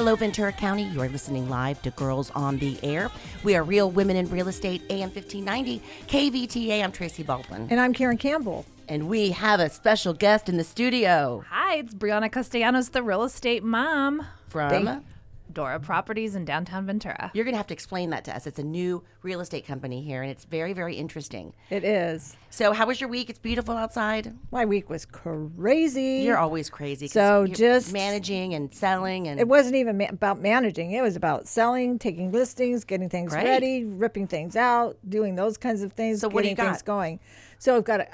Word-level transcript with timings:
Hello, 0.00 0.16
Ventura 0.16 0.50
County. 0.50 0.84
You're 0.84 1.10
listening 1.10 1.50
live 1.50 1.82
to 1.82 1.90
Girls 1.90 2.30
on 2.30 2.56
the 2.56 2.78
Air. 2.82 3.10
We 3.44 3.54
are 3.54 3.62
Real 3.62 3.90
Women 3.90 4.16
in 4.16 4.30
Real 4.30 4.48
Estate, 4.48 4.80
AM 4.88 5.10
1590, 5.10 5.82
KVTA. 6.06 6.82
I'm 6.82 6.90
Tracy 6.90 7.22
Baldwin. 7.22 7.66
And 7.68 7.78
I'm 7.78 7.92
Karen 7.92 8.16
Campbell. 8.16 8.64
And 8.88 9.10
we 9.10 9.28
have 9.32 9.60
a 9.60 9.68
special 9.68 10.14
guest 10.14 10.48
in 10.48 10.56
the 10.56 10.64
studio 10.64 11.44
Hi, 11.50 11.74
it's 11.74 11.92
Brianna 11.92 12.32
Castellanos, 12.32 12.88
the 12.88 13.02
real 13.02 13.24
estate 13.24 13.62
mom. 13.62 14.26
from. 14.48 14.70
Thank- 14.70 15.04
Dora 15.52 15.80
Properties 15.80 16.34
in 16.34 16.44
downtown 16.44 16.86
Ventura. 16.86 17.30
You're 17.34 17.44
going 17.44 17.54
to 17.54 17.58
have 17.58 17.66
to 17.68 17.74
explain 17.74 18.10
that 18.10 18.24
to 18.24 18.34
us. 18.34 18.46
It's 18.46 18.58
a 18.58 18.62
new 18.64 19.02
real 19.22 19.40
estate 19.40 19.66
company 19.66 20.02
here, 20.02 20.22
and 20.22 20.30
it's 20.30 20.44
very, 20.44 20.72
very 20.72 20.94
interesting. 20.96 21.52
It 21.70 21.84
is. 21.84 22.36
So, 22.50 22.72
how 22.72 22.86
was 22.86 23.00
your 23.00 23.10
week? 23.10 23.30
It's 23.30 23.38
beautiful 23.38 23.76
outside. 23.76 24.34
My 24.50 24.64
week 24.64 24.88
was 24.90 25.04
crazy. 25.04 26.22
You're 26.24 26.38
always 26.38 26.70
crazy. 26.70 27.06
So 27.08 27.44
you're 27.44 27.54
just- 27.54 27.92
managing 27.92 28.54
and 28.54 28.72
selling 28.74 29.28
and 29.28 29.40
it 29.40 29.48
wasn't 29.48 29.76
even 29.76 29.98
ma- 29.98 30.06
about 30.08 30.40
managing. 30.40 30.92
It 30.92 31.02
was 31.02 31.16
about 31.16 31.46
selling, 31.48 31.98
taking 31.98 32.32
listings, 32.32 32.84
getting 32.84 33.08
things 33.08 33.32
Great. 33.32 33.44
ready, 33.44 33.84
ripping 33.84 34.26
things 34.26 34.56
out, 34.56 34.96
doing 35.08 35.34
those 35.36 35.56
kinds 35.56 35.82
of 35.82 35.92
things, 35.92 36.20
So 36.20 36.28
what 36.28 36.42
do 36.42 36.48
you 36.48 36.54
getting 36.54 36.72
things 36.72 36.82
got? 36.82 36.92
going. 36.94 37.20
So 37.58 37.76
I've 37.76 37.84
got 37.84 38.00
uh, 38.00 38.04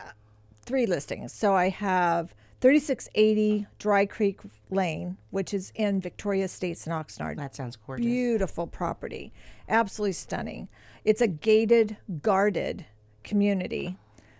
three 0.65 0.87
listings. 0.87 1.33
So 1.33 1.55
I 1.55 1.69
have 1.71 2.34
3680 2.66 3.67
Dry 3.78 4.06
Creek 4.06 4.41
Lane, 4.70 5.17
which 5.31 5.55
is 5.55 5.70
in 5.77 6.00
Victoria 6.00 6.47
Estates 6.47 6.84
in 6.84 6.92
Oxnard. 6.92 7.36
that 7.36 7.55
sounds 7.55 7.77
gorgeous. 7.77 8.05
Beautiful 8.05 8.67
property. 8.67 9.33
Absolutely 9.69 10.14
stunning. 10.14 10.69
It's 11.05 11.20
a 11.20 11.28
gated, 11.28 11.97
guarded 12.22 12.84
community. 13.22 13.97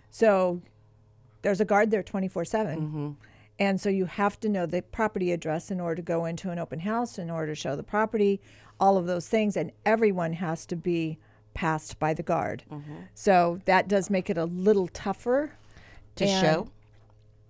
So 0.09 0.61
there's 1.41 1.61
a 1.61 1.65
guard 1.65 1.89
there 1.89 2.03
24 2.03 2.43
7. 2.43 2.79
Mm-hmm. 2.81 3.11
And 3.59 3.79
so 3.79 3.87
you 3.87 4.05
have 4.05 4.37
to 4.41 4.49
know 4.49 4.65
the 4.65 4.81
property 4.81 5.31
address 5.31 5.71
in 5.71 5.79
order 5.79 5.95
to 5.95 6.01
go 6.01 6.25
into 6.25 6.49
an 6.49 6.59
open 6.59 6.81
house, 6.81 7.17
in 7.17 7.29
order 7.29 7.53
to 7.53 7.55
show 7.55 7.77
the 7.77 7.83
property, 7.83 8.41
all 8.77 8.97
of 8.97 9.07
those 9.07 9.29
things. 9.29 9.55
And 9.55 9.71
everyone 9.85 10.33
has 10.33 10.65
to 10.65 10.75
be 10.75 11.17
passed 11.53 11.97
by 11.97 12.13
the 12.13 12.23
guard. 12.23 12.63
Mm-hmm. 12.69 12.95
So 13.13 13.61
that 13.63 13.87
does 13.87 14.09
make 14.09 14.29
it 14.29 14.37
a 14.37 14.45
little 14.45 14.89
tougher 14.89 15.53
to 16.17 16.25
and- 16.25 16.45
show, 16.45 16.69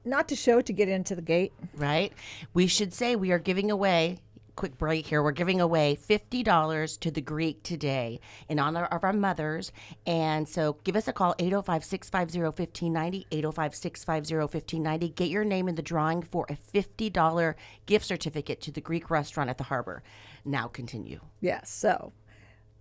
Not 0.08 0.28
to 0.30 0.36
show 0.36 0.62
to 0.62 0.74
get 0.74 0.90
into 0.90 1.16
the 1.16 1.22
gate. 1.22 1.54
right? 1.76 2.12
We 2.54 2.68
should 2.68 2.94
say 2.94 3.16
we 3.16 3.32
are 3.32 3.40
giving 3.40 3.70
away. 3.72 4.20
Quick 4.56 4.78
break 4.80 5.06
here. 5.06 5.22
We're 5.22 5.34
giving 5.34 5.62
away 5.62 5.94
fifty 5.94 6.42
dollars 6.42 6.98
to 6.98 7.12
the 7.12 7.22
Greek 7.22 7.62
today 7.62 8.20
in 8.50 8.58
honor 8.58 8.86
of 8.86 9.04
our 9.04 9.14
mothers. 9.14 9.72
And 10.08 10.50
so 10.50 10.78
give 10.84 10.96
us 10.96 11.08
a 11.08 11.14
call 11.14 11.36
805-650-1590, 11.36 13.28
805-650-1590. 13.32 15.14
Get 15.16 15.30
your 15.30 15.44
name 15.44 15.68
in 15.68 15.76
the 15.76 15.82
drawing 15.82 16.22
for 16.24 16.46
a 16.50 16.56
fifty 16.56 17.10
dollar 17.10 17.56
gift 17.86 18.06
certificate 18.06 18.62
to 18.62 18.72
the 18.72 18.82
Greek 18.82 19.10
restaurant 19.10 19.50
at 19.50 19.58
the 19.60 19.66
harbor. 19.66 20.02
Now 20.44 20.68
continue. 20.68 21.20
Yes. 21.40 21.70
So, 21.70 22.14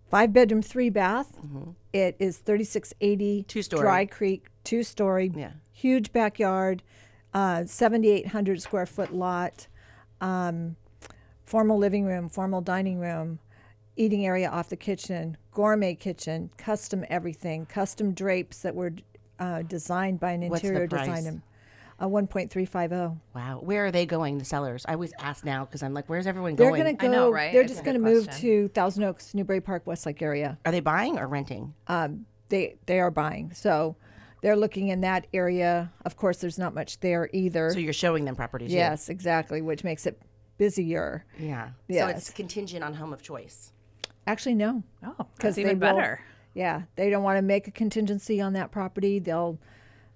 five 0.08 0.33
bedroom, 0.33 0.62
three 0.62 0.88
bath. 0.90 1.36
Mm-hmm. 1.36 1.72
It 1.92 2.16
is 2.18 2.38
3680 2.38 3.42
Two-story. 3.44 3.83
Dry 3.83 4.06
Creek, 4.06 4.46
two 4.64 4.83
story. 4.83 5.33
Yeah. 5.34 5.52
Huge 5.72 6.12
backyard, 6.12 6.83
uh, 7.34 7.64
7,800 7.64 8.62
square 8.62 8.86
foot 8.86 9.12
lot, 9.14 9.66
um, 10.20 10.77
formal 11.44 11.78
living 11.78 12.05
room, 12.05 12.28
formal 12.28 12.61
dining 12.61 12.98
room, 12.98 13.39
eating 13.96 14.27
area 14.27 14.48
off 14.48 14.68
the 14.68 14.77
kitchen, 14.77 15.36
gourmet 15.52 15.95
kitchen, 15.95 16.51
custom 16.56 17.05
everything, 17.08 17.67
custom 17.67 18.12
drapes 18.12 18.61
that 18.62 18.74
were 18.74 18.92
uh, 19.39 19.62
designed 19.62 20.18
by 20.20 20.33
an 20.33 20.48
What's 20.48 20.62
the 20.62 20.68
interior 20.68 20.89
price? 20.89 21.06
designer. 21.08 21.42
Uh, 21.98 22.06
1.350. 22.08 23.17
Wow. 23.34 23.61
Where 23.62 23.86
are 23.86 23.90
they 23.90 24.05
going, 24.05 24.36
the 24.36 24.45
sellers? 24.45 24.84
I 24.86 24.92
always 24.92 25.14
ask 25.18 25.46
now 25.46 25.64
because 25.64 25.83
I'm 25.83 25.95
like, 25.95 26.11
where's 26.11 26.27
everyone 26.27 26.55
They're 26.55 26.68
going? 26.68 26.83
going 26.83 26.96
to 26.98 27.02
I 27.05 27.08
go. 27.08 27.12
know, 27.12 27.30
right? 27.30 27.52
They're 27.55 27.62
It's 27.62 27.72
just 27.72 27.80
a 27.80 27.84
going 27.86 27.96
to 27.96 28.02
move 28.02 28.24
question. 28.27 28.42
to 28.51 28.68
Thousand 28.68 29.05
Oaks, 29.05 29.33
Newbury 29.34 29.62
Park, 29.62 29.86
Westlake 29.86 30.20
area. 30.20 30.58
Are 30.67 30.72
they 30.72 30.80
buying 30.80 31.18
or 31.18 31.27
renting? 31.27 31.72
um, 31.89 32.27
they 32.51 32.77
they 32.84 33.01
are 33.01 33.11
buying. 33.11 33.51
So 33.55 33.96
they're 34.46 34.55
looking 34.55 34.89
in 34.90 35.01
that 35.01 35.27
area. 35.34 35.90
Of 36.05 36.17
course, 36.17 36.36
there's 36.39 36.57
not 36.57 36.73
much 36.73 37.01
there 37.01 37.29
either. 37.33 37.73
So 37.73 37.80
you're 37.80 37.92
showing 37.92 38.24
them 38.27 38.36
properties. 38.36 38.73
yeah. 38.73 38.90
yes, 38.90 39.08
exactly, 39.08 39.61
which 39.61 39.83
makes 39.83 40.07
it 40.07 40.23
busier. 40.57 41.24
Yeah. 41.36 41.70
Yes. 41.89 42.01
So 42.02 42.17
it's 42.17 42.30
contingent 42.30 42.84
on 42.84 42.95
home 42.95 43.12
of 43.12 43.23
choice. 43.23 43.73
Actually, 44.24 44.55
no. 44.55 44.84
Oh, 45.05 45.14
'Cause 45.18 45.27
that's 45.40 45.57
they 45.57 45.62
even 45.62 45.80
better. 45.80 46.20
Yeah, 46.55 46.83
they 46.95 47.11
don't 47.11 47.24
want 47.24 47.39
to 47.39 47.42
make 47.42 47.67
a 47.67 47.73
contingency 47.73 48.40
on 48.40 48.52
that 48.52 48.70
property. 48.70 49.18
They'll 49.18 49.58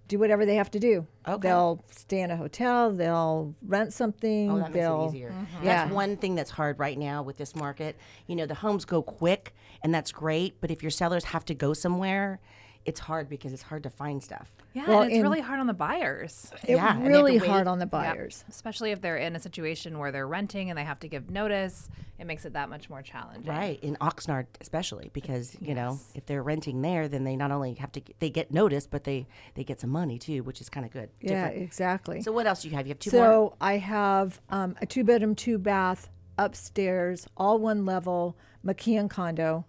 do 0.06 0.20
whatever 0.20 0.46
they 0.46 0.54
have 0.54 0.70
to 0.70 0.78
do. 0.78 1.08
Okay. 1.26 1.48
They'll 1.48 1.84
stay 1.90 2.20
in 2.20 2.30
a 2.30 2.36
hotel. 2.36 2.92
They'll 2.92 3.56
rent 3.66 3.92
something. 3.92 4.48
Oh, 4.48 4.58
that 4.58 4.72
makes 4.72 4.86
it 4.86 5.08
easier. 5.08 5.30
Mm-hmm. 5.30 5.64
Yeah. 5.64 5.82
That's 5.82 5.92
one 5.92 6.16
thing 6.16 6.36
that's 6.36 6.50
hard 6.50 6.78
right 6.78 6.96
now 6.96 7.24
with 7.24 7.36
this 7.36 7.56
market. 7.56 7.96
You 8.28 8.36
know, 8.36 8.46
the 8.46 8.54
homes 8.54 8.84
go 8.84 9.02
quick, 9.02 9.54
and 9.82 9.92
that's 9.92 10.12
great. 10.12 10.60
But 10.60 10.70
if 10.70 10.84
your 10.84 10.90
sellers 10.90 11.24
have 11.24 11.44
to 11.46 11.54
go 11.54 11.74
somewhere, 11.74 12.38
it's 12.86 12.98
hard 13.00 13.28
because 13.28 13.52
it's 13.52 13.62
hard 13.62 13.82
to 13.82 13.90
find 13.90 14.22
stuff. 14.22 14.50
Yeah, 14.72 14.88
Well, 14.88 15.00
and 15.02 15.10
it's 15.10 15.16
in- 15.18 15.22
really 15.22 15.40
hard 15.40 15.60
on 15.60 15.66
the 15.66 15.74
buyers. 15.74 16.50
It 16.66 16.76
Yeah, 16.76 16.92
and 16.92 17.00
they 17.00 17.02
have 17.04 17.12
really 17.12 17.36
hard 17.38 17.66
on 17.66 17.78
the 17.78 17.84
Yep. 17.84 17.90
buyers. 17.90 18.44
Especially 18.48 18.90
if 18.90 19.00
they're 19.02 19.18
in 19.18 19.36
a 19.36 19.40
situation 19.40 19.98
where 19.98 20.10
they're 20.10 20.26
renting 20.26 20.70
and 20.70 20.78
they 20.78 20.84
have 20.84 20.98
to 21.00 21.08
give 21.08 21.30
notice, 21.30 21.88
it 22.18 22.26
makes 22.26 22.44
it 22.46 22.54
that 22.54 22.68
much 22.70 22.88
more 22.88 23.02
challenging. 23.02 23.44
Right 23.52 23.78
in 23.82 23.96
Oxnard, 23.96 24.46
especially 24.60 25.10
because 25.12 25.56
you 25.60 25.74
know 25.74 25.98
if 26.14 26.24
they're 26.26 26.42
renting 26.42 26.80
there, 26.82 27.06
then 27.08 27.24
they 27.24 27.36
not 27.36 27.50
only 27.50 27.74
have 27.74 27.92
to 27.92 28.02
they 28.18 28.30
get 28.30 28.50
notice, 28.50 28.86
but 28.86 29.04
they 29.04 29.26
they 29.54 29.64
get 29.64 29.78
some 29.80 29.90
money 29.90 30.18
too, 30.18 30.42
which 30.42 30.60
is 30.60 30.68
kind 30.70 30.86
of 30.86 30.92
good. 30.92 31.10
Yeah, 31.20 31.48
Different. 31.48 31.62
exactly. 31.64 32.22
So 32.22 32.32
what 32.32 32.46
else 32.46 32.62
do 32.62 32.68
you 32.68 32.76
have? 32.76 32.86
You 32.86 32.90
have 32.92 32.98
two 32.98 33.10
more. 33.16 33.24
So 33.26 33.56
I 33.60 33.76
have 33.78 34.40
um, 34.50 34.76
a 34.80 34.86
two 34.86 35.04
bedroom, 35.04 35.34
two 35.34 35.58
bath 35.58 36.08
upstairs, 36.38 37.26
all 37.36 37.58
one 37.58 37.84
level, 37.84 38.36
McKeon 38.64 39.08
condo. 39.10 39.64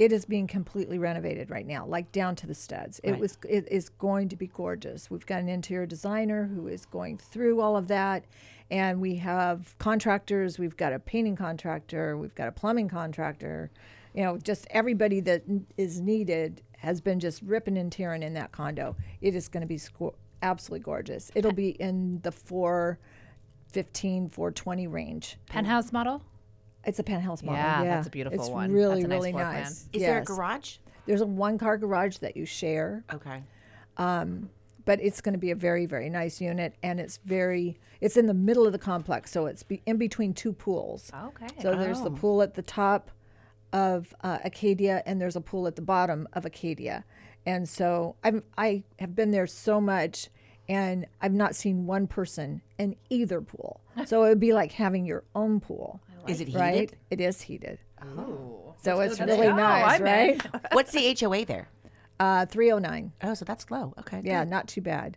It 0.00 0.12
is 0.12 0.24
being 0.24 0.46
completely 0.46 0.98
renovated 0.98 1.50
right 1.50 1.66
now, 1.66 1.84
like 1.84 2.10
down 2.10 2.34
to 2.36 2.46
the 2.46 2.54
studs. 2.54 3.02
It 3.04 3.18
was. 3.18 3.36
It 3.46 3.68
is 3.70 3.90
going 3.90 4.30
to 4.30 4.36
be 4.36 4.46
gorgeous. 4.46 5.10
We've 5.10 5.26
got 5.26 5.40
an 5.40 5.48
interior 5.50 5.84
designer 5.84 6.46
who 6.46 6.68
is 6.68 6.86
going 6.86 7.18
through 7.18 7.60
all 7.60 7.76
of 7.76 7.86
that, 7.88 8.24
and 8.70 9.02
we 9.02 9.16
have 9.16 9.76
contractors. 9.76 10.58
We've 10.58 10.74
got 10.74 10.94
a 10.94 10.98
painting 10.98 11.36
contractor. 11.36 12.16
We've 12.16 12.34
got 12.34 12.48
a 12.48 12.52
plumbing 12.52 12.88
contractor. 12.88 13.70
You 14.14 14.22
know, 14.24 14.38
just 14.38 14.66
everybody 14.70 15.20
that 15.20 15.42
n- 15.46 15.66
is 15.76 16.00
needed 16.00 16.62
has 16.78 17.02
been 17.02 17.20
just 17.20 17.42
ripping 17.42 17.76
and 17.76 17.92
tearing 17.92 18.22
in 18.22 18.32
that 18.32 18.52
condo. 18.52 18.96
It 19.20 19.34
is 19.34 19.48
going 19.48 19.60
to 19.60 19.66
be 19.66 19.76
sco- 19.76 20.14
absolutely 20.40 20.82
gorgeous. 20.82 21.30
It'll 21.34 21.52
be 21.52 21.70
in 21.70 22.20
the 22.22 22.32
four. 22.32 22.98
15 23.72 24.30
420 24.30 24.88
range 24.88 25.36
Penthouse 25.46 25.92
model? 25.92 26.22
It's 26.84 26.98
a 26.98 27.02
penthouse 27.02 27.42
model 27.42 27.58
Yeah, 27.60 27.82
yeah 27.82 27.94
that's 27.96 28.06
a 28.06 28.10
beautiful 28.10 28.38
it's 28.40 28.48
one. 28.50 28.72
really 28.72 29.02
That's 29.02 29.04
a 29.04 29.08
nice 29.08 29.18
really 29.18 29.30
floor 29.32 29.42
plan. 29.44 29.54
nice 29.62 29.88
is 29.92 30.02
there 30.02 30.16
a 30.16 30.18
Yes. 30.20 30.26
garage? 30.26 30.76
there's 31.06 31.20
a 31.20 31.26
one 31.26 31.58
car 31.58 31.76
garage 31.78 32.18
that 32.18 32.36
you 32.36 32.44
share 32.46 33.04
Okay. 33.12 33.42
but 33.96 35.00
it's 35.00 35.20
going 35.20 35.32
to 35.34 35.38
be 35.38 35.50
a 35.50 35.54
very 35.56 35.86
very 35.86 36.08
nice 36.10 36.40
unit 36.40 36.74
and 36.82 37.00
it's 37.00 37.18
very 37.24 37.78
it's 38.00 38.16
in 38.16 38.26
the 38.26 38.34
middle 38.34 38.66
of 38.66 38.72
the 38.72 38.78
complex 38.78 39.30
so 39.30 39.46
it's 39.46 39.62
be, 39.62 39.82
in 39.86 39.96
between 39.96 40.32
two 40.34 40.52
pools 40.52 41.10
Okay. 41.24 41.46
so 41.60 41.74
there's 41.76 42.00
the 42.02 42.10
pool 42.10 42.42
at 42.42 42.54
the 42.54 42.62
top 42.62 43.10
of 43.72 44.12
uh, 44.24 44.38
Acadia, 44.44 45.00
and 45.06 45.20
there's 45.20 45.36
a 45.36 45.40
pool 45.40 45.68
at 45.68 45.76
the 45.76 45.82
bottom 45.82 46.26
of 46.32 46.44
Acadia. 46.44 47.04
And 47.46 47.68
so 47.68 48.16
I'm, 48.24 48.42
I 48.58 48.82
have 48.98 49.14
been 49.14 49.30
there 49.30 49.46
so 49.46 49.80
much, 49.80 50.28
and 50.68 51.06
I've 51.22 51.32
not 51.32 51.54
seen 51.54 51.86
one 51.86 52.08
person 52.08 52.62
in 52.78 52.96
either 53.10 53.40
pool. 53.40 53.80
So 54.06 54.24
it 54.24 54.28
would 54.30 54.40
be 54.40 54.52
like 54.52 54.72
having 54.72 55.04
your 55.06 55.22
own 55.36 55.60
pool, 55.60 56.00
Is 56.28 56.40
it 56.40 56.48
heated? 56.48 56.60
right? 56.60 56.92
It 57.10 57.20
is 57.20 57.40
heated. 57.40 57.78
Oh. 58.02 58.74
So 58.82 59.00
it's 59.00 59.18
Let's 59.18 59.30
really 59.30 59.48
go. 59.48 59.56
nice, 59.56 60.00
I'm 60.00 60.02
right? 60.02 60.42
What's 60.72 60.92
the 60.92 61.16
HOA 61.18 61.44
there? 61.44 61.68
Uh, 62.18 62.46
309. 62.46 63.12
Oh, 63.22 63.34
so 63.34 63.44
that's 63.44 63.70
low. 63.70 63.94
Okay. 63.98 64.20
Yeah, 64.24 64.44
good. 64.44 64.50
not 64.50 64.68
too 64.68 64.80
bad. 64.80 65.16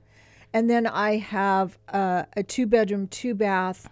And 0.54 0.70
then 0.70 0.86
I 0.88 1.18
have 1.18 1.78
uh, 1.90 2.24
a 2.36 2.44
two 2.44 2.66
bedroom, 2.68 3.08
two 3.08 3.34
bath 3.34 3.90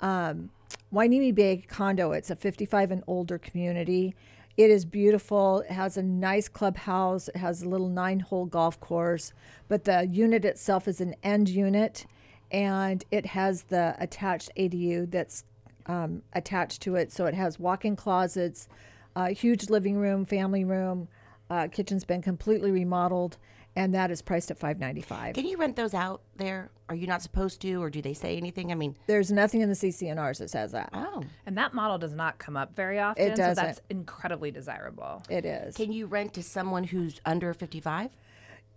um, 0.00 0.50
Hueneme 0.92 1.34
Bay 1.34 1.64
condo. 1.66 2.12
It's 2.12 2.30
a 2.30 2.36
55 2.36 2.90
and 2.90 3.04
older 3.06 3.38
community. 3.38 4.14
It 4.56 4.70
is 4.70 4.84
beautiful. 4.84 5.60
It 5.60 5.70
has 5.72 5.96
a 5.96 6.02
nice 6.02 6.48
clubhouse. 6.48 7.28
It 7.28 7.36
has 7.36 7.62
a 7.62 7.68
little 7.68 7.88
nine 7.88 8.20
hole 8.20 8.44
golf 8.44 8.78
course, 8.80 9.32
but 9.68 9.84
the 9.84 10.06
unit 10.10 10.44
itself 10.44 10.86
is 10.86 11.00
an 11.00 11.14
end 11.22 11.48
unit 11.48 12.04
and 12.50 13.02
it 13.10 13.24
has 13.24 13.62
the 13.64 13.96
attached 13.98 14.50
ADU 14.58 15.10
that's 15.10 15.44
um, 15.86 16.22
attached 16.32 16.82
to 16.82 16.96
it. 16.96 17.12
So 17.12 17.26
it 17.26 17.34
has 17.34 17.58
walk 17.58 17.84
in 17.84 17.96
closets, 17.96 18.68
uh, 19.16 19.28
huge 19.28 19.70
living 19.70 19.96
room, 19.96 20.24
family 20.24 20.64
room. 20.64 21.08
Uh, 21.50 21.68
kitchen's 21.68 22.04
been 22.04 22.22
completely 22.22 22.70
remodeled, 22.70 23.36
and 23.76 23.94
that 23.94 24.10
is 24.10 24.22
priced 24.22 24.50
at 24.50 24.58
five 24.58 24.78
ninety 24.78 25.02
five. 25.02 25.34
Can 25.34 25.44
you 25.46 25.56
rent 25.58 25.76
those 25.76 25.92
out 25.94 26.22
there? 26.36 26.70
Are 26.88 26.94
you 26.94 27.06
not 27.06 27.22
supposed 27.22 27.60
to, 27.62 27.82
or 27.82 27.88
do 27.90 28.00
they 28.02 28.12
say 28.14 28.36
anything? 28.36 28.70
I 28.70 28.74
mean, 28.74 28.96
There's 29.06 29.32
nothing 29.32 29.62
in 29.62 29.68
the 29.70 29.74
CC&Rs 29.74 30.38
that 30.38 30.50
says 30.50 30.72
that. 30.72 30.90
oh, 30.92 31.22
And 31.46 31.56
that 31.56 31.72
model 31.72 31.96
does 31.96 32.12
not 32.12 32.38
come 32.38 32.54
up 32.56 32.74
very 32.74 32.98
often. 32.98 33.30
So 33.30 33.34
doesn't. 33.34 33.64
that's 33.64 33.80
incredibly 33.88 34.50
desirable. 34.50 35.22
It 35.30 35.44
is. 35.46 35.74
can 35.74 35.90
you 35.92 36.04
rent 36.06 36.34
to 36.34 36.42
someone 36.42 36.84
who's 36.84 37.20
under 37.24 37.52
fifty-five? 37.54 38.10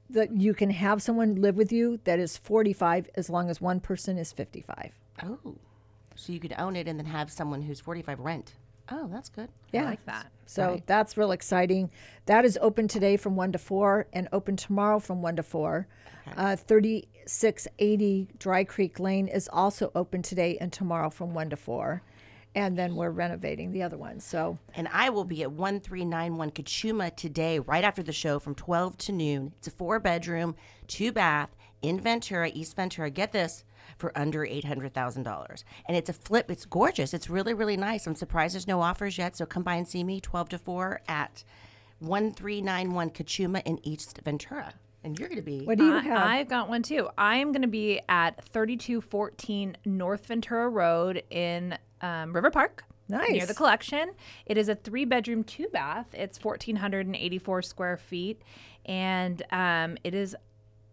that 0.07 0.31
you 0.39 0.53
can 0.53 0.69
have 0.69 1.01
someone 1.01 1.33
live 1.41 1.55
with 1.55 1.71
you 1.71 1.99
that 2.03 2.19
is 2.19 2.37
45 2.37 3.09
as 3.15 3.27
long 3.27 3.49
as 3.49 3.59
one 3.59 3.79
person 3.79 4.19
is 4.19 4.31
55. 4.31 4.91
Oh, 5.23 5.55
So 6.15 6.31
you 6.33 6.39
could 6.39 6.56
own 6.57 6.75
it 6.75 6.88
and 6.88 6.97
then 7.00 7.06
have 7.07 7.31
someone 7.31 7.62
who's 7.62 7.79
45 7.79 8.19
rent. 8.19 8.53
Oh, 8.89 9.07
that's 9.12 9.29
good. 9.29 9.50
Yeah. 9.71 9.83
I 9.83 9.85
like 9.85 10.06
that. 10.06 10.27
So 10.45 10.71
Right. 10.71 10.88
that's 10.88 11.17
real 11.17 11.31
exciting. 11.31 11.89
That 12.27 12.45
is 12.45 12.57
open 12.62 12.88
today 12.88 13.17
from 13.17 13.35
1 13.35 13.51
to 13.53 13.57
4 13.57 14.07
and 14.13 14.29
open 14.31 14.56
tomorrow 14.56 15.00
from 15.00 15.21
1 15.21 15.35
to 15.38 15.44
4. 15.44 15.88
Uh, 16.38 16.56
3680 16.56 18.27
Dry 18.38 18.63
Creek 18.63 19.00
Lane 19.00 19.27
is 19.27 19.50
also 19.51 19.91
open 19.95 20.21
today 20.21 20.57
and 20.59 20.71
tomorrow 20.71 21.09
from 21.09 21.33
1 21.33 21.50
to 21.50 21.56
4. 21.56 22.01
And 22.53 22.77
then 22.77 22.95
we're 22.95 23.09
renovating 23.09 23.71
the 23.71 23.83
other 23.83 23.97
one. 23.97 24.19
So 24.19 24.57
And 24.75 24.88
I 24.94 25.09
will 25.09 25.25
be 25.25 25.44
at 25.44 25.51
1391 25.51 26.51
Cachuma 26.51 27.13
today, 27.15 27.59
right 27.59 27.83
after 27.83 28.01
the 28.03 28.13
show 28.13 28.39
from 28.39 28.56
12 28.56 28.97
to 29.00 29.12
noon. 29.12 29.51
It's 29.57 29.67
a 29.67 29.71
four 29.71 30.00
bedroom, 30.00 30.56
two 30.88 31.12
bath 31.12 31.50
in 31.81 32.00
Ventura, 32.00 32.50
East 32.53 32.75
Ventura. 32.75 33.09
Get 33.09 33.31
this 33.33 33.65
for 33.97 34.17
under 34.17 34.41
$800,000. 34.41 35.63
And 35.87 35.97
it's 35.97 36.09
a 36.09 36.13
flip. 36.13 36.51
It's 36.51 36.65
gorgeous. 36.65 37.13
It's 37.13 37.29
really, 37.29 37.53
really 37.53 37.77
nice. 37.77 38.07
I'm 38.07 38.15
surprised 38.15 38.55
there's 38.55 38.67
no 38.67 38.81
offers 38.81 39.17
yet. 39.17 39.35
So 39.35 39.45
come 39.45 39.63
by 39.63 39.75
and 39.75 39.87
see 39.87 40.03
me 40.03 40.19
12 40.19 40.49
to 40.49 40.57
4 40.57 41.01
at 41.07 41.43
1391 41.99 43.09
Cachuma 43.11 43.61
in 43.65 43.79
East 43.85 44.19
Ventura. 44.23 44.73
And 45.03 45.19
you're 45.19 45.29
going 45.29 45.37
to 45.37 45.43
be. 45.43 45.63
what 45.65 45.77
do 45.77 45.85
you 45.85 45.95
I, 45.95 46.01
have? 46.01 46.27
I've 46.27 46.47
got 46.47 46.67
one 46.67 46.81
too. 46.81 47.07
I 47.15 47.37
am 47.37 47.51
going 47.51 47.61
to 47.61 47.67
be 47.67 48.01
at 48.09 48.43
3214 48.45 49.77
North 49.85 50.25
Ventura 50.25 50.67
Road 50.67 51.21
in 51.29 51.77
um, 52.01 52.33
River 52.33 52.49
Park. 52.49 52.83
Nice. 53.07 53.31
Near 53.31 53.45
the 53.45 53.53
collection. 53.53 54.13
It 54.47 54.57
is 54.57 54.67
a 54.67 54.73
three 54.73 55.05
bedroom, 55.05 55.43
two 55.43 55.67
bath. 55.67 56.07
It's 56.13 56.43
1,484 56.43 57.61
square 57.61 57.97
feet. 57.97 58.41
And 58.85 59.43
um, 59.51 59.97
it 60.03 60.15
is 60.15 60.35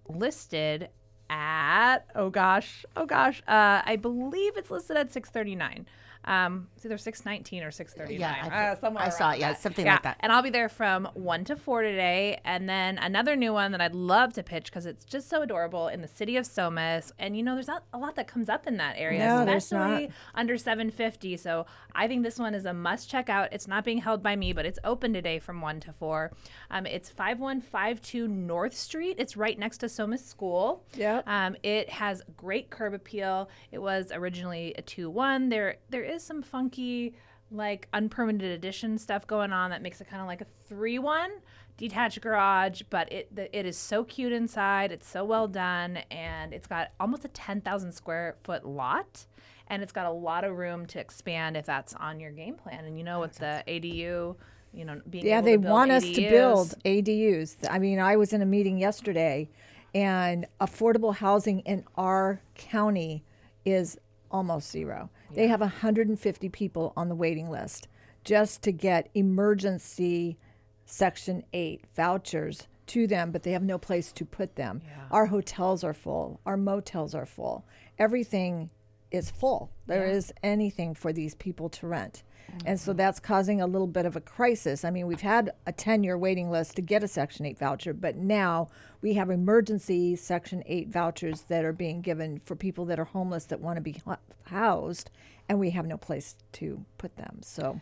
listed 0.08 0.90
at, 1.32 2.04
oh 2.14 2.30
gosh, 2.30 2.84
oh 2.96 3.06
gosh, 3.06 3.42
uh, 3.48 3.82
I 3.84 3.96
believe 3.96 4.56
it's 4.56 4.70
listed 4.70 4.96
at 4.96 5.12
639. 5.12 5.86
Um, 6.24 6.68
it's 6.76 6.86
either 6.86 6.98
619 6.98 7.64
or 7.64 7.70
639. 7.70 8.20
Yeah, 8.20 8.48
I- 8.50 8.68
uh, 8.72 8.76
somewhere 8.76 9.04
I 9.04 9.08
saw 9.08 9.30
it. 9.32 9.40
Yeah, 9.40 9.52
that. 9.52 9.60
something 9.60 9.84
Yeah, 9.86 9.94
like 9.94 10.02
that. 10.04 10.16
And 10.20 10.30
I'll 10.32 10.42
be 10.42 10.50
there 10.50 10.68
from 10.68 11.08
1 11.14 11.44
to 11.46 11.56
4 11.56 11.82
today. 11.82 12.40
And 12.44 12.68
then 12.68 12.98
another 12.98 13.34
new 13.36 13.52
one 13.52 13.72
that 13.72 13.80
I'd 13.80 13.94
love 13.94 14.32
to 14.34 14.42
pitch 14.42 14.66
because 14.66 14.86
it's 14.86 15.04
just 15.04 15.28
so 15.28 15.42
adorable 15.42 15.88
in 15.88 16.00
the 16.00 16.08
city 16.08 16.36
of 16.36 16.44
Somis. 16.46 17.10
And 17.18 17.36
you 17.36 17.42
know, 17.42 17.54
there's 17.54 17.66
not 17.66 17.84
a 17.92 17.98
lot 17.98 18.14
that 18.16 18.28
comes 18.28 18.48
up 18.48 18.66
in 18.66 18.76
that 18.76 18.94
area, 18.98 19.18
No, 19.26 19.44
there's 19.44 19.64
especially 19.64 20.06
not. 20.08 20.14
under 20.34 20.56
750. 20.56 21.36
So 21.38 21.66
I 21.94 22.06
think 22.06 22.22
this 22.22 22.38
one 22.38 22.54
is 22.54 22.64
a 22.66 22.72
must 22.72 23.10
check 23.10 23.28
out. 23.28 23.48
It's 23.52 23.66
not 23.66 23.84
being 23.84 23.98
held 23.98 24.22
by 24.22 24.36
me, 24.36 24.52
but 24.52 24.64
it's 24.64 24.78
open 24.84 25.12
today 25.12 25.38
from 25.40 25.60
1 25.60 25.80
to 25.80 25.92
4. 25.92 26.30
Um, 26.70 26.86
it's 26.86 27.10
5152 27.10 28.28
North 28.28 28.76
Street. 28.76 29.16
It's 29.18 29.36
right 29.36 29.58
next 29.58 29.78
to 29.78 29.88
Somis 29.88 30.24
School. 30.24 30.84
Yep. 30.94 31.24
Um, 31.26 31.56
it 31.62 31.90
has 31.90 32.22
great 32.36 32.70
curb 32.70 32.94
appeal. 32.94 33.48
It 33.72 33.78
was 33.78 34.12
originally 34.12 34.74
a 34.78 34.82
2 34.82 35.10
1. 35.10 35.48
There, 35.48 35.76
there 35.90 36.04
is 36.12 36.22
some 36.22 36.42
funky, 36.42 37.14
like 37.50 37.88
unpermitted 37.92 38.50
addition 38.52 38.98
stuff 38.98 39.26
going 39.26 39.52
on 39.52 39.70
that 39.70 39.82
makes 39.82 40.00
it 40.00 40.08
kind 40.08 40.22
of 40.22 40.28
like 40.28 40.40
a 40.40 40.46
3 40.68 40.98
1 40.98 41.30
detached 41.76 42.20
garage, 42.20 42.82
but 42.90 43.10
it 43.12 43.34
the, 43.34 43.56
it 43.56 43.66
is 43.66 43.76
so 43.76 44.04
cute 44.04 44.32
inside. 44.32 44.92
It's 44.92 45.08
so 45.08 45.24
well 45.24 45.48
done, 45.48 45.98
and 46.10 46.52
it's 46.52 46.66
got 46.66 46.92
almost 47.00 47.24
a 47.24 47.28
10,000 47.28 47.92
square 47.92 48.36
foot 48.44 48.64
lot. 48.64 49.26
And 49.68 49.82
it's 49.82 49.92
got 49.92 50.06
a 50.06 50.10
lot 50.10 50.44
of 50.44 50.56
room 50.56 50.84
to 50.86 51.00
expand 51.00 51.56
if 51.56 51.64
that's 51.64 51.94
on 51.94 52.20
your 52.20 52.30
game 52.30 52.56
plan. 52.56 52.84
And 52.84 52.98
you 52.98 53.04
know, 53.04 53.18
oh, 53.18 53.20
with 53.22 53.38
the 53.38 53.64
ADU, 53.66 54.36
you 54.74 54.84
know, 54.84 55.00
being 55.08 55.24
yeah, 55.24 55.40
they 55.40 55.56
want 55.56 55.90
us 55.90 56.04
to 56.04 56.20
build 56.28 56.74
ADUs. 56.84 57.56
I 57.70 57.78
mean, 57.78 57.98
I 57.98 58.16
was 58.16 58.32
in 58.32 58.42
a 58.42 58.46
meeting 58.46 58.76
yesterday, 58.76 59.48
and 59.94 60.46
affordable 60.60 61.14
housing 61.14 61.60
in 61.60 61.84
our 61.96 62.40
county 62.54 63.24
is 63.64 63.98
almost 64.30 64.70
zero. 64.70 65.10
They 65.34 65.48
have 65.48 65.60
150 65.60 66.48
people 66.50 66.92
on 66.96 67.08
the 67.08 67.14
waiting 67.14 67.50
list 67.50 67.88
just 68.24 68.62
to 68.62 68.72
get 68.72 69.08
emergency 69.14 70.38
Section 70.84 71.44
8 71.52 71.84
vouchers 71.96 72.68
to 72.88 73.06
them, 73.06 73.30
but 73.30 73.42
they 73.42 73.52
have 73.52 73.62
no 73.62 73.78
place 73.78 74.12
to 74.12 74.24
put 74.24 74.56
them. 74.56 74.82
Our 75.10 75.26
hotels 75.26 75.82
are 75.84 75.94
full, 75.94 76.40
our 76.44 76.56
motels 76.56 77.14
are 77.14 77.26
full. 77.26 77.64
Everything 77.98 78.70
is 79.10 79.30
full. 79.30 79.70
There 79.86 80.06
is 80.06 80.32
anything 80.42 80.94
for 80.94 81.12
these 81.12 81.34
people 81.34 81.68
to 81.70 81.86
rent. 81.86 82.22
And 82.64 82.78
so 82.78 82.90
mm-hmm. 82.90 82.98
that's 82.98 83.18
causing 83.18 83.60
a 83.60 83.66
little 83.66 83.86
bit 83.86 84.06
of 84.06 84.16
a 84.16 84.20
crisis. 84.20 84.84
I 84.84 84.90
mean, 84.90 85.06
we've 85.06 85.20
had 85.20 85.50
a 85.66 85.72
10 85.72 86.04
year 86.04 86.16
waiting 86.16 86.50
list 86.50 86.76
to 86.76 86.82
get 86.82 87.02
a 87.02 87.08
Section 87.08 87.46
8 87.46 87.58
voucher, 87.58 87.92
but 87.92 88.16
now 88.16 88.68
we 89.00 89.14
have 89.14 89.30
emergency 89.30 90.16
Section 90.16 90.62
8 90.66 90.88
vouchers 90.88 91.42
that 91.48 91.64
are 91.64 91.72
being 91.72 92.02
given 92.02 92.40
for 92.44 92.54
people 92.54 92.84
that 92.86 92.98
are 92.98 93.04
homeless 93.04 93.44
that 93.46 93.60
want 93.60 93.76
to 93.76 93.82
be 93.82 94.00
housed, 94.44 95.10
and 95.48 95.58
we 95.58 95.70
have 95.70 95.86
no 95.86 95.96
place 95.96 96.36
to 96.52 96.84
put 96.98 97.16
them. 97.16 97.40
So 97.42 97.80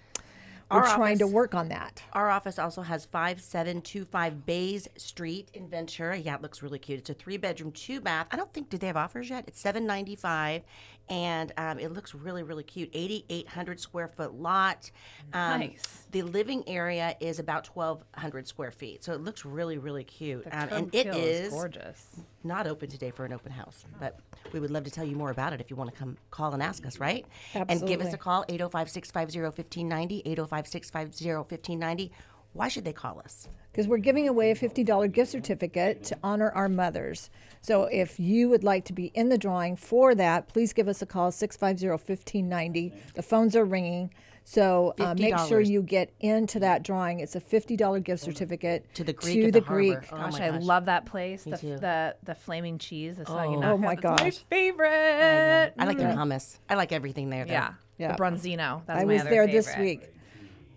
we're 0.70 0.82
Our 0.82 0.94
trying 0.94 1.18
to 1.18 1.26
work 1.26 1.54
on 1.54 1.68
that. 1.70 2.00
Our 2.12 2.30
office 2.30 2.56
also 2.58 2.82
has 2.82 3.04
5725 3.04 4.46
Bays 4.46 4.88
Street 4.96 5.50
in 5.52 5.68
Ventura. 5.68 6.16
Yeah, 6.16 6.36
it 6.36 6.42
looks 6.42 6.62
really 6.62 6.78
cute. 6.78 7.00
It's 7.00 7.10
a 7.10 7.14
three 7.14 7.38
bedroom, 7.38 7.72
two 7.72 8.00
bath. 8.00 8.28
I 8.30 8.36
don't 8.36 8.52
think, 8.52 8.70
did 8.70 8.80
they 8.80 8.86
have 8.86 8.96
offers 8.96 9.30
yet? 9.30 9.44
It's 9.48 9.60
795 9.60 10.62
and 11.10 11.52
um, 11.58 11.78
it 11.78 11.92
looks 11.92 12.14
really, 12.14 12.42
really 12.42 12.62
cute. 12.62 12.88
8,800 12.94 13.80
square 13.80 14.08
foot 14.08 14.32
lot. 14.34 14.90
Um, 15.32 15.60
Nice. 15.60 16.06
The 16.12 16.22
living 16.22 16.64
area 16.68 17.16
is 17.20 17.38
about 17.38 17.66
1,200 17.68 18.46
square 18.48 18.70
feet. 18.70 19.04
So 19.04 19.12
it 19.12 19.20
looks 19.20 19.44
really, 19.44 19.78
really 19.78 20.04
cute. 20.04 20.44
The 20.44 20.56
Um, 20.62 20.68
and 20.72 20.94
it 20.94 21.06
is, 21.08 21.52
gorgeous. 21.52 22.06
not 22.42 22.66
open 22.66 22.88
today 22.88 23.10
for 23.10 23.24
an 23.24 23.32
open 23.32 23.52
house, 23.52 23.84
but 24.00 24.18
we 24.52 24.58
would 24.60 24.70
love 24.70 24.84
to 24.84 24.90
tell 24.90 25.04
you 25.04 25.14
more 25.16 25.30
about 25.30 25.52
it 25.52 25.60
if 25.60 25.68
you 25.70 25.76
want 25.76 25.90
to 25.92 25.96
come 25.96 26.16
call 26.30 26.52
and 26.54 26.62
ask 26.62 26.84
us, 26.86 26.98
right? 26.98 27.26
And 27.54 27.68
give 27.68 28.00
us 28.00 28.06
Absolutely. 28.06 28.12
a 28.12 28.16
call 28.18 28.44
805 28.48 28.90
650 28.90 29.40
1590, 29.42 30.22
805 30.24 30.66
650 30.68 31.34
1590. 31.36 32.12
Why 32.52 32.68
should 32.68 32.84
they 32.84 32.92
call 32.92 33.18
us? 33.20 33.48
because 33.72 33.86
we're 33.86 33.98
giving 33.98 34.26
away 34.26 34.50
a 34.50 34.54
$50 34.56 35.12
gift 35.12 35.30
certificate 35.30 36.02
to 36.02 36.18
honor 36.24 36.50
our 36.50 36.68
mothers. 36.68 37.30
So 37.60 37.84
if 37.84 38.18
you 38.18 38.48
would 38.48 38.64
like 38.64 38.84
to 38.86 38.92
be 38.92 39.12
in 39.14 39.28
the 39.28 39.38
drawing 39.38 39.76
for 39.76 40.12
that, 40.16 40.48
please 40.48 40.72
give 40.72 40.88
us 40.88 41.00
a 41.02 41.06
call 41.06 41.30
650-1590. 41.30 42.92
The 43.14 43.22
phones 43.22 43.54
are 43.56 43.64
ringing. 43.64 44.12
So 44.42 44.94
uh, 44.98 45.14
make 45.16 45.36
sure 45.38 45.60
$50. 45.62 45.68
you 45.70 45.82
get 45.82 46.12
into 46.18 46.58
that 46.60 46.82
drawing. 46.82 47.20
It's 47.20 47.36
a 47.36 47.40
$50 47.40 48.02
gift 48.02 48.22
certificate 48.24 48.92
To 48.94 49.04
the 49.04 49.12
Greek 49.12 49.34
to 49.36 49.46
at 49.46 49.52
the 49.52 49.60
the 49.60 49.66
Greek. 49.66 49.92
harbor. 49.92 50.08
Oh 50.12 50.16
Gosh, 50.30 50.32
my 50.40 50.46
I 50.46 50.50
gosh. 50.50 50.62
love 50.62 50.84
that 50.86 51.06
place. 51.06 51.44
The, 51.44 51.56
too. 51.58 51.76
the 51.78 52.16
the 52.24 52.34
flaming 52.34 52.78
cheese. 52.78 53.20
I 53.20 53.24
saw 53.24 53.44
Oh. 53.44 53.54
knock 53.60 53.64
Oh 53.64 53.76
my 53.78 53.92
it. 53.92 54.00
That's 54.02 54.04
my 54.20 54.24
gosh. 54.24 54.38
favorite. 54.50 55.74
I 55.78 55.84
like 55.84 55.98
their 55.98 56.12
hummus. 56.14 56.58
I 56.68 56.74
like 56.74 56.90
everything 56.90 57.30
there. 57.30 57.44
Though. 57.44 57.52
Yeah. 57.52 57.74
Yeah. 57.98 58.16
The 58.16 58.22
Branzino. 58.22 58.82
That's 58.86 59.02
I 59.02 59.04
my 59.04 59.12
was 59.12 59.20
other 59.20 59.30
there 59.30 59.46
this 59.46 59.68
favorite. 59.68 59.84
week. 59.84 60.14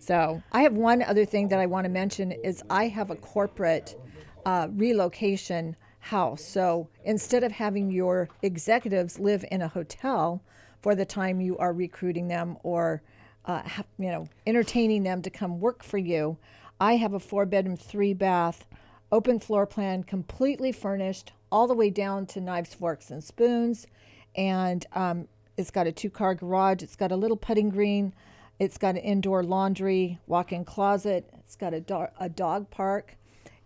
So 0.04 0.42
I 0.52 0.62
have 0.62 0.74
one 0.74 1.02
other 1.02 1.24
thing 1.24 1.48
that 1.48 1.58
I 1.58 1.66
want 1.66 1.86
to 1.86 1.90
mention 1.90 2.30
is 2.32 2.62
I 2.68 2.88
have 2.88 3.10
a 3.10 3.16
corporate 3.16 3.98
uh, 4.44 4.68
relocation 4.70 5.76
house. 5.98 6.44
So 6.44 6.88
instead 7.04 7.42
of 7.42 7.52
having 7.52 7.90
your 7.90 8.28
executives 8.42 9.18
live 9.18 9.46
in 9.50 9.62
a 9.62 9.68
hotel 9.68 10.42
for 10.82 10.94
the 10.94 11.06
time 11.06 11.40
you 11.40 11.56
are 11.56 11.72
recruiting 11.72 12.28
them 12.28 12.58
or 12.62 13.02
uh, 13.46 13.62
you 13.98 14.10
know 14.10 14.28
entertaining 14.46 15.04
them 15.04 15.22
to 15.22 15.30
come 15.30 15.58
work 15.58 15.82
for 15.82 15.96
you, 15.96 16.36
I 16.78 16.96
have 16.96 17.14
a 17.14 17.20
four 17.20 17.46
bedroom, 17.46 17.78
three 17.78 18.12
bath, 18.12 18.66
open 19.10 19.40
floor 19.40 19.64
plan, 19.66 20.02
completely 20.02 20.72
furnished, 20.72 21.32
all 21.50 21.66
the 21.66 21.74
way 21.74 21.88
down 21.88 22.26
to 22.26 22.42
knives, 22.42 22.74
forks, 22.74 23.10
and 23.10 23.24
spoons, 23.24 23.86
and 24.36 24.84
um, 24.92 25.28
it's 25.56 25.70
got 25.70 25.86
a 25.86 25.92
two 25.92 26.10
car 26.10 26.34
garage. 26.34 26.82
It's 26.82 26.96
got 26.96 27.10
a 27.10 27.16
little 27.16 27.38
putting 27.38 27.70
green. 27.70 28.12
It's 28.58 28.78
got 28.78 28.94
an 28.94 29.00
indoor 29.00 29.42
laundry, 29.42 30.20
walk 30.26 30.52
in 30.52 30.64
closet. 30.64 31.28
It's 31.38 31.56
got 31.56 31.74
a, 31.74 31.80
do- 31.80 32.06
a 32.18 32.28
dog 32.28 32.70
park. 32.70 33.16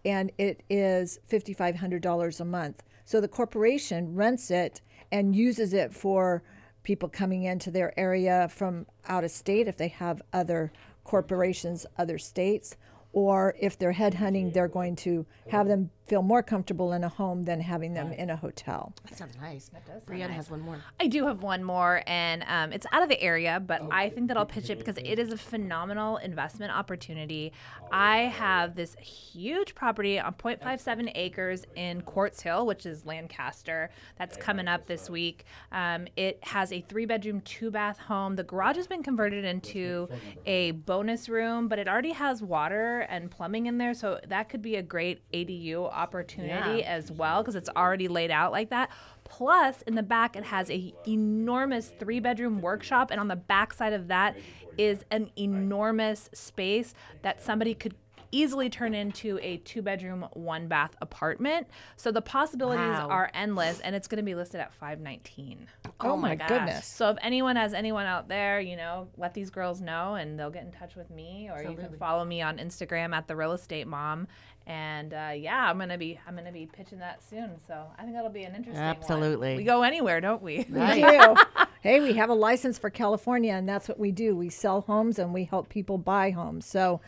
And 0.05 0.31
it 0.39 0.63
is 0.71 1.19
$5,500 1.31 2.41
a 2.41 2.45
month. 2.45 2.83
So 3.05 3.21
the 3.21 3.29
corporation 3.29 4.15
rents 4.15 4.51
it 4.51 4.81
and 5.11 5.35
uses 5.35 5.73
it 5.73 5.93
for 5.95 6.43
people 6.83 7.09
coming 7.09 7.43
into 7.43 7.71
their 7.71 7.99
area 7.99 8.49
from 8.51 8.87
out 9.07 9.25
of 9.25 9.31
state 9.31 9.69
if 9.69 9.77
they 9.77 9.89
have 9.89 10.23
other 10.33 10.73
corporations, 11.05 11.85
other 11.99 12.19
states. 12.19 12.77
Or 13.13 13.55
if 13.59 13.79
they're 13.79 13.95
headhunting, 13.95 14.53
they're 14.53 14.69
going 14.69 14.97
to 14.97 15.27
have 15.51 15.67
them 15.67 15.91
feel 16.09 16.23
more 16.23 16.43
comfortable 16.43 16.93
in 16.93 17.05
a 17.05 17.09
home 17.09 17.45
than 17.45 17.61
having 17.61 17.93
them 17.93 18.13
in 18.13 18.31
a 18.31 18.37
hotel. 18.37 18.95
That 19.05 19.19
sounds 19.19 19.37
nice. 19.41 19.69
That 19.69 19.87
does 19.87 20.03
Brianna 20.05 20.31
has 20.31 20.51
one 20.51 20.61
more. 20.61 20.83
I 20.99 21.07
do 21.07 21.27
have 21.27 21.43
one 21.43 21.63
more, 21.63 22.03
and 22.07 22.45
um, 22.49 22.73
it's 22.73 22.87
out 22.93 23.03
of 23.03 23.11
the 23.11 23.21
area, 23.21 23.63
but 23.65 23.83
I 23.91 24.09
think 24.09 24.29
that 24.29 24.37
I'll 24.37 24.47
pitch 24.47 24.71
it 24.71 24.79
because 24.79 24.97
it 24.97 25.19
is 25.19 25.33
a 25.33 25.37
phenomenal 25.37 26.17
investment 26.17 26.73
opportunity. 26.73 27.53
I 27.93 28.23
have 28.23 28.75
this 28.75 28.97
huge 28.97 29.75
property 29.75 30.19
on 30.19 30.33
0.57 30.35 31.13
acres 31.15 31.65
in 31.77 32.01
Quartz 32.03 32.41
Hill, 32.41 32.67
which 32.67 32.87
is 32.87 33.05
Lancaster, 33.05 33.91
that's 34.17 34.37
coming 34.37 34.67
up 34.67 34.87
this 34.87 35.11
week. 35.11 35.45
Um, 35.73 36.07
it 36.17 36.39
has 36.43 36.73
a 36.73 36.81
three 36.81 37.05
bedroom, 37.05 37.43
two 37.43 37.71
bath 37.71 37.99
home. 37.99 38.37
The 38.37 38.45
garage 38.45 38.77
has 38.77 38.87
been 38.87 39.03
converted 39.03 39.45
into 39.45 40.09
a 40.47 40.71
bonus 40.71 41.29
room, 41.29 41.69
but 41.69 41.79
it 41.79 41.87
already 41.87 42.13
has 42.13 42.43
water 42.43 43.01
and 43.11 43.31
plumbing 43.31 43.67
in 43.67 43.77
there, 43.77 43.93
so 43.93 44.21
that 44.27 44.49
could 44.49 44.63
be 44.63 44.77
a 44.77 44.83
great 44.83 45.21
ADU 45.33 45.91
opportunity 45.99 46.81
Yeah. 46.81 46.87
as 46.97 47.11
well 47.11 47.43
because 47.43 47.55
it's 47.57 47.69
already 47.77 48.09
laid 48.09 48.31
out 48.31 48.53
like 48.53 48.71
that. 48.71 48.91
Plus, 49.25 49.83
in 49.83 49.95
the 49.95 50.03
back, 50.03 50.37
it 50.37 50.45
has 50.45 50.71
a 50.71 50.95
enormous 51.07 51.93
three 51.99 52.21
bedroom 52.21 52.61
workshop, 52.63 53.11
and 53.11 53.21
on 53.21 53.29
the 53.29 53.37
back 53.37 53.73
side 53.75 53.93
of 53.93 54.09
that 54.09 54.37
is 54.79 55.05
an 55.11 55.31
enormous 55.37 56.31
space 56.33 56.95
that 57.23 57.43
somebody 57.43 57.75
could 57.75 57.95
easily 58.33 58.69
turn 58.71 58.95
into 58.95 59.39
a 59.43 59.59
two 59.59 59.83
bedroom, 59.83 60.27
one 60.33 60.69
bath 60.69 60.95
apartment. 61.01 61.67
So 61.97 62.11
the 62.13 62.23
possibilities 62.23 62.79
Wow. 62.85 63.09
are 63.11 63.31
endless, 63.35 63.81
and 63.81 63.95
it's 63.97 64.09
going 64.09 64.19
to 64.19 64.23
be 64.25 64.35
listed 64.35 64.61
at 64.61 64.73
519. 64.75 65.67
Oh, 66.01 66.17
my 66.17 66.35
goodness. 66.35 66.87
So 66.87 67.11
if 67.11 67.17
anyone 67.23 67.57
has 67.57 67.75
anyone 67.75 68.07
out 68.07 68.29
there, 68.29 68.61
you 68.61 68.77
know, 68.77 69.09
let 69.17 69.35
these 69.35 69.51
girls 69.51 69.81
know 69.81 70.15
and 70.15 70.39
they'll 70.39 70.51
get 70.51 70.65
in 70.65 70.73
touch 70.73 70.95
with 70.97 71.11
me 71.11 71.51
or 71.53 71.63
you 71.63 71.77
can 71.77 71.97
follow 71.99 72.25
me 72.25 72.41
on 72.43 72.59
Instagram 72.59 73.15
at 73.15 73.27
the 73.29 73.35
real 73.37 73.53
estate 73.53 73.87
mom. 73.87 74.29
And 74.67 75.15
uh, 75.15 75.33
yeah, 75.35 75.71
I'm 75.71 75.79
gonna 75.79 75.97
be 75.97 76.21
I'm 76.27 76.37
gonna 76.37 76.53
be 76.53 76.67
pitching 76.67 76.99
that 76.99 77.23
soon. 77.27 77.53
So 77.67 77.87
I 77.99 78.03
think 78.03 78.15
that'll 78.15 78.29
be 78.31 78.43
an 78.43 78.55
interesting 78.55 78.75
one. 78.85 78.97
Absolutely. 78.97 79.57
We 79.57 79.65
go 79.65 79.83
anywhere, 79.83 80.21
don't 80.21 80.43
we? 80.43 80.59
We 80.59 80.65
do. 81.03 81.35
hey, 81.81 82.01
we 82.01 82.13
have 82.15 82.29
a 82.29 82.35
license 82.35 82.79
for 82.79 82.91
California, 82.91 83.55
and 83.55 83.67
that's 83.67 83.89
what 83.89 83.99
we 83.99 84.13
do. 84.13 84.37
We 84.37 84.51
sell 84.51 84.83
homes 84.83 85.19
and 85.19 85.33
we 85.33 85.45
help 85.45 85.71
people 85.71 85.97
buy 85.97 86.33
homes. 86.33 86.67
So 86.67 87.01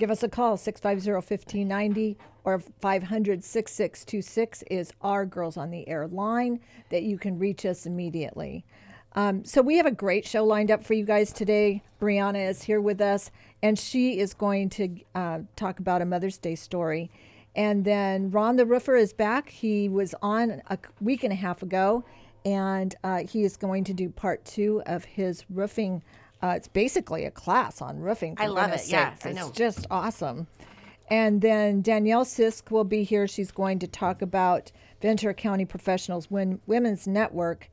give 0.00 0.10
us 0.10 0.22
a 0.22 0.28
call, 0.28 0.56
650 0.56 1.12
1590 1.12 2.16
or 2.42 2.58
500 2.58 3.44
6626 3.44 4.64
is 4.70 4.92
our 5.02 5.26
Girls 5.26 5.58
on 5.58 5.70
the 5.70 5.86
Air 5.86 6.08
line 6.08 6.58
that 6.88 7.02
you 7.02 7.18
can 7.18 7.38
reach 7.38 7.66
us 7.66 7.84
immediately. 7.84 8.64
Um, 9.12 9.44
so 9.44 9.60
we 9.60 9.76
have 9.76 9.86
a 9.86 9.92
great 9.92 10.26
show 10.26 10.42
lined 10.44 10.70
up 10.70 10.82
for 10.82 10.94
you 10.94 11.04
guys 11.04 11.32
today. 11.32 11.82
Brianna 12.00 12.48
is 12.48 12.62
here 12.62 12.80
with 12.80 13.00
us, 13.00 13.30
and 13.62 13.78
she 13.78 14.18
is 14.18 14.32
going 14.32 14.70
to 14.70 14.88
uh, 15.14 15.40
talk 15.54 15.80
about 15.80 16.00
a 16.00 16.06
Mother's 16.06 16.38
Day 16.38 16.54
story. 16.54 17.10
And 17.54 17.84
then 17.84 18.30
Ron 18.30 18.56
the 18.56 18.64
Roofer 18.64 18.96
is 18.96 19.12
back. 19.12 19.50
He 19.50 19.88
was 19.88 20.14
on 20.22 20.62
a 20.70 20.78
week 21.00 21.24
and 21.24 21.32
a 21.32 21.36
half 21.36 21.62
ago, 21.62 22.04
and 22.46 22.94
uh, 23.04 23.24
he 23.28 23.42
is 23.42 23.58
going 23.58 23.84
to 23.84 23.92
do 23.92 24.08
part 24.08 24.44
two 24.46 24.82
of 24.86 25.04
his 25.04 25.44
roofing. 25.50 26.02
Uh, 26.42 26.54
it's 26.56 26.68
basically 26.68 27.24
a 27.24 27.30
class 27.30 27.82
on 27.82 27.98
roofing. 28.00 28.36
For 28.36 28.42
I 28.44 28.46
love 28.46 28.64
goodness 28.70 28.88
it. 28.88 28.92
Yeah, 28.92 29.10
sakes. 29.14 29.26
I 29.26 29.28
it's 29.30 29.38
know. 29.38 29.52
just 29.52 29.86
awesome. 29.90 30.46
And 31.08 31.40
then 31.40 31.82
Danielle 31.82 32.24
Sisk 32.24 32.70
will 32.70 32.84
be 32.84 33.02
here. 33.02 33.26
She's 33.26 33.50
going 33.50 33.78
to 33.80 33.86
talk 33.88 34.22
about 34.22 34.70
Ventura 35.02 35.34
County 35.34 35.64
Professionals 35.64 36.30
Win- 36.30 36.60
Women's 36.66 37.06
Network. 37.08 37.68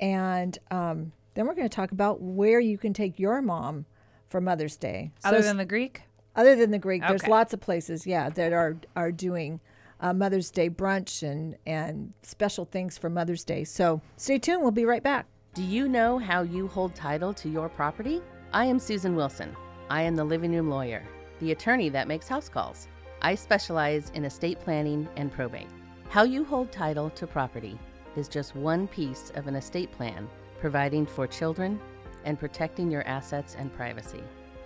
And 0.00 0.58
um, 0.70 1.12
then 1.34 1.46
we're 1.46 1.54
going 1.54 1.68
to 1.68 1.74
talk 1.74 1.92
about 1.92 2.20
where 2.20 2.58
you 2.60 2.76
can 2.78 2.92
take 2.92 3.18
your 3.18 3.40
mom 3.42 3.86
for 4.28 4.40
Mother's 4.40 4.76
Day. 4.76 5.12
So 5.22 5.28
Other 5.28 5.42
than 5.42 5.56
the 5.56 5.64
Greek? 5.64 6.02
other 6.36 6.54
than 6.56 6.70
the 6.70 6.78
Greek, 6.78 7.02
there's 7.06 7.26
lots 7.26 7.52
of 7.52 7.60
places, 7.60 8.06
yeah, 8.06 8.30
that 8.30 8.52
are 8.52 8.76
are 8.94 9.10
doing 9.12 9.60
uh, 10.00 10.12
Mother's 10.14 10.50
Day 10.50 10.70
brunch 10.70 11.22
and 11.28 11.56
and 11.66 12.12
special 12.22 12.64
things 12.64 12.96
for 12.96 13.10
Mother's 13.10 13.44
Day. 13.44 13.64
So 13.64 14.00
stay 14.16 14.38
tuned. 14.38 14.62
We'll 14.62 14.70
be 14.70 14.84
right 14.84 15.02
back. 15.02 15.26
Do 15.52 15.64
you 15.64 15.88
know 15.88 16.16
how 16.16 16.42
you 16.42 16.68
hold 16.68 16.94
title 16.94 17.34
to 17.34 17.48
your 17.48 17.68
property? 17.68 18.22
I 18.52 18.66
am 18.66 18.78
Susan 18.78 19.16
Wilson. 19.16 19.56
I 19.90 20.02
am 20.02 20.14
the 20.14 20.22
living 20.22 20.54
room 20.54 20.70
lawyer, 20.70 21.02
the 21.40 21.50
attorney 21.50 21.88
that 21.88 22.06
makes 22.06 22.28
house 22.28 22.48
calls. 22.48 22.86
I 23.20 23.34
specialize 23.34 24.12
in 24.14 24.24
estate 24.24 24.60
planning 24.60 25.08
and 25.16 25.32
probate. 25.32 25.66
How 26.08 26.22
you 26.22 26.44
hold 26.44 26.70
title 26.70 27.10
to 27.10 27.26
property 27.26 27.76
is 28.14 28.28
just 28.28 28.54
one 28.54 28.86
piece 28.86 29.32
of 29.34 29.48
an 29.48 29.56
estate 29.56 29.90
plan, 29.90 30.28
providing 30.60 31.04
for 31.04 31.26
children 31.26 31.80
and 32.24 32.38
protecting 32.38 32.88
your 32.88 33.02
assets 33.08 33.56
and 33.58 33.74
privacy. 33.74 34.22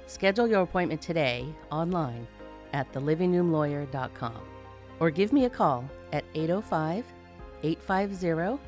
Schedule 0.06 0.48
your 0.48 0.60
appointment 0.60 1.00
today 1.00 1.46
online 1.72 2.28
at 2.74 2.92
thelivingroomlawyer.com 2.92 4.38
or 5.00 5.10
give 5.10 5.32
me 5.32 5.46
a 5.46 5.50
call 5.50 5.88
at 6.12 6.24
805 6.34 7.06
850 7.62 8.62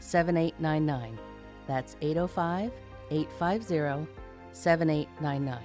7899. 0.00 1.31
That's 1.66 1.96
805 2.00 2.72
850 3.10 4.10
7899. 4.52 5.58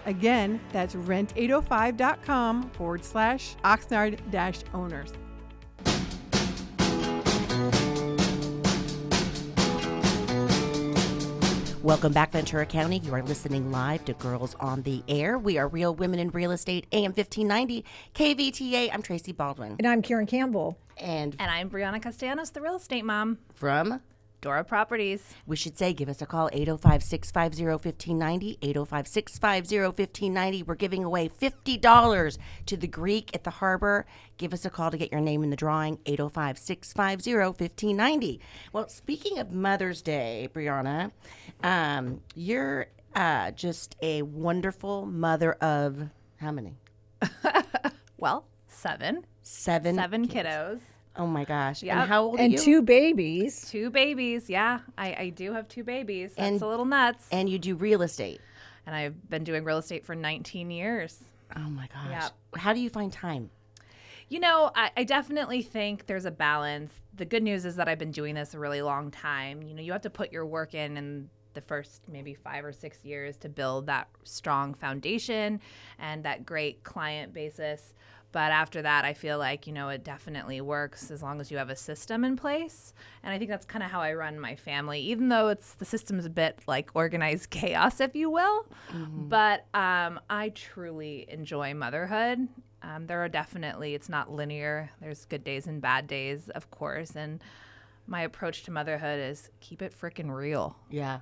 Again, 0.07 0.61
that's 0.71 0.95
rent805.com 0.95 2.69
forward 2.71 3.03
slash 3.03 3.55
Oxnard 3.65 4.19
dash 4.31 4.59
owners. 4.73 5.11
Welcome 11.83 12.11
back, 12.11 12.31
Ventura 12.31 12.65
County. 12.65 12.99
You 12.99 13.13
are 13.13 13.23
listening 13.23 13.71
live 13.71 14.03
to 14.05 14.13
Girls 14.13 14.55
on 14.59 14.81
the 14.83 15.03
Air. 15.07 15.37
We 15.37 15.57
are 15.57 15.67
Real 15.67 15.93
Women 15.93 16.19
in 16.19 16.29
Real 16.29 16.51
Estate, 16.51 16.87
AM 16.91 17.13
1590, 17.13 17.85
KVTA. 18.13 18.89
I'm 18.93 19.01
Tracy 19.01 19.31
Baldwin. 19.31 19.75
And 19.77 19.87
I'm 19.87 20.01
Karen 20.01 20.25
Campbell. 20.25 20.77
And 20.97 21.35
And 21.39 21.51
I'm 21.51 21.69
Brianna 21.69 22.01
Castellanos, 22.01 22.51
the 22.51 22.61
real 22.61 22.75
estate 22.75 23.05
mom. 23.05 23.37
from 23.53 24.01
Dora 24.41 24.63
Properties. 24.63 25.34
We 25.46 25.56
should 25.56 25.77
say, 25.77 25.94
give 25.94 26.10
us 26.10 26.22
a 26.22 26.25
call, 26.25 26.50
805 26.53 27.03
650 27.03 27.65
1590. 27.65 28.58
805 28.62 29.08
650 29.08 29.79
1590. 29.79 30.63
We're 30.63 30.75
giving 30.75 31.03
away 31.03 31.29
$50 31.29 32.38
to 32.65 32.77
the 32.77 32.88
Greek 32.88 33.32
at 33.34 33.44
the 33.44 33.50
harbor. 33.50 34.06
Give 34.38 34.53
us 34.53 34.65
a 34.65 34.70
call 34.70 34.91
to 34.91 34.98
get 34.98 35.12
your 35.12 35.22
name 35.22 35.44
in 35.44 35.50
the 35.50 35.56
drawing, 35.56 36.00
805 36.06 36.58
650 36.58 37.36
1590. 37.36 38.39
Well, 38.74 38.88
speaking 38.89 39.39
of 39.39 39.51
Mother's 39.51 40.01
Day, 40.01 40.50
Brianna, 40.53 41.12
um, 41.63 42.22
you're 42.36 42.88
uh, 43.15 43.51
just 43.51 43.96
a 44.01 44.22
wonderful 44.22 45.06
mother 45.06 45.53
of 45.53 46.10
how 46.38 46.51
many? 46.51 46.77
Well, 48.17 48.48
seven. 48.67 49.25
Seven. 49.44 49.96
Seven 49.96 50.27
kiddos. 50.27 50.79
Oh 51.17 51.25
my 51.27 51.45
gosh. 51.45 51.81
Yep. 51.83 51.97
And 51.97 52.07
how 52.09 52.24
old 52.24 52.39
And 52.39 52.53
are 52.53 52.57
you? 52.57 52.63
two 52.63 52.81
babies. 52.83 53.67
Two 53.69 53.89
babies. 53.89 54.50
Yeah, 54.50 54.79
I, 54.97 55.13
I 55.15 55.29
do 55.29 55.53
have 55.53 55.67
two 55.67 55.83
babies. 55.83 56.33
That's 56.38 56.47
And- 56.47 56.62
a 56.62 56.67
little 56.67 56.86
nuts. 56.86 57.27
and 57.31 57.50
you 57.50 57.57
do 57.59 57.75
real 57.75 58.01
estate. 58.03 58.39
and 58.86 58.95
I've 58.95 59.29
been 59.29 59.43
doing 59.43 59.63
real 59.65 59.79
estate 59.79 60.05
for 60.05 60.15
19 60.15 60.71
years. 60.71 61.21
Oh 61.55 61.69
my 61.69 61.88
gosh. 61.93 62.09
Yep. 62.09 62.31
How 62.62 62.74
do 62.74 62.79
you 62.79 62.89
find 62.89 63.12
time? 63.12 63.50
You 64.29 64.39
know, 64.39 64.71
I, 64.75 64.91
I 64.97 65.03
definitely 65.03 65.62
think 65.62 66.05
there's 66.05 66.25
a 66.25 66.31
balance. 66.31 66.91
The 67.15 67.25
good 67.25 67.43
news 67.43 67.65
is 67.65 67.75
that 67.77 67.88
I've 67.88 67.97
been 68.00 68.12
doing 68.12 68.36
this 68.36 68.53
a 68.53 68.59
really 68.59 68.81
long 68.81 69.09
time. 69.12 69.62
You 69.63 69.74
know, 69.74 69.81
you 69.81 69.91
have 69.93 70.01
to 70.01 70.09
put 70.09 70.31
your 70.31 70.45
work 70.45 70.74
in, 70.74 70.97
and 70.97 71.29
the 71.53 71.62
first 71.62 72.01
maybe 72.07 72.33
five 72.33 72.63
or 72.63 72.71
six 72.71 73.03
years 73.03 73.36
to 73.38 73.50
build 73.50 73.88
that 73.88 74.07
strong 74.24 74.74
foundation 74.74 75.59
and 75.97 76.24
that 76.24 76.45
great 76.45 76.83
client 76.83 77.33
basis. 77.33 77.93
But 78.31 78.51
after 78.51 78.81
that, 78.81 79.05
I 79.05 79.13
feel 79.13 79.38
like, 79.38 79.67
you 79.67 79.74
know, 79.74 79.89
it 79.89 80.03
definitely 80.03 80.60
works 80.62 81.10
as 81.10 81.24
long 81.24 81.39
as 81.39 81.50
you 81.50 81.57
have 81.57 81.69
a 81.69 81.75
system 81.75 82.24
in 82.24 82.36
place. 82.36 82.93
And 83.24 83.34
I 83.34 83.38
think 83.38 83.50
that's 83.50 83.65
kind 83.65 83.84
of 83.84 83.89
how 83.89 84.01
I 84.01 84.13
run 84.13 84.39
my 84.39 84.55
family, 84.55 85.00
even 85.01 85.29
though 85.29 85.48
it's 85.48 85.74
the 85.75 85.86
system's 85.86 86.25
a 86.25 86.29
bit 86.29 86.60
like 86.67 86.91
organized 86.93 87.50
chaos, 87.51 88.00
if 88.00 88.15
you 88.15 88.29
will. 88.29 88.65
But 89.29 89.65
um, 89.74 90.19
I 90.29 90.50
truly 90.50 91.25
enjoy 91.29 91.74
motherhood. 91.74 92.48
Um, 92.84 93.07
there 93.07 93.24
are 93.24 93.29
definitely, 93.29 93.96
it's 93.96 94.10
not 94.10 94.31
linear. 94.31 94.91
There's 95.01 95.25
good 95.25 95.43
days 95.43 95.65
and 95.65 95.81
bad 95.81 96.05
days, 96.07 96.50
of 96.50 96.69
course. 96.69 97.15
And 97.15 97.41
my 98.05 98.22
approach 98.22 98.63
to 98.63 98.72
motherhood 98.72 99.19
is 99.19 99.50
keep 99.62 99.81
it 99.81 99.93
freaking 100.00 100.34
real. 100.34 100.75
Yeah, 100.89 101.19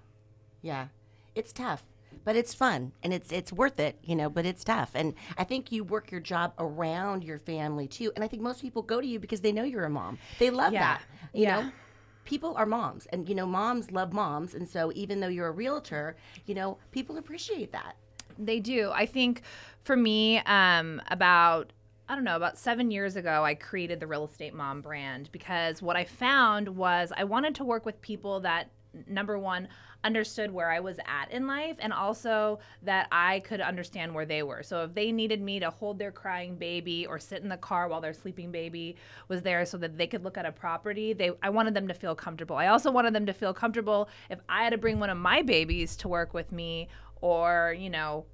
yeah, 0.61 0.87
it's 1.33 1.53
tough, 1.53 1.83
but 2.25 2.35
it's 2.35 2.53
fun 2.53 2.91
and 3.03 3.13
it's 3.13 3.31
it's 3.31 3.53
worth 3.53 3.79
it, 3.79 3.97
you 4.03 4.15
know. 4.15 4.29
But 4.29 4.45
it's 4.45 4.63
tough, 4.63 4.91
and 4.95 5.13
I 5.37 5.45
think 5.45 5.71
you 5.71 5.83
work 5.85 6.11
your 6.11 6.19
job 6.21 6.53
around 6.59 7.23
your 7.23 7.39
family 7.39 7.87
too. 7.87 8.11
And 8.15 8.23
I 8.23 8.27
think 8.27 8.41
most 8.41 8.61
people 8.61 8.81
go 8.81 8.99
to 8.99 9.07
you 9.07 9.19
because 9.19 9.39
they 9.41 9.53
know 9.53 9.63
you're 9.63 9.85
a 9.85 9.89
mom. 9.89 10.17
They 10.39 10.49
love 10.49 10.73
Yeah. 10.73 10.97
that, 10.97 11.01
you 11.33 11.43
Yeah. 11.43 11.61
know. 11.61 11.71
People 12.25 12.55
are 12.57 12.65
moms, 12.65 13.05
and 13.07 13.29
you 13.29 13.35
know, 13.35 13.45
moms 13.45 13.91
love 13.91 14.11
moms, 14.11 14.55
and 14.55 14.67
so 14.67 14.91
even 14.95 15.19
though 15.19 15.27
you're 15.27 15.47
a 15.47 15.51
realtor, 15.51 16.17
you 16.47 16.55
know, 16.55 16.79
people 16.91 17.17
appreciate 17.19 17.71
that. 17.71 17.95
They 18.39 18.59
do. 18.59 18.91
I 18.91 19.05
think 19.05 19.43
for 19.83 19.95
me, 19.95 20.39
um, 20.39 21.01
about 21.11 21.71
I 22.09 22.13
don't 22.15 22.23
know, 22.23 22.35
about 22.35 22.57
seven 22.59 22.91
years 22.91 23.15
ago, 23.15 23.43
I 23.43 23.55
created 23.55 23.99
the 23.99 24.05
Real 24.07 24.25
Estate 24.25 24.53
Mom 24.53 24.81
brand 24.81 25.31
because 25.31 25.81
what 25.81 25.95
I 25.95 26.05
found 26.05 26.69
was 26.69 27.11
I 27.15 27.23
wanted 27.23 27.55
to 27.55 27.63
work 27.63 27.83
with 27.85 27.99
people 28.01 28.39
that 28.41 28.69
number 29.07 29.37
one 29.39 29.67
understood 30.05 30.51
where 30.51 30.69
I 30.69 30.79
was 30.79 30.99
at 31.07 31.31
in 31.31 31.47
life 31.47 31.75
and 31.79 31.91
also 31.91 32.59
that 32.83 33.07
I 33.11 33.39
could 33.39 33.59
understand 33.59 34.13
where 34.13 34.25
they 34.25 34.43
were. 34.43 34.61
So 34.63 34.83
if 34.83 34.93
they 34.93 35.11
needed 35.11 35.41
me 35.41 35.59
to 35.59 35.69
hold 35.71 35.97
their 35.97 36.11
crying 36.11 36.55
baby 36.55 37.05
or 37.07 37.17
sit 37.19 37.41
in 37.41 37.49
the 37.49 37.57
car 37.57 37.87
while 37.87 37.99
their 38.01 38.13
sleeping 38.13 38.51
baby 38.51 38.95
was 39.27 39.41
there 39.41 39.65
so 39.65 39.77
that 39.79 39.97
they 39.97 40.07
could 40.07 40.23
look 40.23 40.37
at 40.37 40.45
a 40.45 40.51
property, 40.51 41.13
they 41.13 41.31
I 41.41 41.49
wanted 41.49 41.73
them 41.73 41.87
to 41.87 41.93
feel 41.93 42.15
comfortable. 42.15 42.55
I 42.55 42.67
also 42.67 42.91
wanted 42.91 43.13
them 43.13 43.25
to 43.25 43.33
feel 43.33 43.53
comfortable 43.53 44.07
if 44.29 44.39
I 44.47 44.63
had 44.63 44.69
to 44.69 44.77
bring 44.77 44.99
one 44.99 45.09
of 45.09 45.17
my 45.17 45.41
babies 45.41 45.95
to 45.97 46.07
work 46.07 46.33
with 46.33 46.51
me 46.51 46.87
or, 47.21 47.75
you 47.77 47.89
know, 47.89 48.25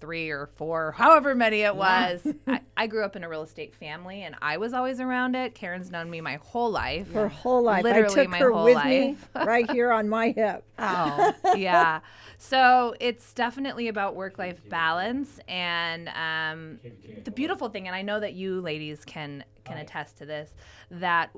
three 0.00 0.30
or 0.30 0.46
four, 0.46 0.92
however 0.92 1.34
many 1.34 1.60
it 1.60 1.76
was. 1.76 2.26
I, 2.46 2.60
I 2.76 2.86
grew 2.86 3.04
up 3.04 3.16
in 3.16 3.24
a 3.24 3.28
real 3.28 3.42
estate 3.42 3.74
family 3.74 4.22
and 4.22 4.34
I 4.40 4.56
was 4.56 4.72
always 4.72 5.00
around 5.00 5.34
it. 5.34 5.54
Karen's 5.54 5.90
known 5.90 6.10
me 6.10 6.20
my 6.20 6.36
whole 6.36 6.70
life. 6.70 7.12
Her 7.12 7.28
whole 7.28 7.62
life. 7.62 7.84
Literally 7.84 8.20
I 8.20 8.22
took 8.22 8.30
my 8.30 8.38
her 8.38 8.52
whole 8.52 8.64
with 8.64 8.74
life. 8.74 8.86
me 8.86 9.16
right 9.34 9.70
here 9.70 9.92
on 9.92 10.08
my 10.08 10.30
hip. 10.30 10.64
Oh, 10.82 11.34
yeah. 11.56 12.00
So 12.38 12.94
it's 13.00 13.34
definitely 13.34 13.88
about 13.88 14.16
work 14.16 14.38
life 14.38 14.66
balance. 14.70 15.38
And 15.46 16.08
um, 16.08 16.80
the 17.22 17.30
beautiful 17.30 17.68
thing, 17.68 17.86
and 17.86 17.94
I 17.94 18.00
know 18.00 18.18
that 18.18 18.32
you 18.32 18.62
ladies 18.62 19.04
can 19.04 19.44
can 19.64 19.76
attest 19.76 20.16
to 20.18 20.26
this, 20.26 20.54
that 20.90 21.30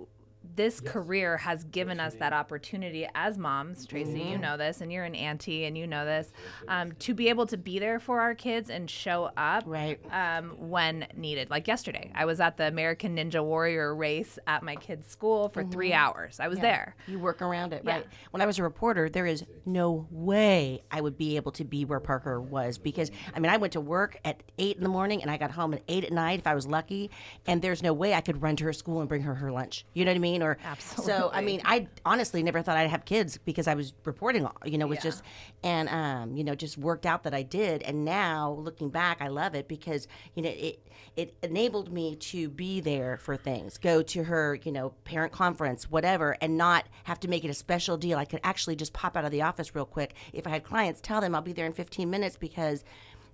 this 0.55 0.81
career 0.81 1.37
has 1.39 1.65
given 1.65 1.99
us 2.01 2.15
that 2.17 2.33
opportunity 2.33 3.09
as 3.15 3.39
moms, 3.39 3.87
Tracy, 3.87 4.21
you 4.21 4.39
know 4.39 4.57
this, 4.57 4.81
and 4.81 4.93
you're 4.93 5.05
an 5.05 5.15
auntie 5.15 5.65
and 5.65 5.79
you 5.79 5.87
know 5.87 6.05
this, 6.05 6.33
um, 6.69 6.93
to 7.01 7.15
be 7.15 7.29
able 7.29 7.47
to 7.47 7.57
be 7.57 7.79
there 7.79 7.99
for 7.99 8.21
our 8.21 8.35
kids 8.35 8.69
and 8.69 8.91
show 8.91 9.31
up 9.37 9.65
Right. 9.67 9.99
um, 10.13 10.51
when 10.69 11.07
needed. 11.17 11.49
Like 11.51 11.67
yesterday, 11.69 12.11
I 12.15 12.25
was 12.27 12.41
at 12.41 12.57
the 12.57 12.67
American 12.67 13.17
Ninja 13.17 13.43
Warrior 13.43 13.95
race 13.95 14.39
at 14.47 14.63
my 14.63 14.77
kid's 14.77 15.07
school 15.07 15.49
for 15.49 15.65
three 15.65 15.93
hours. 15.93 16.39
I 16.41 16.49
was 16.49 16.59
there. 16.59 16.97
You 17.07 17.19
work 17.19 17.41
around 17.41 17.73
it, 17.73 17.83
Yeah. 17.85 17.93
right? 17.97 18.07
When 18.31 18.41
I 18.43 18.47
was 18.47 18.59
a 18.59 18.63
reporter, 18.63 19.09
there 19.09 19.27
is 19.27 19.45
no 19.65 20.07
way 20.11 20.83
I 20.91 21.01
would 21.01 21.17
be 21.17 21.37
able 21.37 21.53
to 21.53 21.65
be 21.65 21.85
where 21.85 22.01
Parker 22.01 22.41
was 22.41 22.79
because 22.79 23.11
I 23.35 23.41
mean, 23.41 23.51
I 23.51 23.57
went 23.57 23.73
to 23.75 23.81
work 23.81 24.19
at 24.25 24.43
eight 24.59 24.77
in 24.77 24.83
the 24.83 24.89
morning 24.89 25.23
and 25.23 25.31
I 25.31 25.37
got 25.37 25.51
home 25.53 25.75
at 25.75 25.83
eight 25.89 26.05
at 26.05 26.13
night 26.13 26.39
if 26.41 26.47
I 26.47 26.55
was 26.55 26.67
lucky, 26.67 27.11
and 27.47 27.63
there's 27.63 27.83
no 27.83 27.93
way 27.93 28.15
I 28.15 28.21
could 28.21 28.43
run 28.43 28.57
to 28.57 28.65
her 28.65 28.73
school 28.73 29.01
and 29.01 29.09
bring 29.09 29.23
her 29.23 29.35
her 29.37 29.51
lunch. 29.53 29.85
You 29.95 30.05
know 30.05 30.11
what 30.11 30.17
I 30.17 30.21
mean? 30.21 30.32
Or 30.41 30.57
So 30.79 31.31
I 31.35 31.41
mean, 31.43 31.61
I 31.65 31.89
honestly 32.05 32.45
never 32.45 32.63
thought 32.63 32.77
I'd 32.77 32.89
have 32.91 33.05
kids 33.05 33.37
because 33.39 33.67
I 33.67 33.75
was 33.75 33.93
reporting. 34.05 34.47
all- 34.47 34.57
You 34.65 34.79
know, 34.79 34.87
it 34.87 34.91
was 34.91 34.99
Yeah. 34.99 35.03
just 35.11 35.23
and 35.65 35.89
um, 35.89 36.37
you 36.37 36.45
know, 36.45 36.55
just 36.55 36.79
worked 36.79 37.05
out 37.07 37.25
that 37.25 37.35
I 37.35 37.43
did, 37.43 37.83
and 37.83 38.05
now 38.05 38.53
looking 38.53 38.89
back, 38.89 39.21
I 39.21 39.27
love 39.29 39.57
it 39.57 39.67
because 39.67 40.07
you 40.37 40.43
know 40.45 40.51
it 40.51 40.79
it 41.17 41.35
enabled 41.43 41.93
me 41.93 42.15
to 42.17 42.49
be 42.49 42.81
there 42.81 43.19
for 43.19 43.37
things, 43.37 43.77
go 43.77 44.01
to 44.03 44.25
her, 44.25 44.55
you 44.63 44.71
know, 44.73 44.91
parent 45.05 45.33
conference, 45.33 45.91
whatever, 45.91 46.37
and 46.41 46.57
not 46.57 46.87
have 47.05 47.19
to 47.21 47.29
make 47.29 47.45
it 47.45 47.49
a 47.51 47.55
special 47.55 47.99
deal. 47.99 48.17
I 48.17 48.25
could 48.25 48.41
actually 48.45 48.77
just 48.77 48.93
pop 48.95 49.15
out 49.17 49.25
of 49.25 49.31
the 49.33 49.43
office 49.43 49.75
real 49.75 49.85
quick. 49.85 50.15
If 50.33 50.47
I 50.47 50.51
had 50.51 50.65
clients, 50.65 51.03
tell 51.03 51.21
them 51.21 51.35
I'll 51.35 51.43
be 51.43 51.53
there 51.53 51.67
in 51.67 51.73
15 51.75 52.09
minutes 52.09 52.39
because, 52.39 52.83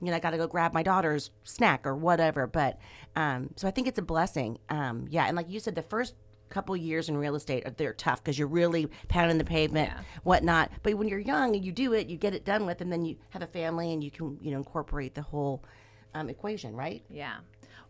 you 0.00 0.08
know, 0.10 0.16
I 0.16 0.18
got 0.18 0.30
to 0.30 0.36
go 0.38 0.48
grab 0.48 0.72
my 0.72 0.82
daughter's 0.82 1.30
snack 1.44 1.86
or 1.86 1.94
whatever. 1.94 2.48
But 2.48 2.80
um, 3.14 3.50
so 3.54 3.68
I 3.68 3.70
think 3.70 3.86
it's 3.86 3.98
a 3.98 4.02
blessing. 4.02 4.58
Um, 4.68 5.06
yeah, 5.08 5.26
and 5.26 5.36
like 5.36 5.48
you 5.48 5.60
said, 5.60 5.76
the 5.76 5.82
first 5.82 6.14
couple 6.48 6.76
years 6.76 7.08
in 7.08 7.16
real 7.16 7.34
estate 7.34 7.64
uh, 7.66 7.70
they're 7.76 7.92
tough 7.92 8.22
because 8.22 8.38
you're 8.38 8.48
really 8.48 8.86
pounding 9.08 9.38
the 9.38 9.44
pavement 9.44 9.90
Yeah. 9.94 10.00
whatnot 10.24 10.70
but 10.82 10.94
when 10.94 11.08
you're 11.08 11.18
young 11.18 11.54
and 11.54 11.64
you 11.64 11.72
do 11.72 11.92
it 11.92 12.08
you 12.08 12.16
get 12.16 12.34
it 12.34 12.44
done 12.44 12.66
with 12.66 12.80
and 12.80 12.92
then 12.92 13.04
you 13.04 13.16
have 13.30 13.42
a 13.42 13.46
family 13.46 13.92
and 13.92 14.02
you 14.02 14.10
can 14.10 14.38
you 14.40 14.50
know 14.50 14.58
incorporate 14.58 15.14
the 15.14 15.22
whole 15.22 15.62
um, 16.14 16.28
equation 16.28 16.74
right 16.74 17.02
Yeah. 17.10 17.36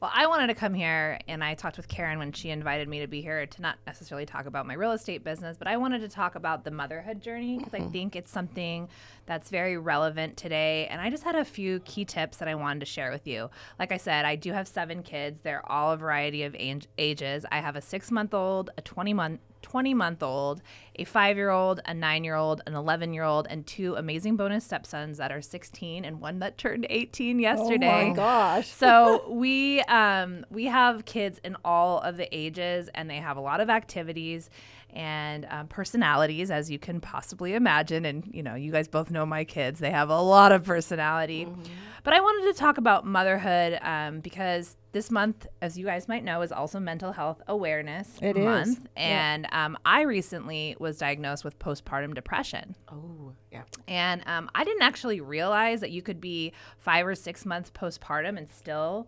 Well, 0.01 0.13
I 0.15 0.29
wanted 0.29 0.47
to 0.47 0.55
come 0.55 0.75
here 0.75 1.19
and 1.27 1.43
I 1.43 1.55
talked 1.55 1.77
with 1.77 1.89
Karen 1.89 2.21
when 2.21 2.31
she 2.31 2.51
invited 2.51 2.89
me 2.89 3.01
to 3.01 3.09
be 3.09 3.21
here 3.21 3.45
to 3.45 3.63
not 3.63 3.79
necessarily 3.85 4.27
talk 4.27 4.47
about 4.47 4.65
my 4.65 4.75
real 4.75 4.93
estate 4.93 5.25
business, 5.25 5.57
but 5.59 5.67
I 5.67 5.77
wanted 5.77 6.03
to 6.03 6.09
talk 6.09 6.37
about 6.37 6.63
the 6.63 6.71
motherhood 6.71 7.21
journey 7.21 7.59
because 7.59 7.75
I 7.75 7.81
mm-hmm. 7.81 7.91
think 7.91 8.15
it's 8.15 8.31
something 8.31 8.89
that's 9.27 9.51
very 9.51 9.77
relevant 9.77 10.37
today. 10.37 10.87
And 10.87 11.01
I 11.01 11.11
just 11.11 11.25
had 11.25 11.35
a 11.35 11.45
few 11.45 11.81
key 11.81 12.05
tips 12.05 12.37
that 12.37 12.47
I 12.47 12.55
wanted 12.55 12.79
to 12.81 12.87
share 12.87 13.11
with 13.11 13.27
you. 13.27 13.51
Like 13.81 13.91
I 13.91 13.97
said, 13.97 14.25
I 14.25 14.37
do 14.37 14.53
have 14.53 14.69
seven 14.69 15.03
kids. 15.03 15.41
They're 15.41 15.69
all 15.69 15.91
a 15.91 15.97
variety 15.97 16.45
of 16.45 16.55
age- 16.57 16.87
ages. 16.97 17.45
I 17.51 17.59
have 17.59 17.75
a 17.75 17.81
six 17.81 18.13
month 18.13 18.35
old, 18.35 18.71
a 18.79 18.83
20 18.83 19.15
month 19.15 19.41
20 19.63 19.95
month 19.95 20.23
old, 20.23 20.63
a 20.97 21.05
five 21.05 21.37
year 21.37 21.51
old, 21.51 21.81
a 21.85 21.95
nine 21.95 22.25
year 22.25 22.35
old, 22.35 22.63
an 22.67 22.75
11 22.75 23.13
year 23.13 23.25
old, 23.25 23.47
and 23.49 23.67
two 23.67 23.95
amazing 23.95 24.37
bonus 24.37 24.65
stepsons 24.65 25.19
that 25.19 25.31
are 25.31 25.43
16 25.43 26.05
and 26.05 26.21
one 26.21 26.39
that 26.41 26.59
turned 26.59 26.87
18 26.89 27.39
yesterday. 27.39 28.07
Oh 28.07 28.09
my 28.09 28.15
gosh. 28.15 28.69
So 28.69 29.31
we 29.31 29.81
um, 29.83 30.45
we 30.51 30.67
have 30.67 31.05
kids 31.05 31.41
in 31.45 31.57
all 31.65 32.01
of 32.01 32.17
the 32.17 32.29
ages, 32.37 32.89
and 32.95 33.09
they 33.09 33.17
have 33.17 33.37
a 33.37 33.41
lot 33.41 33.61
of 33.61 33.71
activities 33.71 34.51
and 34.91 35.47
um, 35.51 35.69
personalities, 35.69 36.51
as 36.51 36.71
you 36.71 36.79
can 36.79 37.01
possibly 37.01 37.55
imagine. 37.55 38.05
And 38.05 38.29
you 38.33 38.43
know, 38.43 38.55
you 38.55 38.73
guys 38.73 38.89
both 38.89 39.11
know 39.11 39.27
my 39.27 39.45
kids; 39.45 39.81
they 39.81 39.91
have 39.91 40.11
a 40.11 40.21
lot 40.21 40.53
of 40.53 40.65
personality. 40.65 41.45
Mm-hmm. 41.45 41.63
But 42.05 42.15
I 42.15 42.21
wanted 42.21 42.53
to 42.53 42.59
talk 42.59 42.79
about 42.79 43.05
motherhood 43.05 43.79
um, 43.83 44.21
because 44.21 44.77
this 44.99 45.13
month, 45.13 45.47
as 45.63 45.79
you 45.79 45.85
guys 45.87 46.09
might 46.09 46.25
know, 46.25 46.43
is 46.43 46.51
also 46.51 46.81
Mental 46.81 47.13
Health 47.13 47.41
Awareness 47.47 48.19
It 48.21 48.37
is. 48.37 48.45
Month, 48.45 48.89
Yeah. 48.97 49.03
and 49.35 49.47
um, 49.53 49.79
I 49.85 50.01
recently 50.03 50.75
was 50.81 50.99
diagnosed 50.99 51.45
with 51.45 51.57
postpartum 51.61 52.15
depression. 52.15 52.75
oh 52.89 53.33
yeah 53.53 53.63
And 53.87 54.23
um, 54.27 54.51
I 54.57 54.65
didn't 54.65 54.83
actually 54.83 55.21
realize 55.21 55.81
that 55.83 55.93
you 55.93 56.03
could 56.03 56.21
be 56.21 56.53
five 56.79 57.07
or 57.07 57.15
six 57.15 57.47
months 57.47 57.71
postpartum 57.71 58.37
and 58.37 58.51
still 58.51 59.07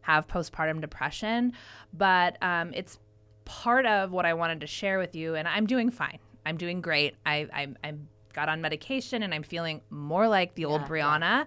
have 0.00 0.26
postpartum 0.26 0.80
depression. 0.80 1.52
But 1.92 2.36
um, 2.42 2.72
it's 2.74 2.98
part 3.44 3.86
of 3.86 4.10
what 4.10 4.26
I 4.26 4.34
wanted 4.34 4.60
to 4.62 4.66
share 4.66 4.98
with 4.98 5.14
you. 5.14 5.36
And 5.36 5.46
I'm 5.46 5.66
doing 5.66 5.90
fine. 5.92 6.18
I'm 6.44 6.56
doing 6.56 6.80
great. 6.80 7.14
I, 7.24 7.46
I, 7.52 7.68
I 7.84 7.94
got 8.32 8.48
on 8.48 8.60
medication 8.60 9.22
and 9.22 9.32
I'm 9.32 9.44
feeling 9.44 9.82
more 9.90 10.26
like 10.26 10.56
the 10.56 10.64
old 10.64 10.80
Yeah, 10.82 10.88
Brianna. 10.88 11.46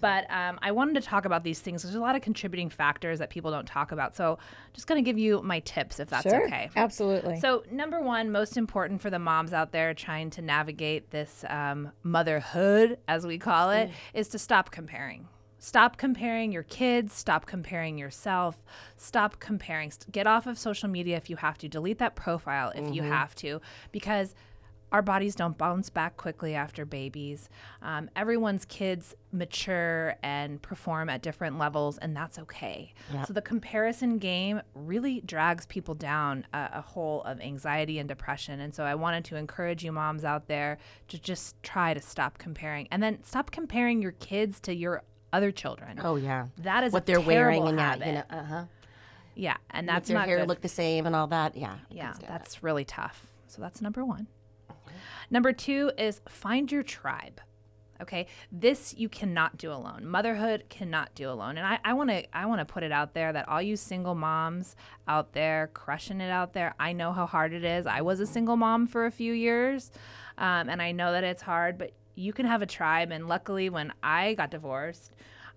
But 0.00 0.30
um, 0.30 0.58
I 0.62 0.72
wanted 0.72 0.94
to 0.94 1.06
talk 1.06 1.24
about 1.24 1.44
these 1.44 1.60
things. 1.60 1.82
There's 1.82 1.94
a 1.94 2.00
lot 2.00 2.16
of 2.16 2.22
contributing 2.22 2.70
factors 2.70 3.18
that 3.18 3.30
people 3.30 3.50
don't 3.50 3.66
talk 3.66 3.92
about. 3.92 4.16
So 4.16 4.38
just 4.72 4.86
going 4.86 5.02
to 5.02 5.08
give 5.08 5.18
you 5.18 5.42
my 5.42 5.60
tips 5.60 6.00
if 6.00 6.08
that's 6.08 6.22
sure. 6.22 6.46
okay. 6.46 6.70
Absolutely. 6.74 7.38
So, 7.40 7.64
number 7.70 8.00
one, 8.00 8.30
most 8.30 8.56
important 8.56 9.00
for 9.02 9.10
the 9.10 9.18
moms 9.18 9.52
out 9.52 9.72
there 9.72 9.92
trying 9.92 10.30
to 10.30 10.42
navigate 10.42 11.10
this 11.10 11.44
um, 11.48 11.92
motherhood, 12.02 12.98
as 13.06 13.26
we 13.26 13.38
call 13.38 13.70
it, 13.70 13.90
is 14.14 14.28
to 14.28 14.38
stop 14.38 14.70
comparing. 14.70 15.28
Stop 15.58 15.96
comparing 15.96 16.50
your 16.50 16.64
kids. 16.64 17.12
Stop 17.12 17.46
comparing 17.46 17.96
yourself. 17.96 18.64
Stop 18.96 19.38
comparing. 19.38 19.92
Get 20.10 20.26
off 20.26 20.48
of 20.48 20.58
social 20.58 20.88
media 20.88 21.16
if 21.16 21.30
you 21.30 21.36
have 21.36 21.56
to. 21.58 21.68
Delete 21.68 21.98
that 21.98 22.16
profile 22.16 22.72
if 22.74 22.92
you 22.92 23.02
have 23.02 23.34
to, 23.36 23.60
because 23.92 24.34
our 24.92 25.02
bodies 25.02 25.34
don't 25.34 25.58
bounce 25.58 25.90
back 25.90 26.16
quickly 26.16 26.54
after 26.54 26.84
babies. 26.84 27.48
Um, 27.82 28.08
everyone's 28.14 28.64
kids 28.66 29.14
mature 29.32 30.14
and 30.22 30.60
perform 30.62 31.08
at 31.08 31.22
different 31.22 31.58
levels, 31.58 31.98
and 31.98 32.14
that's 32.14 32.38
okay. 32.38 32.92
So 33.26 33.32
the 33.32 33.42
comparison 33.42 34.18
game 34.18 34.60
really 34.74 35.22
drags 35.22 35.66
people 35.66 35.94
down 35.94 36.46
a, 36.52 36.68
a 36.74 36.80
hole 36.82 37.22
of 37.22 37.40
anxiety 37.40 37.98
and 37.98 38.08
depression. 38.08 38.60
And 38.60 38.74
so 38.74 38.84
I 38.84 38.94
wanted 38.94 39.24
to 39.26 39.36
encourage 39.36 39.82
you 39.82 39.92
moms 39.92 40.24
out 40.24 40.46
there 40.46 40.78
to 41.08 41.18
just 41.18 41.60
try 41.62 41.94
to 41.94 42.00
stop 42.00 42.38
comparing, 42.38 42.86
and 42.90 43.02
then 43.02 43.24
stop 43.24 43.50
comparing 43.50 44.00
your 44.02 44.12
kids 44.12 44.60
to 44.60 44.74
your 44.74 45.02
other 45.32 45.50
children. 45.50 45.98
oh 46.04 46.16
yeah 46.16 46.48
That 46.58 46.84
is 46.84 46.92
what 46.92 47.06
they're 47.06 47.18
wearing 47.18 47.66
and 47.66 47.80
habit. 47.80 48.06
you 48.06 48.12
know 48.12 48.24
uh-huh 48.30 48.64
yeah, 49.34 49.56
and 49.70 49.88
that's 49.88 50.10
Make 50.10 50.14
their 50.14 50.18
not 50.18 50.28
hair 50.28 50.38
good. 50.40 50.48
look 50.48 50.60
the 50.60 50.68
same 50.68 51.06
and 51.06 51.16
all 51.16 51.26
that 51.28 51.56
yeah 51.56 51.76
yeah, 51.90 52.12
that's 52.28 52.62
really 52.62 52.84
tough. 52.84 53.26
So 53.46 53.62
that's 53.62 53.80
number 53.80 54.04
one. 54.04 54.26
Number 55.30 55.52
two 55.52 55.92
is 55.98 56.20
find 56.28 56.70
your 56.70 56.82
tribe. 56.82 57.40
Okay, 58.00 58.26
this 58.50 58.94
you 58.98 59.08
cannot 59.08 59.56
do 59.56 59.70
alone. 59.70 60.04
Motherhood 60.06 60.64
cannot 60.68 61.14
do 61.14 61.30
alone. 61.30 61.56
And 61.56 61.78
I 61.84 61.92
want 61.92 62.10
to 62.10 62.36
I 62.36 62.46
want 62.46 62.58
to 62.58 62.64
put 62.64 62.82
it 62.82 62.90
out 62.90 63.14
there 63.14 63.32
that 63.32 63.48
all 63.48 63.62
you 63.62 63.76
single 63.76 64.16
moms 64.16 64.74
out 65.06 65.34
there 65.34 65.70
crushing 65.72 66.20
it 66.20 66.30
out 66.30 66.52
there, 66.52 66.74
I 66.80 66.92
know 66.94 67.12
how 67.12 67.26
hard 67.26 67.52
it 67.52 67.62
is. 67.62 67.86
I 67.86 68.00
was 68.00 68.18
a 68.18 68.26
single 68.26 68.56
mom 68.56 68.88
for 68.88 69.06
a 69.06 69.10
few 69.12 69.32
years, 69.32 69.92
um, 70.36 70.68
and 70.68 70.82
I 70.82 70.90
know 70.90 71.12
that 71.12 71.22
it's 71.22 71.42
hard. 71.42 71.78
But 71.78 71.92
you 72.16 72.32
can 72.32 72.44
have 72.46 72.60
a 72.60 72.66
tribe. 72.66 73.12
And 73.12 73.28
luckily, 73.28 73.70
when 73.70 73.92
I 74.02 74.34
got 74.34 74.50
divorced, 74.50 75.12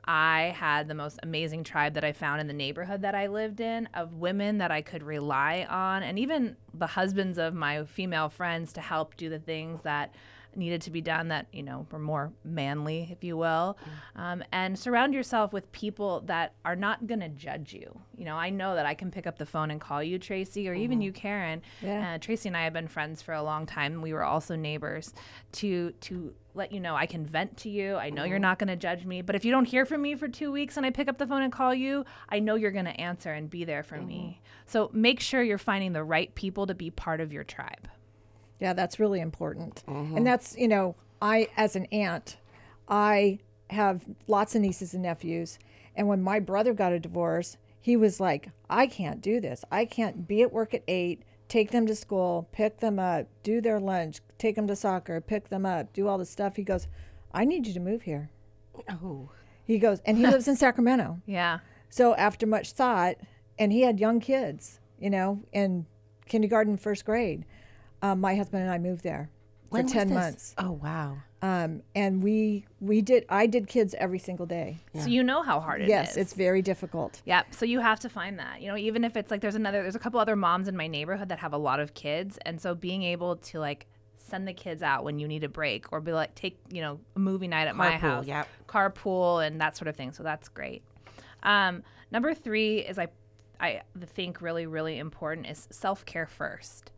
I 0.07 0.53
had 0.55 0.87
the 0.87 0.93
most 0.93 1.19
amazing 1.23 1.63
tribe 1.63 1.95
that 1.95 2.03
I 2.03 2.11
found 2.11 2.39
in 2.41 2.47
the 2.47 2.53
neighborhood 2.53 3.01
that 3.01 3.15
I 3.15 3.27
lived 3.27 3.59
in 3.59 3.89
of 3.93 4.13
women 4.13 4.59
that 4.59 4.71
I 4.71 4.81
could 4.81 5.03
rely 5.03 5.65
on, 5.69 6.03
and 6.03 6.19
even 6.19 6.57
the 6.73 6.87
husbands 6.87 7.37
of 7.37 7.53
my 7.53 7.85
female 7.85 8.29
friends 8.29 8.73
to 8.73 8.81
help 8.81 9.17
do 9.17 9.29
the 9.29 9.39
things 9.39 9.81
that 9.81 10.13
needed 10.57 10.81
to 10.83 10.91
be 10.91 11.01
done 11.01 11.27
that 11.29 11.47
you 11.51 11.63
know 11.63 11.85
were 11.91 11.99
more 11.99 12.31
manly 12.43 13.09
if 13.11 13.23
you 13.23 13.37
will. 13.37 13.77
Um, 14.15 14.43
and 14.51 14.77
surround 14.77 15.13
yourself 15.13 15.53
with 15.53 15.71
people 15.71 16.21
that 16.27 16.53
are 16.63 16.75
not 16.75 17.07
going 17.07 17.19
to 17.21 17.29
judge 17.29 17.73
you. 17.73 17.99
You 18.15 18.25
know 18.25 18.35
i 18.35 18.49
know 18.49 18.75
that 18.75 18.85
i 18.85 18.93
can 18.93 19.11
pick 19.11 19.27
up 19.27 19.37
the 19.37 19.45
phone 19.45 19.71
and 19.71 19.79
call 19.81 20.01
you 20.01 20.17
tracy 20.19 20.67
or 20.69 20.73
even 20.73 21.01
you 21.01 21.11
karen. 21.11 21.61
Yeah. 21.81 22.15
uh, 22.15 22.17
tracy 22.17 22.49
and 22.49 22.57
i 22.57 22.63
have 22.63 22.73
been 22.73 22.87
friends 22.87 23.21
for 23.21 23.33
a 23.33 23.43
long 23.43 23.65
time. 23.65 24.01
We 24.01 24.13
were 24.13 24.23
also 24.23 24.55
neighbors 24.55 25.13
to 25.53 25.91
to 26.01 26.33
let 26.53 26.71
you 26.71 26.79
know 26.79 26.95
i 26.95 27.05
can 27.05 27.25
vent 27.25 27.57
to 27.57 27.69
you. 27.69 27.95
I 27.95 28.09
know 28.09 28.23
you're 28.23 28.39
not 28.39 28.59
going 28.59 28.69
to 28.69 28.75
judge 28.77 29.05
me 29.05 29.21
but 29.21 29.35
if 29.35 29.43
you 29.43 29.51
don't 29.51 29.65
hear 29.65 29.85
from 29.85 30.01
me 30.01 30.15
for 30.15 30.27
two 30.27 30.51
weeks 30.51 30.77
and 30.77 30.85
i 30.85 30.89
pick 30.89 31.07
up 31.07 31.17
the 31.17 31.27
phone 31.27 31.41
and 31.41 31.51
call 31.51 31.73
you 31.73 32.05
i 32.29 32.39
know 32.39 32.55
you're 32.55 32.71
going 32.71 32.85
to 32.85 32.99
answer 33.01 33.31
and 33.33 33.49
be 33.49 33.65
there 33.65 33.83
for 33.83 33.97
me. 33.97 34.41
So 34.67 34.89
make 34.93 35.19
sure 35.19 35.43
you're 35.43 35.57
finding 35.57 35.93
the 35.93 36.03
right 36.03 36.33
people 36.33 36.65
to 36.67 36.73
be 36.73 36.89
part 36.89 37.21
of 37.21 37.31
your 37.31 37.43
tribe 37.43 37.87
Yeah, 38.59 38.73
that's 38.73 38.99
really 38.99 39.19
important. 39.19 39.83
Mm-hmm. 39.87 40.17
And 40.17 40.27
that's, 40.27 40.55
you 40.57 40.67
know, 40.67 40.95
I, 41.21 41.49
as 41.57 41.75
an 41.75 41.85
aunt, 41.91 42.37
I 42.87 43.39
have 43.69 44.05
lots 44.27 44.55
of 44.55 44.61
nieces 44.61 44.93
and 44.93 45.03
nephews. 45.03 45.59
And 45.95 46.07
when 46.07 46.21
my 46.21 46.39
brother 46.39 46.73
got 46.73 46.93
a 46.93 46.99
divorce, 46.99 47.57
he 47.79 47.95
was 47.95 48.19
like, 48.19 48.49
I 48.69 48.87
can't 48.87 49.21
do 49.21 49.39
this. 49.39 49.63
I 49.71 49.85
can't 49.85 50.27
be 50.27 50.41
at 50.41 50.53
work 50.53 50.73
at 50.73 50.83
eight, 50.87 51.23
take 51.47 51.71
them 51.71 51.85
to 51.87 51.95
school, 51.95 52.47
pick 52.51 52.79
them 52.79 52.99
up, 52.99 53.27
do 53.43 53.61
their 53.61 53.79
lunch, 53.79 54.21
take 54.37 54.55
them 54.55 54.67
to 54.67 54.75
soccer, 54.75 55.21
pick 55.21 55.49
them 55.49 55.65
up, 55.65 55.93
do 55.93 56.07
all 56.07 56.17
the 56.17 56.25
stuff. 56.25 56.55
He 56.55 56.63
goes, 56.63 56.87
I 57.33 57.45
need 57.45 57.67
you 57.67 57.73
to 57.73 57.79
move 57.79 58.03
here. 58.03 58.29
Oh. 58.89 59.29
He 59.63 59.79
goes, 59.79 59.99
and 60.05 60.17
he 60.17 60.25
lives 60.27 60.47
in 60.47 60.55
Sacramento. 60.55 61.21
yeah 61.25 61.59
So 61.89 62.15
after 62.15 62.47
much 62.47 62.71
thought, 62.71 63.17
and 63.57 63.71
he 63.71 63.81
had 63.81 63.99
young 63.99 64.19
kids, 64.19 64.79
you 64.99 65.09
know, 65.09 65.43
in 65.51 65.85
kindergarten, 66.27 66.77
first 66.77 67.05
grade, 67.05 67.45
um, 68.05 68.21
my 68.21 68.35
husband 68.35 68.63
and 68.63 68.71
I 68.71 68.77
moved 68.77 69.03
there 69.03 69.29
for 69.69 69.77
When 69.77 69.83
was 69.83 69.91
ten 69.91 70.13
months. 70.13 70.53
Oh 70.57 70.71
wow. 70.71 71.17
Um, 71.41 71.83
and 71.93 72.23
we 72.23 72.65
we 72.79 73.01
did 73.01 73.25
I 73.29 73.47
did 73.47 73.67
kids 73.67 73.93
every 73.97 74.19
single 74.19 74.45
day. 74.45 74.77
so 74.99 75.07
you 75.07 75.23
know 75.23 75.41
how 75.43 75.59
hard 75.59 75.81
it 75.81 75.85
is. 75.85 75.89
yes, 75.89 76.17
it's 76.17 76.33
very 76.33 76.61
difficult. 76.61 77.21
Yep. 77.25 77.53
So 77.53 77.65
you 77.65 77.79
have 77.79 77.99
to 78.01 78.09
find 78.09 78.39
that. 78.39 78.61
You 78.61 78.69
know, 78.69 78.77
even 78.77 79.03
if 79.03 79.15
it's 79.15 79.31
like 79.31 79.41
there's 79.41 79.55
another, 79.55 79.81
there's 79.81 79.95
a 79.95 79.99
couple 79.99 80.19
other 80.19 80.35
moms 80.35 80.67
in 80.67 80.75
my 80.75 80.87
neighborhood 80.87 81.29
that 81.29 81.39
have 81.39 81.53
a 81.53 81.57
lot 81.57 81.79
of 81.79 81.93
kids, 81.93 82.39
and 82.45 82.59
so 82.59 82.73
being 82.73 83.03
able 83.03 83.35
to 83.37 83.59
like 83.59 83.87
send 84.17 84.47
the 84.47 84.53
kids 84.53 84.81
out 84.81 85.03
when 85.03 85.19
you 85.19 85.27
need 85.27 85.43
a 85.43 85.49
break, 85.49 85.91
or 85.91 86.01
be 86.01 86.13
like 86.13 86.33
take 86.35 86.59
you 86.71 86.81
know 86.81 86.99
a 87.15 87.19
movie 87.19 87.47
night 87.47 87.67
at 87.67 87.75
my 87.75 87.91
house, 87.91 88.25
yep. 88.25 88.47
carpool, 88.67 89.45
and 89.45 89.61
that 89.61 89.77
sort 89.77 89.87
of 89.87 89.95
thing. 89.95 90.13
So 90.13 90.23
that's 90.23 90.47
great. 90.47 90.83
Um, 91.43 91.83
number 92.11 92.33
three 92.33 92.79
is 92.79 92.97
I, 92.97 93.07
I 93.59 93.81
think 94.07 94.41
really 94.41 94.65
really 94.65 94.97
important 94.97 95.47
is 95.47 95.67
self 95.71 96.05
care 96.05 96.27
first. 96.27 96.91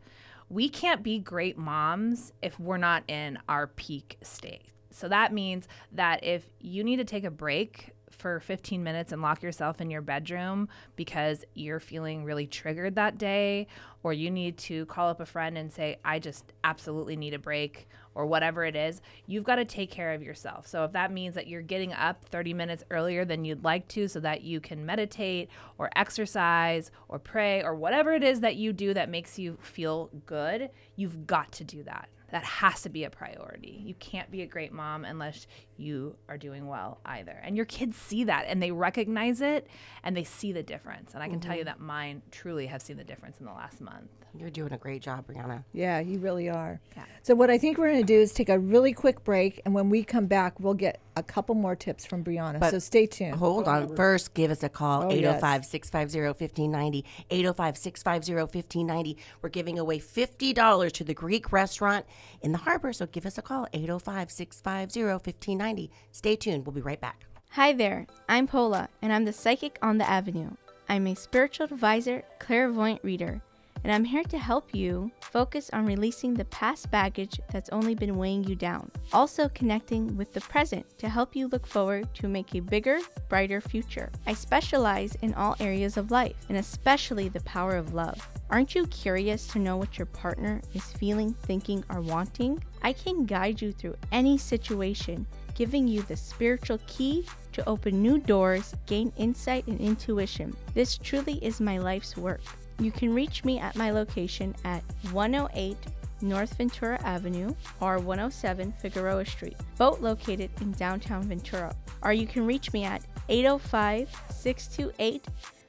We 0.50 0.68
can't 0.68 1.02
be 1.02 1.18
great 1.18 1.58
moms 1.58 2.32
if 2.42 2.58
we're 2.58 2.78
not 2.78 3.04
in 3.08 3.38
our 3.48 3.66
peak 3.66 4.16
state. 4.22 4.62
So 4.90 5.08
that 5.08 5.32
means 5.32 5.68
that 5.92 6.24
if 6.24 6.44
you 6.60 6.82
need 6.82 6.96
to 6.96 7.04
take 7.04 7.24
a 7.24 7.30
break 7.30 7.92
for 8.10 8.40
15 8.40 8.82
minutes 8.82 9.12
and 9.12 9.22
lock 9.22 9.42
yourself 9.42 9.80
in 9.80 9.90
your 9.90 10.00
bedroom 10.00 10.68
because 10.96 11.44
you're 11.54 11.78
feeling 11.78 12.24
really 12.24 12.46
triggered 12.46 12.94
that 12.96 13.18
day, 13.18 13.66
or 14.02 14.12
you 14.12 14.30
need 14.30 14.56
to 14.58 14.86
call 14.86 15.08
up 15.08 15.20
a 15.20 15.26
friend 15.26 15.56
and 15.56 15.72
say, 15.72 15.98
I 16.04 16.18
just 16.18 16.52
absolutely 16.64 17.16
need 17.16 17.34
a 17.34 17.38
break, 17.38 17.86
or 18.18 18.26
whatever 18.26 18.64
it 18.64 18.74
is, 18.74 19.00
you've 19.28 19.44
got 19.44 19.54
to 19.56 19.64
take 19.64 19.92
care 19.92 20.12
of 20.12 20.24
yourself. 20.24 20.66
So 20.66 20.82
if 20.82 20.90
that 20.90 21.12
means 21.12 21.36
that 21.36 21.46
you're 21.46 21.62
getting 21.62 21.92
up 21.92 22.24
30 22.24 22.52
minutes 22.52 22.82
earlier 22.90 23.24
than 23.24 23.44
you'd 23.44 23.62
like 23.62 23.86
to 23.88 24.08
so 24.08 24.18
that 24.18 24.42
you 24.42 24.60
can 24.60 24.84
meditate 24.84 25.48
or 25.78 25.88
exercise 25.94 26.90
or 27.08 27.20
pray 27.20 27.62
or 27.62 27.76
whatever 27.76 28.12
it 28.12 28.24
is 28.24 28.40
that 28.40 28.56
you 28.56 28.72
do 28.72 28.92
that 28.92 29.08
makes 29.08 29.38
you 29.38 29.56
feel 29.62 30.10
good, 30.26 30.68
you've 30.96 31.28
got 31.28 31.52
to 31.52 31.64
do 31.64 31.84
that. 31.84 32.08
That 32.32 32.42
has 32.42 32.82
to 32.82 32.88
be 32.88 33.04
a 33.04 33.10
priority. 33.10 33.80
You 33.84 33.94
can't 33.94 34.32
be 34.32 34.42
a 34.42 34.46
great 34.46 34.72
mom 34.72 35.04
unless 35.04 35.46
you 35.78 36.16
are 36.28 36.36
doing 36.36 36.66
well 36.66 37.00
either. 37.04 37.40
And 37.42 37.56
your 37.56 37.66
kids 37.66 37.96
see 37.96 38.24
that 38.24 38.46
and 38.48 38.62
they 38.62 38.70
recognize 38.70 39.40
it 39.40 39.66
and 40.02 40.16
they 40.16 40.24
see 40.24 40.52
the 40.52 40.62
difference. 40.62 41.14
And 41.14 41.22
I 41.22 41.28
can 41.28 41.40
tell 41.40 41.54
you 41.54 41.60
mm-hmm. 41.60 41.66
that 41.66 41.80
mine 41.80 42.22
truly 42.30 42.66
have 42.66 42.82
seen 42.82 42.96
the 42.96 43.04
difference 43.04 43.38
in 43.40 43.46
the 43.46 43.52
last 43.52 43.80
month. 43.80 44.10
You're 44.36 44.50
doing 44.50 44.72
a 44.72 44.78
great 44.78 45.02
job, 45.02 45.26
Brianna. 45.26 45.64
Yeah, 45.72 46.00
you 46.00 46.18
really 46.18 46.48
are. 46.48 46.80
Yeah. 46.96 47.04
So 47.22 47.34
what 47.34 47.50
I 47.50 47.58
think 47.58 47.78
we're 47.78 47.88
going 47.88 48.00
to 48.00 48.06
do 48.06 48.20
is 48.20 48.32
take 48.32 48.48
a 48.48 48.58
really 48.58 48.92
quick 48.92 49.24
break, 49.24 49.60
and 49.64 49.74
when 49.74 49.90
we 49.90 50.04
come 50.04 50.26
back, 50.26 50.60
we'll 50.60 50.74
get 50.74 51.00
a 51.16 51.22
couple 51.22 51.54
more 51.54 51.74
tips 51.74 52.06
from 52.06 52.22
Brianna. 52.22 52.60
But 52.60 52.70
so 52.70 52.78
stay 52.78 53.06
tuned. 53.06 53.34
Hold 53.34 53.66
on. 53.66 53.96
First, 53.96 54.34
give 54.34 54.50
us 54.50 54.62
a 54.62 54.68
call 54.68 55.04
Oh, 55.04 55.10
805 55.10 55.64
650 55.64 56.20
1590. 56.20 57.04
805 57.30 57.76
650 57.76 58.34
1590. 58.34 59.18
We're 59.42 59.48
giving 59.48 59.78
away 59.78 59.98
$50 59.98 60.92
to 60.92 61.04
the 61.04 61.14
Greek 61.14 61.50
restaurant 61.50 62.06
in 62.40 62.52
the 62.52 62.58
harbor. 62.58 62.92
So 62.92 63.06
give 63.06 63.26
us 63.26 63.38
a 63.38 63.42
call 63.42 63.66
805 63.72 64.30
650 64.30 65.02
1590. 65.02 65.67
Stay 66.12 66.36
tuned. 66.36 66.64
We'll 66.64 66.74
be 66.74 66.80
right 66.80 67.00
back. 67.00 67.24
Hi 67.50 67.72
there, 67.72 68.06
I'm 68.28 68.46
Pola, 68.46 68.88
and 69.02 69.12
I'm 69.12 69.24
the 69.24 69.32
psychic 69.32 69.78
on 69.82 69.98
the 69.98 70.08
avenue. 70.08 70.50
I'm 70.88 71.06
a 71.06 71.14
spiritual 71.14 71.64
advisor, 71.64 72.22
clairvoyant 72.38 73.02
reader, 73.02 73.42
and 73.84 73.92
I'm 73.92 74.04
here 74.04 74.24
to 74.24 74.38
help 74.38 74.74
you 74.74 75.10
focus 75.20 75.70
on 75.72 75.86
releasing 75.86 76.34
the 76.34 76.44
past 76.46 76.90
baggage 76.90 77.40
that's 77.52 77.70
only 77.70 77.94
been 77.94 78.16
weighing 78.16 78.44
you 78.44 78.56
down. 78.56 78.90
Also, 79.12 79.48
connecting 79.50 80.16
with 80.16 80.32
the 80.32 80.40
present 80.42 80.86
to 80.98 81.08
help 81.08 81.36
you 81.36 81.48
look 81.48 81.66
forward 81.66 82.12
to 82.14 82.28
make 82.28 82.54
a 82.54 82.60
bigger, 82.60 82.98
brighter 83.28 83.60
future. 83.60 84.10
I 84.26 84.34
specialize 84.34 85.16
in 85.22 85.34
all 85.34 85.56
areas 85.60 85.96
of 85.96 86.10
life, 86.10 86.36
and 86.48 86.58
especially 86.58 87.28
the 87.28 87.40
power 87.40 87.76
of 87.76 87.94
love. 87.94 88.26
Aren't 88.50 88.74
you 88.74 88.86
curious 88.86 89.46
to 89.48 89.58
know 89.58 89.76
what 89.76 89.98
your 89.98 90.06
partner 90.06 90.60
is 90.74 90.84
feeling, 90.84 91.34
thinking, 91.34 91.84
or 91.90 92.00
wanting? 92.00 92.62
I 92.82 92.94
can 92.94 93.26
guide 93.26 93.60
you 93.60 93.72
through 93.72 93.96
any 94.10 94.38
situation, 94.38 95.26
giving 95.58 95.88
you 95.88 96.02
the 96.02 96.16
spiritual 96.16 96.78
key 96.86 97.26
to 97.52 97.68
open 97.68 98.00
new 98.00 98.16
doors, 98.16 98.76
gain 98.86 99.12
insight 99.16 99.66
and 99.66 99.80
intuition. 99.80 100.56
This 100.72 100.96
truly 100.96 101.44
is 101.44 101.60
my 101.60 101.78
life's 101.78 102.16
work. 102.16 102.40
You 102.78 102.92
can 102.92 103.12
reach 103.12 103.44
me 103.44 103.58
at 103.58 103.74
my 103.74 103.90
location 103.90 104.54
at 104.64 104.84
108 105.10 105.76
North 106.20 106.56
Ventura 106.56 107.00
Avenue 107.02 107.52
or 107.80 107.98
107 107.98 108.72
Figueroa 108.80 109.26
Street, 109.26 109.56
both 109.76 110.00
located 110.00 110.50
in 110.60 110.70
downtown 110.72 111.24
Ventura. 111.24 111.74
Or 112.02 112.12
you 112.12 112.28
can 112.28 112.46
reach 112.46 112.72
me 112.72 112.84
at 112.84 113.02
805 113.28 114.08
628 114.30 115.26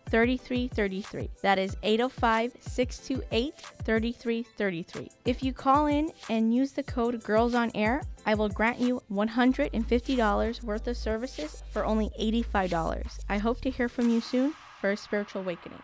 3333. 0.10 1.30
That 1.42 1.60
is 1.60 1.76
805 1.84 2.54
628 2.60 3.54
3333. 3.84 5.10
If 5.26 5.44
you 5.44 5.54
call 5.54 5.88
in 5.88 6.12
and 6.30 6.54
use 6.54 6.72
the 6.72 6.84
code 6.84 7.24
Girls 7.24 7.54
on 7.54 7.72
Air, 7.76 8.02
I 8.26 8.36
will 8.36 8.50
grant 8.50 8.80
you 8.80 9.02
$150 9.12 10.64
worth 10.64 10.88
of 10.88 10.98
services 10.98 11.64
for 11.72 11.86
only 11.86 12.10
$85. 12.20 13.20
I 13.30 13.38
hope 13.38 13.62
to 13.62 13.70
hear 13.70 13.90
from 13.90 14.10
you 14.10 14.22
soon 14.22 14.54
for 14.82 14.92
a 14.92 14.98
spiritual 14.98 15.42
awakening. 15.42 15.82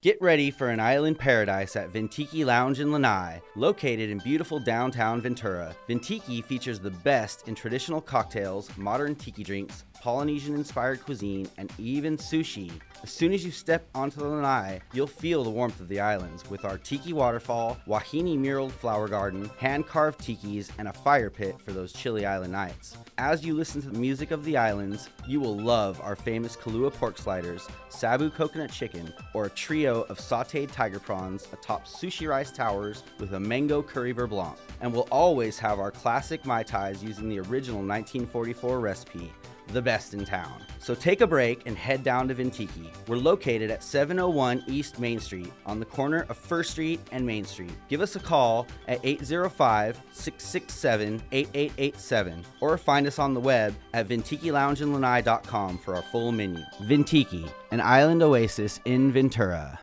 Get 0.00 0.22
ready 0.22 0.52
for 0.52 0.68
an 0.68 0.78
island 0.78 1.18
paradise 1.18 1.74
at 1.74 1.92
Ventiki 1.92 2.46
Lounge 2.46 2.78
in 2.78 2.92
Lanai, 2.92 3.42
located 3.56 4.10
in 4.10 4.18
beautiful 4.18 4.60
downtown 4.60 5.20
Ventura. 5.20 5.74
Ventiki 5.88 6.44
features 6.44 6.78
the 6.78 6.92
best 6.92 7.48
in 7.48 7.56
traditional 7.56 8.00
cocktails, 8.00 8.70
modern 8.76 9.16
tiki 9.16 9.42
drinks, 9.42 9.82
Polynesian 10.00 10.54
inspired 10.54 11.02
cuisine, 11.04 11.48
and 11.58 11.72
even 11.78 12.16
sushi. 12.16 12.70
As 13.02 13.10
soon 13.10 13.32
as 13.32 13.44
you 13.44 13.50
step 13.50 13.86
onto 13.94 14.18
the 14.20 14.26
lanai, 14.26 14.80
you'll 14.92 15.06
feel 15.06 15.44
the 15.44 15.50
warmth 15.50 15.80
of 15.80 15.88
the 15.88 16.00
islands 16.00 16.48
with 16.50 16.64
our 16.64 16.78
tiki 16.78 17.12
waterfall, 17.12 17.78
wahine 17.86 18.38
muraled 18.38 18.72
flower 18.72 19.06
garden, 19.06 19.48
hand 19.58 19.86
carved 19.86 20.20
tikis, 20.20 20.70
and 20.78 20.88
a 20.88 20.92
fire 20.92 21.30
pit 21.30 21.56
for 21.64 21.72
those 21.72 21.92
chilly 21.92 22.26
island 22.26 22.52
nights. 22.52 22.96
As 23.16 23.44
you 23.44 23.54
listen 23.54 23.80
to 23.82 23.90
the 23.90 23.98
music 23.98 24.30
of 24.30 24.44
the 24.44 24.56
islands, 24.56 25.10
you 25.26 25.40
will 25.40 25.56
love 25.56 26.00
our 26.02 26.16
famous 26.16 26.56
Kalua 26.56 26.92
pork 26.92 27.18
sliders, 27.18 27.68
Sabu 27.88 28.30
coconut 28.30 28.72
chicken, 28.72 29.12
or 29.34 29.46
a 29.46 29.50
trio 29.50 30.02
of 30.02 30.18
sauteed 30.18 30.72
tiger 30.72 30.98
prawns 30.98 31.46
atop 31.52 31.86
sushi 31.86 32.28
rice 32.28 32.50
towers 32.50 33.04
with 33.18 33.34
a 33.34 33.40
mango 33.40 33.82
curry 33.82 34.12
beurre 34.12 34.28
blanc. 34.28 34.56
And 34.80 34.92
we'll 34.92 35.08
always 35.10 35.58
have 35.58 35.78
our 35.78 35.90
classic 35.90 36.44
Mai 36.44 36.62
Tais 36.62 37.02
using 37.02 37.28
the 37.28 37.38
original 37.40 37.78
1944 37.78 38.80
recipe. 38.80 39.32
The 39.72 39.82
best 39.82 40.14
in 40.14 40.24
town. 40.24 40.62
So 40.78 40.94
take 40.94 41.20
a 41.20 41.26
break 41.26 41.66
and 41.66 41.76
head 41.76 42.02
down 42.02 42.28
to 42.28 42.34
Ventiki. 42.34 42.90
We're 43.06 43.16
located 43.16 43.70
at 43.70 43.82
701 43.82 44.64
East 44.66 44.98
Main 44.98 45.20
Street 45.20 45.52
on 45.66 45.78
the 45.78 45.84
corner 45.84 46.24
of 46.28 46.38
First 46.38 46.70
Street 46.70 47.00
and 47.12 47.26
Main 47.26 47.44
Street. 47.44 47.72
Give 47.88 48.00
us 48.00 48.16
a 48.16 48.20
call 48.20 48.66
at 48.86 49.00
805 49.04 50.00
667 50.12 51.22
8887 51.32 52.44
or 52.60 52.78
find 52.78 53.06
us 53.06 53.18
on 53.18 53.34
the 53.34 53.40
web 53.40 53.74
at 53.92 54.08
VentikiLoungeandLanai.com 54.08 55.78
for 55.78 55.94
our 55.94 56.02
full 56.02 56.32
menu. 56.32 56.62
Ventiki, 56.82 57.48
an 57.70 57.80
island 57.80 58.22
oasis 58.22 58.80
in 58.84 59.12
Ventura. 59.12 59.78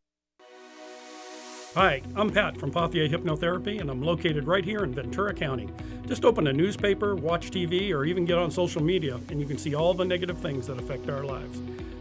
Hi, 1.75 2.01
I'm 2.15 2.29
Pat 2.29 2.57
from 2.57 2.71
Pothier 2.71 3.09
Hypnotherapy, 3.09 3.81
and 3.81 3.89
I'm 3.89 4.01
located 4.01 4.47
right 4.47 4.63
here 4.63 4.85
in 4.85 4.93
Ventura 4.93 5.33
County. 5.33 5.67
Just 6.07 6.23
open 6.23 6.47
a 6.47 6.53
newspaper, 6.53 7.15
watch 7.15 7.51
TV, 7.51 7.91
or 7.91 8.05
even 8.05 8.23
get 8.23 8.38
on 8.38 8.49
social 8.49 8.81
media, 8.81 9.19
and 9.27 9.41
you 9.41 9.45
can 9.45 9.57
see 9.57 9.75
all 9.75 9.93
the 9.93 10.05
negative 10.05 10.38
things 10.38 10.67
that 10.67 10.79
affect 10.79 11.09
our 11.09 11.25
lives. 11.25 11.59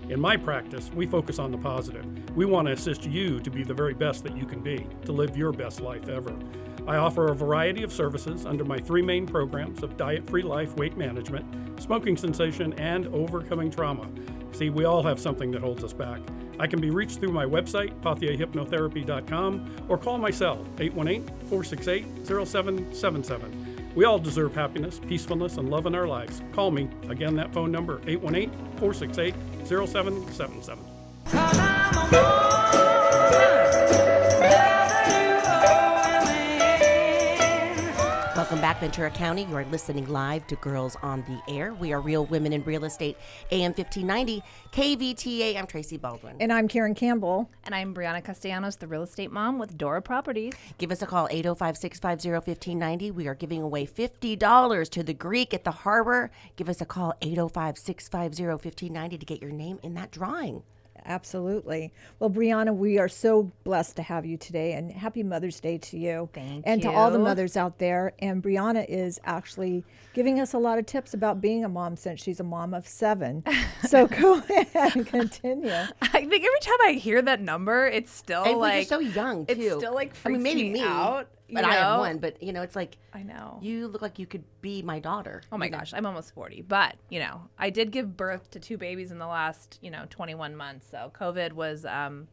In 0.09 0.21
my 0.21 0.37
practice, 0.37 0.93
we 0.95 1.09
focus 1.09 1.41
on 1.41 1.51
the 1.51 1.59
positive. 1.59 2.07
We 2.37 2.45
want 2.45 2.69
to 2.69 2.73
assist 2.73 3.05
you 3.05 3.41
to 3.41 3.51
be 3.51 3.65
the 3.65 3.75
very 3.75 3.95
best 3.95 4.23
that 4.23 4.37
you 4.37 4.47
can 4.47 4.61
be, 4.61 4.87
to 5.07 5.11
live 5.11 5.37
your 5.37 5.51
best 5.51 5.81
life 5.81 6.09
ever. 6.09 6.33
I 6.87 6.99
offer 6.99 7.33
a 7.33 7.35
variety 7.35 7.83
of 7.83 7.93
services 7.93 8.47
under 8.47 8.65
my 8.65 8.79
three 8.79 9.03
main 9.03 9.27
programs 9.27 9.83
of 9.83 9.97
diet 9.97 10.31
free 10.31 10.43
life, 10.43 10.77
weight 10.77 10.97
management, 10.97 11.83
smoking 11.83 12.17
cessation, 12.17 12.75
and 12.75 13.09
overcoming 13.09 13.73
trauma. 13.73 14.09
See, 14.55 14.71
we 14.71 14.85
all 14.85 15.03
have 15.03 15.19
something 15.19 15.51
that 15.51 15.61
holds 15.63 15.83
us 15.83 15.93
back. 15.93 16.21
I 16.61 16.67
can 16.69 16.81
be 16.81 16.91
reached 16.91 17.19
through 17.19 17.33
my 17.33 17.45
website, 17.45 17.93
pothierhypnotherapy.com, 18.01 19.87
or 19.89 19.99
call 19.99 20.19
my 20.19 20.31
cell, 20.31 20.65
818 20.79 21.27
468 21.49 22.07
0777. 22.27 23.93
We 23.97 24.05
all 24.05 24.19
deserve 24.19 24.55
happiness, 24.55 25.01
peacefulness, 25.09 25.57
and 25.57 25.69
love 25.71 25.87
in 25.87 25.95
our 25.95 26.07
lives. 26.07 26.43
Call 26.53 26.71
me. 26.71 26.89
Again, 27.09 27.35
that 27.37 27.53
phone 27.53 27.73
number, 27.73 28.01
818 28.07 28.51
468 28.79 29.35
0777. 29.67 30.95
Welcome 38.45 38.61
back, 38.61 38.81
Ventura 38.81 39.11
County. 39.11 39.45
You 39.45 39.57
are 39.57 39.65
listening 39.65 40.07
live 40.07 40.47
to 40.49 40.57
Girls 40.57 40.99
on 41.03 41.25
the 41.27 41.41
Air. 41.51 41.73
We 41.73 41.95
are 41.95 42.01
Real 42.03 42.27
Women 42.27 42.53
in 42.53 42.63
Real 42.65 42.85
Estate, 42.85 43.17
AM 43.51 43.73
1590, 43.73 44.43
KVTA. 44.71 45.57
I'm 45.57 45.67
Tracy 45.67 45.97
Baldwin. 45.97 46.37
And 46.41 46.53
I'm 46.53 46.69
Karen 46.69 46.95
Campbell. 46.95 47.49
And 47.65 47.75
I'm 47.75 47.95
Brianna 47.95 48.23
Castellanos, 48.23 48.77
the 48.77 48.87
real 48.87 49.05
estate 49.05 49.33
mom 49.33 49.59
with 49.59 49.79
Dora 49.79 50.03
Properties. 50.03 50.53
Give 50.77 50.93
us 50.93 51.01
a 51.01 51.07
call, 51.07 51.27
805 51.31 51.79
650 51.79 52.33
1590. 52.33 53.11
We 53.13 53.29
are 53.29 53.35
giving 53.35 53.63
away 53.63 53.87
$50 53.87 54.91
to 54.91 55.03
the 55.03 55.15
Greek 55.15 55.55
at 55.55 55.65
the 55.65 55.71
harbor. 55.71 56.31
Give 56.57 56.69
us 56.69 56.83
a 56.83 56.85
call, 56.85 57.15
805 57.23 57.79
650 57.79 58.45
1590 58.45 59.17
to 59.17 59.25
get 59.25 59.41
your 59.41 59.53
name 59.53 59.81
in 59.83 59.95
that 59.95 60.11
drawing. 60.11 60.65
Absolutely. 61.07 61.93
Well, 62.19 62.31
Brianna, 62.31 62.75
we 62.75 62.99
are 62.99 63.09
so 63.09 63.53
blessed 63.65 63.97
to 63.97 64.03
have 64.03 64.25
you 64.25 64.37
today, 64.37 64.73
and 64.73 64.91
happy 64.91 65.23
Mother's 65.23 65.61
Day 65.61 65.79
to 65.79 65.99
you. 65.99 66.29
Thank 66.33 66.65
and 66.67 66.81
to 66.83 66.91
all 66.91 67.11
the 67.11 67.19
mothers 67.19 67.57
out 67.57 67.79
there. 67.79 68.15
And 68.19 68.43
Brianna 68.43 68.87
is 68.89 69.21
actually 69.25 69.85
giving 70.15 70.41
us 70.41 70.55
a 70.55 70.59
lot 70.59 70.79
of 70.79 70.87
tips 70.87 71.13
about 71.13 71.41
being 71.41 71.65
a 71.65 71.69
mom 71.69 71.97
since 71.97 72.23
she's 72.23 72.41
a 72.41 72.45
mom 72.45 72.73
of 72.73 72.87
seven. 72.87 73.45
so 73.87 74.07
go 74.07 74.39
ahead 74.39 74.97
and 74.97 75.07
continue. 75.07 75.69
I 76.03 76.25
think 76.25 76.45
every 76.45 76.61
time 76.61 76.79
I 76.87 76.93
hear 76.93 77.21
that 77.23 77.41
number, 77.41 77.87
it's 77.87 78.13
still 78.13 78.45
And 78.45 78.59
like 78.59 78.91
you're 78.91 79.01
so 79.01 79.01
young, 79.01 79.47
too. 79.47 79.53
It's 79.53 79.77
still 79.77 79.95
like 79.95 80.15
I 80.25 80.31
mean, 80.31 80.41
freaks 80.41 80.43
maybe 80.43 80.63
me 80.65 80.73
me, 80.75 80.83
out. 80.83 81.29
But 81.51 81.65
I 81.65 81.75
have 81.75 81.99
one. 81.99 82.19
But, 82.19 82.43
you 82.43 82.53
know, 82.53 82.63
it's 82.63 82.77
like 82.77 82.97
I 83.13 83.23
know. 83.23 83.59
you 83.63 83.89
look 83.89 84.03
like 84.03 84.19
you 84.19 84.27
could 84.27 84.45
be 84.61 84.83
my 84.83 84.99
daughter. 84.99 85.43
Oh 85.53 85.59
my 85.59 85.67
you 85.67 85.71
know? 85.71 85.79
gosh, 85.79 85.93
I'm 85.95 86.07
almost 86.07 86.35
40. 86.35 86.63
But, 86.63 86.97
you 87.11 87.21
know, 87.21 87.43
I 87.59 87.71
did 87.71 87.91
give 87.91 88.17
birth 88.17 88.51
to 88.53 88.61
two 88.61 88.79
babies 88.79 89.11
in 89.11 89.19
the 89.19 89.27
last, 89.27 89.79
you 89.83 89.91
know, 89.91 90.05
21 90.11 90.57
months. 90.57 90.87
So 90.91 91.13
COVID 91.19 91.53
was 91.53 91.85
um 91.85 92.29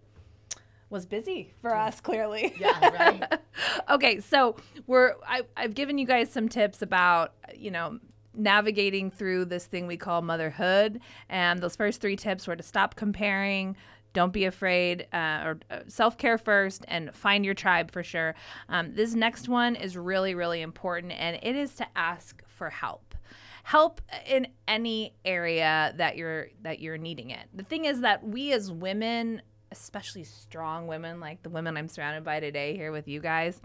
was 0.90 1.06
busy 1.06 1.54
for 1.62 1.76
us 1.76 2.02
clearly. 2.02 2.54
Yeah, 2.60 2.90
right. 2.90 3.40
okay, 3.90 4.20
so 4.20 4.58
we're 4.88 5.16
I, 5.26 5.44
I've 5.56 5.74
given 5.74 5.98
you 5.98 6.06
guys 6.06 6.32
some 6.32 6.50
tips 6.50 6.82
about, 6.82 7.34
you 7.56 7.72
know, 7.72 8.00
navigating 8.34 9.12
through 9.12 9.46
this 9.46 9.66
thing 9.66 9.88
we 9.88 9.98
call 9.98 10.22
motherhood. 10.22 11.02
And 11.30 11.60
those 11.60 11.76
first 11.76 12.02
three 12.02 12.16
tips 12.16 12.48
were 12.48 12.56
to 12.56 12.64
stop 12.64 12.96
comparing, 12.96 13.76
don't 14.14 14.34
be 14.34 14.46
afraid, 14.46 15.08
uh, 15.14 15.42
or 15.44 15.60
uh, 15.70 15.80
self 15.88 16.18
care 16.18 16.38
first, 16.38 16.86
and 16.88 17.14
find 17.16 17.46
your 17.46 17.54
tribe 17.54 17.92
for 17.92 18.04
sure. 18.04 18.36
Um, 18.70 18.94
this 18.94 19.14
next 19.14 19.48
one 19.48 19.76
is 19.76 19.98
really, 19.98 20.36
really 20.36 20.62
important, 20.62 21.14
and 21.14 21.40
it 21.42 21.56
is 21.56 21.76
to 21.76 21.88
ask 21.96 22.44
for 22.48 22.70
help 22.70 23.16
help 23.64 24.02
in 24.26 24.48
any 24.68 25.14
area 25.24 25.94
that 25.98 26.18
you're 26.18 26.48
that 26.62 26.80
you're 26.80 26.98
needing 26.98 27.30
it. 27.30 27.48
The 27.54 27.64
thing 27.64 27.86
is 27.86 28.02
that 28.02 28.26
we 28.26 28.52
as 28.54 28.72
women, 28.72 29.42
especially 29.72 30.24
strong 30.24 30.88
women 30.88 31.20
like 31.20 31.44
the 31.44 31.50
women 31.50 31.78
I'm 31.78 31.88
surrounded 31.88 32.24
by 32.24 32.40
today 32.40 32.76
here 32.76 32.92
with 32.92 33.08
you 33.08 33.20
guys, 33.20 33.62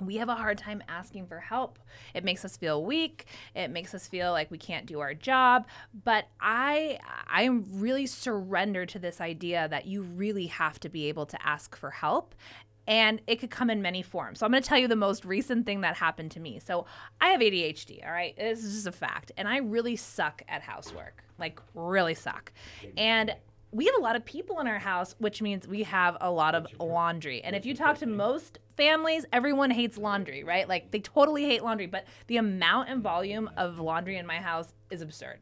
we 0.00 0.16
have 0.16 0.28
a 0.28 0.34
hard 0.34 0.58
time 0.58 0.82
asking 0.88 1.26
for 1.26 1.40
help. 1.40 1.78
It 2.14 2.24
makes 2.24 2.44
us 2.44 2.56
feel 2.56 2.84
weak. 2.84 3.26
It 3.54 3.70
makes 3.70 3.94
us 3.94 4.06
feel 4.06 4.32
like 4.32 4.50
we 4.50 4.58
can't 4.58 4.86
do 4.86 5.00
our 5.00 5.14
job. 5.14 5.66
But 6.04 6.28
I 6.40 6.98
I'm 7.28 7.64
really 7.80 8.06
surrendered 8.06 8.88
to 8.90 8.98
this 8.98 9.20
idea 9.20 9.68
that 9.68 9.86
you 9.86 10.02
really 10.02 10.46
have 10.46 10.78
to 10.80 10.88
be 10.88 11.08
able 11.08 11.26
to 11.26 11.46
ask 11.46 11.76
for 11.76 11.90
help. 11.90 12.34
And 12.88 13.20
it 13.26 13.40
could 13.40 13.50
come 13.50 13.68
in 13.68 13.82
many 13.82 14.02
forms. 14.02 14.38
So 14.38 14.46
I'm 14.46 14.52
going 14.52 14.62
to 14.62 14.68
tell 14.68 14.78
you 14.78 14.86
the 14.86 14.94
most 14.94 15.24
recent 15.24 15.66
thing 15.66 15.80
that 15.80 15.96
happened 15.96 16.30
to 16.32 16.40
me. 16.40 16.60
So 16.60 16.86
I 17.20 17.30
have 17.30 17.40
ADHD, 17.40 18.06
all 18.06 18.12
right? 18.12 18.36
This 18.36 18.62
is 18.62 18.74
just 18.74 18.86
a 18.86 18.92
fact. 18.92 19.32
And 19.36 19.48
I 19.48 19.56
really 19.58 19.96
suck 19.96 20.42
at 20.48 20.62
housework. 20.62 21.24
Like 21.36 21.58
really 21.74 22.14
suck. 22.14 22.52
And 22.96 23.34
we 23.76 23.84
have 23.84 23.94
a 23.98 24.00
lot 24.02 24.16
of 24.16 24.24
people 24.24 24.58
in 24.60 24.66
our 24.66 24.78
house, 24.78 25.14
which 25.18 25.42
means 25.42 25.68
we 25.68 25.82
have 25.82 26.16
a 26.22 26.30
lot 26.30 26.54
of 26.54 26.66
laundry. 26.80 27.42
And 27.42 27.54
if 27.54 27.66
you 27.66 27.74
talk 27.74 27.98
to 27.98 28.06
most 28.06 28.58
families, 28.76 29.26
everyone 29.34 29.70
hates 29.70 29.98
laundry, 29.98 30.42
right? 30.42 30.66
Like 30.66 30.90
they 30.92 31.00
totally 31.00 31.44
hate 31.44 31.62
laundry, 31.62 31.86
but 31.86 32.06
the 32.26 32.38
amount 32.38 32.88
and 32.88 33.02
volume 33.02 33.50
of 33.56 33.78
laundry 33.78 34.16
in 34.16 34.26
my 34.26 34.38
house 34.38 34.72
is 34.90 35.02
absurd. 35.02 35.40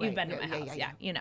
You've 0.00 0.16
Right. 0.16 0.16
been 0.16 0.28
to 0.30 0.34
Yeah, 0.34 0.40
my 0.40 0.46
yeah, 0.46 0.64
house, 0.64 0.68
yeah, 0.68 0.74
yeah, 0.76 0.90
you 0.98 1.12
know. 1.12 1.20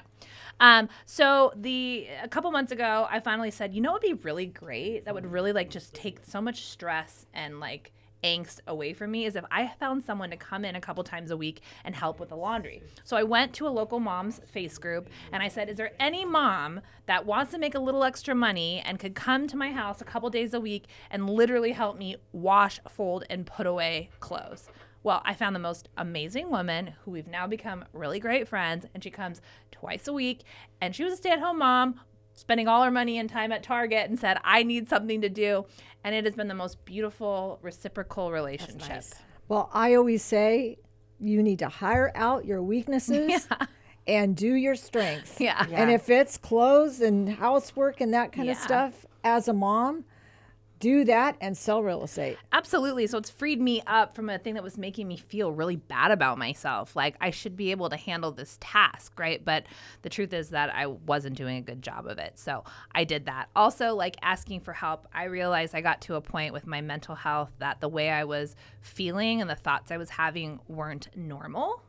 Um, 0.62 0.88
so 1.06 1.52
the 1.56 2.08
a 2.24 2.28
couple 2.30 2.50
months 2.50 2.72
ago, 2.72 3.08
I 3.10 3.20
finally 3.20 3.52
said, 3.52 3.74
you 3.74 3.82
know, 3.82 3.98
it'd 3.98 4.02
be 4.02 4.14
really 4.24 4.46
great. 4.46 5.04
That 5.06 5.14
would 5.14 5.26
really 5.26 5.52
like 5.52 5.70
just 5.70 5.94
take 5.94 6.22
so 6.26 6.42
much 6.42 6.66
stress 6.68 7.26
and 7.34 7.60
like 7.60 7.92
angst 8.24 8.60
away 8.68 8.94
from 8.94 9.12
me 9.12 9.26
is 9.26 9.36
if 9.36 9.46
I 9.52 9.72
found 9.80 10.04
someone 10.04 10.30
to 10.32 10.38
come 10.38 10.66
in 10.66 10.76
a 10.76 10.82
couple 10.82 11.04
times 11.04 11.32
a 11.32 11.38
week 11.38 11.62
and 11.84 11.96
help 11.96 12.20
with 12.20 12.30
the 12.30 12.36
laundry. 12.36 12.82
So 13.04 13.18
I 13.18 13.24
went 13.24 13.54
to 13.54 13.68
a 13.68 13.70
local 13.70 14.00
mom's 14.00 14.40
face 14.52 14.78
group 14.78 15.10
and 15.32 15.44
I 15.44 15.48
said, 15.48 15.70
Is 15.70 15.78
there 15.78 15.94
any 16.00 16.26
mom 16.26 16.82
that 17.06 17.26
wants 17.26 17.52
to 17.52 17.58
make 17.58 17.76
a 17.76 17.80
little 17.80 18.04
extra 18.04 18.34
money 18.34 18.82
and 18.86 19.00
could 19.00 19.16
come 19.16 19.48
to 19.48 19.58
my 19.58 19.72
house 19.72 20.02
a 20.02 20.06
couple 20.06 20.30
days 20.30 20.54
a 20.54 20.60
week 20.60 20.86
and 21.12 21.30
literally 21.30 21.72
help 21.72 21.98
me 21.98 22.16
wash, 22.32 22.80
fold, 22.88 23.26
and 23.30 23.46
put 23.46 23.68
away 23.68 24.10
clothes? 24.20 24.70
Well, 25.04 25.22
I 25.26 25.34
found 25.34 25.54
the 25.54 25.60
most 25.60 25.90
amazing 25.98 26.50
woman 26.50 26.94
who 27.04 27.12
we've 27.12 27.28
now 27.28 27.46
become 27.46 27.84
really 27.92 28.22
great 28.22 28.48
friends, 28.48 28.86
and 28.94 29.04
she 29.04 29.12
comes 29.12 29.42
twice 29.70 30.08
a 30.08 30.14
week. 30.14 30.44
And 30.80 30.96
she 30.96 31.04
was 31.04 31.14
a 31.14 31.18
stay 31.18 31.32
at 31.32 31.40
home 31.40 31.60
mom, 31.60 32.00
spending 32.34 32.70
all 32.70 32.84
her 32.84 32.92
money 32.92 33.18
and 33.18 33.30
time 33.30 33.52
at 33.52 33.64
Target, 33.64 34.10
and 34.10 34.18
said, 34.18 34.38
I 34.46 34.64
need 34.64 34.88
something 34.88 35.20
to 35.20 35.30
do. 35.30 35.66
And 36.04 36.14
it 36.14 36.26
has 36.26 36.36
been 36.36 36.48
the 36.48 36.54
most 36.54 36.84
beautiful 36.86 37.60
reciprocal 37.62 38.32
relationship. 38.32 38.90
nice. 38.90 39.14
Well, 39.48 39.70
I 39.74 39.96
always 39.96 40.24
say 40.24 40.78
you 41.20 41.42
need 41.42 41.60
to 41.60 41.70
hire 41.70 42.12
out 42.16 42.46
your 42.46 42.62
weaknesses 42.62 43.48
and 44.08 44.36
do 44.36 44.54
your 44.54 44.76
strengths. 44.76 45.40
Yeah. 45.40 45.66
And 45.72 45.92
if 45.92 46.10
it's 46.10 46.38
clothes 46.38 47.00
and 47.02 47.30
housework 47.30 48.02
and 48.02 48.14
that 48.14 48.32
kind 48.32 48.50
of 48.50 48.58
stuff 48.58 49.06
as 49.24 49.48
a 49.48 49.54
mom, 49.54 50.06
do 50.84 51.06
that 51.06 51.38
and 51.40 51.58
sell 51.58 51.82
real 51.82 52.04
estate. 52.04 52.38
Absolutely. 52.52 53.08
So 53.08 53.18
it's 53.18 53.30
freed 53.30 53.62
me 53.62 53.82
up 53.88 54.14
from 54.14 54.30
a 54.30 54.38
thing 54.38 54.56
that 54.56 54.64
was 54.64 54.78
making 54.78 55.08
me 55.08 55.16
feel 55.16 55.50
really 55.50 55.78
bad 55.78 56.12
about 56.12 56.38
myself. 56.38 56.94
Like 56.94 57.16
I 57.22 57.30
should 57.30 57.56
be 57.56 57.72
able 57.72 57.90
to 57.90 57.96
handle 57.96 58.34
this 58.34 58.58
task, 58.60 59.18
right? 59.18 59.44
But 59.44 59.64
the 60.02 60.10
truth 60.10 60.34
is 60.34 60.50
that 60.50 60.76
I 60.76 60.88
wasn't 60.88 61.38
doing 61.38 61.56
a 61.56 61.62
good 61.62 61.82
job 61.82 62.06
of 62.06 62.18
it. 62.18 62.38
So 62.38 62.66
I 62.94 63.06
did 63.06 63.28
that. 63.28 63.48
Also, 63.56 63.96
like 63.96 64.18
asking 64.22 64.60
for 64.60 64.74
help, 64.74 65.08
I 65.14 65.24
realized 65.24 65.74
I 65.74 65.80
got 65.80 66.02
to 66.02 66.16
a 66.16 66.22
point 66.22 66.52
with 66.52 66.68
my 66.68 66.82
mental 66.82 67.16
health 67.16 67.54
that 67.60 67.80
the 67.80 67.88
way 67.88 68.10
I 68.10 68.26
was 68.26 68.54
feeling 68.82 69.40
and 69.40 69.50
the 69.50 69.56
thoughts 69.56 69.90
I 69.90 69.96
was 69.96 70.10
having 70.10 70.60
weren't 70.68 71.08
normal 71.16 71.82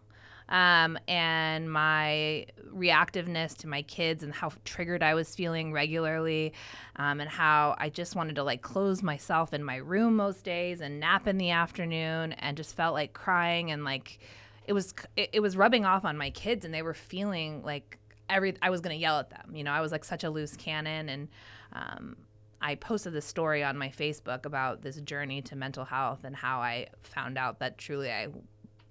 um, 0.49 0.99
and 1.09 1.71
my 1.71 2.47
reactiveness 2.75 3.57
to 3.59 3.69
my 3.69 3.83
kids 3.83 4.23
and 4.23 4.35
how 4.35 4.53
triggered 4.65 5.03
I 5.03 5.15
was 5.15 5.35
feeling 5.35 5.73
regularly, 5.73 6.53
um, 6.97 7.21
and 7.21 7.31
how 7.31 7.75
I 7.79 7.89
just 7.89 8.15
wanted 8.15 8.37
to 8.37 8.43
like 8.43 8.63
close 8.63 9.03
myself 9.03 9.55
in 9.55 9.65
my 9.65 9.77
room 9.77 10.17
most 10.17 10.45
days 10.45 10.81
and 10.81 11.01
nap 11.01 11.27
in 11.27 11.39
the 11.39 11.51
afternoon, 11.51 12.33
and 12.33 12.57
just 12.57 12.77
felt 12.77 12.95
like 12.95 13.13
crying 13.13 13.71
and 13.71 13.85
like 13.85 14.19
it 14.67 14.73
was 14.73 14.95
it, 15.17 15.31
it 15.33 15.41
was 15.41 15.57
rubbing 15.57 15.85
off 15.85 16.05
on 16.05 16.17
my 16.17 16.31
kids, 16.31 16.65
and 16.65 16.75
they 16.75 16.83
were 16.83 16.95
feeling 16.95 17.63
like 17.63 17.99
every 18.29 18.55
I 18.63 18.71
was 18.71 18.81
gonna 18.81 18.95
yell 18.95 19.19
at 19.19 19.31
them. 19.31 19.55
You 19.55 19.65
know, 19.65 19.73
I 19.73 19.81
was 19.81 19.93
like 19.93 20.05
such 20.05 20.25
a 20.25 20.31
loose 20.31 20.57
cannon, 20.57 21.09
and 21.09 21.29
um, 21.73 22.17
I 22.61 22.77
posted 22.77 23.13
this 23.13 23.27
story 23.27 23.63
on 23.63 23.77
my 23.77 23.91
Facebook 23.91 24.47
about 24.47 24.83
this 24.83 24.97
journey 25.01 25.43
to 25.43 25.57
mental 25.57 25.85
health 25.85 26.25
and 26.25 26.35
how 26.35 26.61
I 26.61 26.87
found 27.03 27.37
out 27.37 27.59
that 27.59 27.77
truly 27.77 28.11
I 28.11 28.29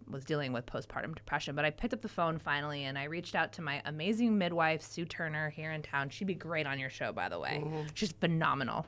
was 0.10 0.24
dealing 0.24 0.54
with 0.54 0.66
postpartum 0.66 1.16
depression. 1.16 1.56
But 1.56 1.66
I 1.66 1.70
picked 1.70 1.94
up 1.94 2.02
the 2.02 2.08
phone 2.08 2.38
finally 2.40 2.84
and 2.86 2.98
I 2.98 3.06
reached 3.06 3.36
out 3.36 3.54
to 3.54 3.62
my 3.62 3.82
amazing 3.86 4.38
midwife, 4.38 4.82
Sue 4.82 5.06
Turner, 5.06 5.50
here 5.50 5.72
in 5.72 5.82
town. 5.82 6.10
She'd 6.10 6.28
be 6.28 6.34
great 6.36 6.66
on 6.68 6.80
your 6.80 6.90
show, 6.90 7.12
by 7.12 7.30
the 7.30 7.40
way. 7.40 7.64
She's 7.94 8.12
phenomenal. 8.12 8.86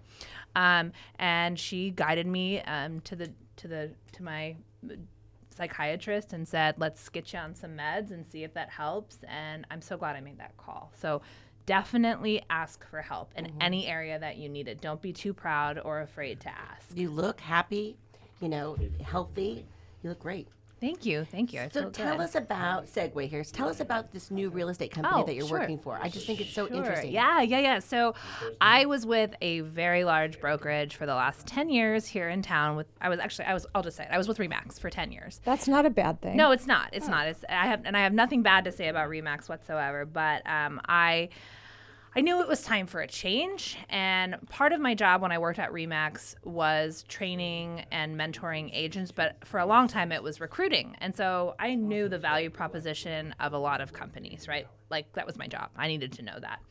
Um, 0.56 0.91
and 1.19 1.60
she 1.60 1.91
guided 1.91 2.28
me 2.28 2.62
um, 2.62 2.99
to 3.01 3.15
the 3.15 3.32
to 3.58 3.67
the 3.67 3.91
to 4.13 4.23
my 4.23 4.56
psychiatrist 5.49 6.34
and 6.34 6.47
said, 6.47 6.75
let's 6.78 7.08
get 7.10 7.32
you 7.34 7.39
on 7.39 7.56
some 7.56 7.71
meds 7.71 8.12
and 8.12 8.25
see 8.25 8.43
if 8.43 8.54
that 8.54 8.69
helps. 8.69 9.19
And 9.28 9.65
I'm 9.71 9.82
so 9.82 9.97
glad 9.97 10.15
I 10.15 10.21
made 10.21 10.38
that 10.39 10.56
call. 10.58 10.91
So 10.99 11.21
definitely 11.65 12.43
ask 12.49 12.88
for 12.89 13.01
help 13.01 13.32
in 13.36 13.51
any 13.62 13.88
area 13.88 14.19
that 14.19 14.38
you 14.38 14.49
need 14.49 14.67
it. 14.67 14.82
Don't 14.82 15.01
be 15.01 15.13
too 15.13 15.34
proud 15.34 15.80
or 15.80 16.01
afraid 16.01 16.39
to 16.41 16.49
ask. 16.49 16.88
You 16.93 17.10
look 17.10 17.39
happy, 17.39 17.97
you 18.41 18.49
know, 18.49 18.75
healthy. 19.01 19.65
You 20.04 20.10
look 20.10 20.19
great. 20.19 20.47
Thank 20.86 21.04
you. 21.04 21.26
Thank 21.26 21.52
you. 21.52 21.62
I 21.62 21.69
So 21.69 21.89
tell 21.89 22.15
good. 22.17 22.24
us 22.26 22.36
about 22.36 22.86
segue 22.86 23.28
here. 23.28 23.43
Tell 23.43 23.67
us 23.67 23.80
about 23.80 24.12
this 24.12 24.30
new 24.30 24.52
real 24.52 24.69
estate 24.69 24.91
company 24.91 25.24
Oh, 25.24 25.26
that 25.26 25.34
you're 25.34 25.48
sure. 25.48 25.58
working 25.62 25.80
for. 25.80 25.98
I 26.00 26.10
just 26.10 26.28
think 26.28 26.39
it's 26.39 26.54
so 26.54 26.67
Sure. 26.67 26.78
interesting. 26.78 27.12
Yeah, 27.12 27.41
yeah, 27.41 27.58
yeah. 27.58 27.80
So 27.80 28.13
I 28.62 28.86
was 28.86 29.04
with 29.04 29.34
a 29.41 29.62
very 29.62 30.04
large 30.04 30.39
brokerage 30.39 30.95
for 30.95 31.08
the 31.08 31.15
last 31.15 31.48
10 31.48 31.69
years 31.69 32.06
here 32.06 32.30
in 32.30 32.43
town 32.43 32.76
with 32.76 32.86
I 33.02 33.10
was 33.10 33.17
actually 33.19 33.45
I 33.45 33.56
was 33.56 33.65
I'll 33.74 33.82
just 33.82 33.98
say 33.98 34.04
it. 34.04 34.10
I 34.12 34.19
was 34.19 34.28
with 34.28 34.38
Remax 34.38 34.80
for 34.80 34.91
10 34.91 35.12
years. 35.12 35.41
That's 35.43 35.67
not 35.67 35.88
a 35.88 35.89
bad 35.89 36.21
thing. 36.21 36.38
No, 36.38 36.52
it's 36.52 36.67
not. 36.67 36.89
It's 36.93 37.08
not. 37.08 37.26
It's 37.30 37.43
I 37.50 37.65
have 37.65 37.82
and 37.84 37.98
I 37.98 38.02
have 38.04 38.13
nothing 38.13 38.43
bad 38.43 38.63
to 38.65 38.71
say 38.71 38.88
about 38.88 39.10
Remax 39.10 39.50
whatsoever, 39.50 40.06
but 40.06 40.48
um, 40.48 40.80
I 40.88 41.30
I 42.17 42.21
knew 42.21 42.39
it 42.39 42.47
was 42.47 42.62
time 42.62 42.88
for 42.88 43.01
a 43.01 43.08
change, 43.08 43.78
and 43.89 44.38
part 44.47 44.71
of 44.71 44.80
my 44.80 44.95
job 44.95 45.21
when 45.21 45.34
I 45.34 45.38
worked 45.38 45.60
at 45.60 45.73
Remax 45.73 46.34
was 46.45 47.04
training 47.10 47.84
and 47.91 48.17
mentoring 48.17 48.69
agents, 48.71 49.12
but 49.12 49.36
for 49.43 49.60
a 49.60 49.65
long 49.65 49.89
time 49.89 50.13
it 50.13 50.23
was 50.23 50.39
recruiting. 50.39 50.95
And 51.01 51.13
so 51.13 51.56
I 51.60 51.75
knew 51.75 52.08
the 52.08 52.17
value 52.17 52.49
proposition 52.49 53.36
of 53.41 53.51
a 53.51 53.58
lot 53.58 53.82
of 53.82 53.91
companies, 53.91 54.47
right? 54.47 54.65
Like 54.89 55.12
that 55.15 55.28
was 55.28 55.38
my 55.38 55.47
job. 55.47 55.71
I 55.75 55.89
needed 55.89 56.13
to 56.13 56.21
know 56.21 56.39
that. 56.39 56.62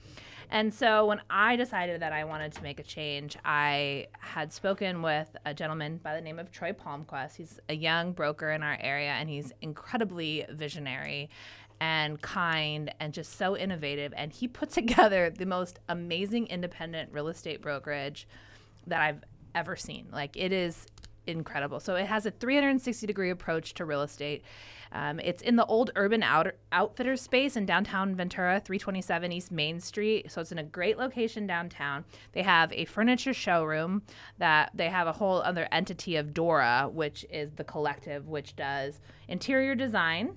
And 0.50 0.72
so 0.72 1.06
when 1.06 1.20
I 1.28 1.56
decided 1.56 2.00
that 2.00 2.12
I 2.12 2.24
wanted 2.24 2.52
to 2.52 2.62
make 2.62 2.80
a 2.80 2.82
change, 2.82 3.36
I 3.44 4.06
had 4.20 4.52
spoken 4.52 5.02
with 5.02 5.36
a 5.44 5.52
gentleman 5.52 5.98
by 6.02 6.14
the 6.14 6.20
name 6.20 6.38
of 6.38 6.50
Troy 6.52 6.72
Palmquist. 6.72 7.36
He's 7.36 7.60
a 7.68 7.74
young 7.74 8.12
broker 8.12 8.50
in 8.50 8.62
our 8.62 8.78
area, 8.80 9.10
and 9.10 9.28
he's 9.28 9.52
incredibly 9.60 10.46
visionary 10.50 11.28
and 11.80 12.20
kind 12.22 12.94
and 13.00 13.12
just 13.12 13.36
so 13.36 13.56
innovative. 13.56 14.12
And 14.16 14.32
he 14.32 14.48
put 14.48 14.70
together 14.80 15.30
the 15.30 15.46
most 15.46 15.78
amazing 15.88 16.46
independent 16.48 17.12
real 17.12 17.28
estate 17.28 17.60
brokerage 17.60 18.26
that 18.86 19.00
I've 19.00 19.24
ever 19.54 19.76
seen. 19.76 20.08
Like 20.12 20.36
it 20.36 20.52
is 20.52 20.86
incredible. 21.26 21.80
So 21.80 21.94
it 21.94 22.06
has 22.06 22.26
a 22.26 22.30
360 22.30 23.06
degree 23.06 23.30
approach 23.30 23.74
to 23.74 23.84
real 23.84 24.02
estate. 24.02 24.42
Um, 24.92 25.18
it's 25.20 25.42
in 25.42 25.56
the 25.56 25.66
old 25.66 25.90
urban 25.96 26.22
outer, 26.22 26.54
outfitter 26.70 27.16
space 27.16 27.56
in 27.56 27.66
downtown 27.66 28.14
Ventura, 28.14 28.60
327 28.60 29.32
East 29.32 29.50
Main 29.50 29.80
Street. 29.80 30.30
So 30.30 30.40
it's 30.40 30.52
in 30.52 30.58
a 30.58 30.64
great 30.64 30.98
location 30.98 31.46
downtown. 31.46 32.04
They 32.32 32.42
have 32.42 32.72
a 32.72 32.84
furniture 32.84 33.34
showroom 33.34 34.02
that 34.38 34.70
they 34.74 34.88
have 34.88 35.08
a 35.08 35.12
whole 35.12 35.42
other 35.42 35.68
entity 35.72 36.16
of 36.16 36.32
Dora, 36.32 36.88
which 36.92 37.26
is 37.28 37.52
the 37.52 37.64
collective, 37.64 38.28
which 38.28 38.54
does 38.54 39.00
interior 39.26 39.74
design. 39.74 40.36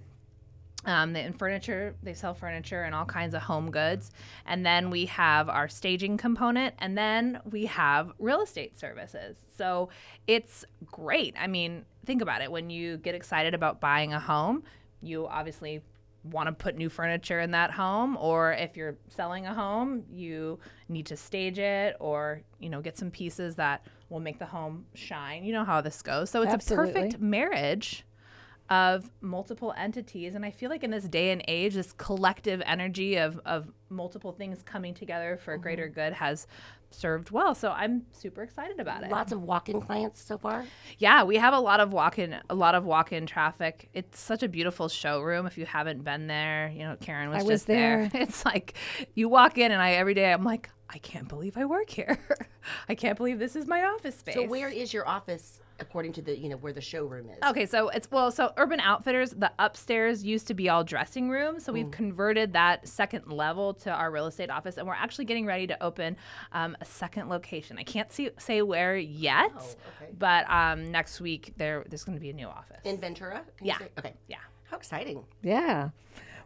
Um, 0.85 1.13
they, 1.13 1.23
and 1.23 1.37
furniture, 1.37 1.95
they 2.03 2.13
sell 2.13 2.33
furniture 2.33 2.83
and 2.83 2.95
all 2.95 3.03
kinds 3.03 3.33
of 3.33 3.41
home 3.41 3.71
goods. 3.71 4.11
And 4.45 4.65
then 4.65 4.89
we 4.89 5.07
have 5.07 5.49
our 5.49 5.67
staging 5.67 6.17
component, 6.17 6.75
and 6.79 6.97
then 6.97 7.39
we 7.49 7.65
have 7.65 8.13
real 8.19 8.41
estate 8.41 8.79
services. 8.79 9.37
So 9.57 9.89
it's 10.27 10.63
great. 10.85 11.35
I 11.37 11.47
mean, 11.47 11.83
think 12.05 12.21
about 12.21 12.41
it. 12.41 12.51
When 12.51 12.69
you 12.69 12.97
get 12.97 13.15
excited 13.15 13.53
about 13.53 13.81
buying 13.81 14.13
a 14.13 14.19
home, 14.19 14.63
you 15.01 15.27
obviously 15.27 15.81
want 16.31 16.47
to 16.47 16.51
put 16.53 16.75
new 16.75 16.89
furniture 16.89 17.39
in 17.39 17.51
that 17.51 17.71
home 17.71 18.17
or 18.17 18.53
if 18.53 18.75
you're 18.75 18.97
selling 19.07 19.45
a 19.45 19.53
home 19.53 20.03
you 20.09 20.59
need 20.89 21.05
to 21.05 21.15
stage 21.15 21.59
it 21.59 21.95
or 21.99 22.41
you 22.59 22.69
know 22.69 22.81
get 22.81 22.97
some 22.97 23.09
pieces 23.09 23.55
that 23.55 23.85
will 24.09 24.19
make 24.19 24.39
the 24.39 24.45
home 24.45 24.85
shine 24.93 25.43
you 25.43 25.53
know 25.53 25.63
how 25.63 25.79
this 25.79 26.01
goes 26.01 26.29
so 26.29 26.41
it's 26.41 26.53
Absolutely. 26.53 26.89
a 26.89 26.93
perfect 26.93 27.21
marriage 27.21 28.03
of 28.69 29.11
multiple 29.21 29.73
entities 29.77 30.35
and 30.35 30.45
i 30.45 30.51
feel 30.51 30.69
like 30.69 30.83
in 30.83 30.91
this 30.91 31.05
day 31.05 31.31
and 31.31 31.43
age 31.47 31.73
this 31.73 31.93
collective 31.93 32.61
energy 32.65 33.15
of, 33.15 33.39
of 33.45 33.71
multiple 33.89 34.31
things 34.31 34.61
coming 34.63 34.93
together 34.93 35.39
for 35.43 35.53
mm-hmm. 35.53 35.63
greater 35.63 35.87
good 35.87 36.13
has 36.13 36.47
served 36.91 37.31
well 37.31 37.53
so 37.55 37.71
i'm 37.71 38.05
super 38.11 38.43
excited 38.43 38.79
about 38.79 39.03
it 39.03 39.07
Lots 39.17 39.31
of 39.31 39.41
walk-in 39.41 39.81
clients 39.81 40.21
so 40.21 40.37
far. 40.37 40.65
yeah, 40.99 41.23
we 41.23 41.37
have 41.37 41.53
a 41.53 41.59
lot 41.59 41.79
of 41.79 41.91
walk-in, 41.91 42.35
a 42.49 42.55
lot 42.55 42.75
of 42.75 42.85
walk-in 42.85 43.25
traffic. 43.25 43.89
It's 43.93 44.19
such 44.19 44.43
a 44.43 44.47
beautiful 44.47 44.89
showroom. 44.89 45.47
If 45.47 45.57
you 45.57 45.65
haven't 45.65 46.03
been 46.03 46.27
there, 46.27 46.71
you 46.73 46.79
know, 46.79 46.95
Karen 46.99 47.29
was, 47.29 47.39
I 47.39 47.43
was 47.43 47.53
just 47.61 47.67
there. 47.67 48.09
there. 48.09 48.21
It's 48.27 48.45
like 48.45 48.75
you 49.15 49.27
walk 49.29 49.57
in, 49.57 49.71
and 49.71 49.81
I 49.81 49.93
every 49.93 50.13
day 50.13 50.31
I'm 50.31 50.43
like, 50.43 50.69
I 50.89 50.97
can't 50.99 51.27
believe 51.27 51.57
I 51.57 51.65
work 51.65 51.89
here. 51.89 52.19
I 52.89 52.95
can't 52.95 53.17
believe 53.17 53.39
this 53.39 53.55
is 53.55 53.65
my 53.65 53.83
office 53.83 54.15
space. 54.15 54.35
So 54.35 54.45
where 54.45 54.69
is 54.69 54.93
your 54.93 55.07
office 55.07 55.59
according 55.79 56.13
to 56.13 56.21
the, 56.21 56.37
you 56.37 56.49
know, 56.49 56.57
where 56.57 56.73
the 56.73 56.81
showroom 56.81 57.29
is? 57.29 57.37
Okay, 57.43 57.65
so 57.65 57.89
it's 57.89 58.09
well, 58.11 58.31
so 58.31 58.51
Urban 58.57 58.79
Outfitters, 58.79 59.31
the 59.31 59.51
upstairs 59.59 60.23
used 60.23 60.47
to 60.47 60.53
be 60.53 60.69
all 60.69 60.83
dressing 60.83 61.29
rooms, 61.29 61.63
so 61.63 61.71
we've 61.73 61.91
converted 61.91 62.53
that 62.53 62.87
second 62.87 63.27
level 63.31 63.73
to 63.75 63.91
our 63.91 64.11
real 64.11 64.27
estate 64.27 64.49
office, 64.49 64.77
and 64.77 64.87
we're 64.87 64.93
actually 64.93 65.25
getting 65.25 65.45
ready 65.45 65.67
to 65.67 65.83
open 65.83 66.17
um, 66.51 66.75
a 66.81 66.85
second 66.85 67.29
location. 67.29 67.77
I 67.77 67.83
can't 67.83 68.11
see, 68.11 68.29
say 68.37 68.61
where 68.61 68.97
yet, 68.97 69.51
okay. 69.55 70.11
but 70.17 70.49
um, 70.49 70.91
next 70.91 71.21
week 71.21 71.53
there 71.57 71.85
there's 71.89 72.03
going 72.03 72.17
to 72.17 72.21
be 72.21 72.29
a 72.29 72.33
new 72.33 72.47
office. 72.47 72.79
In 72.83 72.97
Ventura? 72.97 73.41
Can 73.57 73.67
you 73.67 73.73
Yeah. 73.73 73.77
say? 73.79 73.89
Okay. 73.99 74.13
yeah. 74.27 74.37
How 74.65 74.77
exciting. 74.77 75.23
Yeah. 75.41 75.89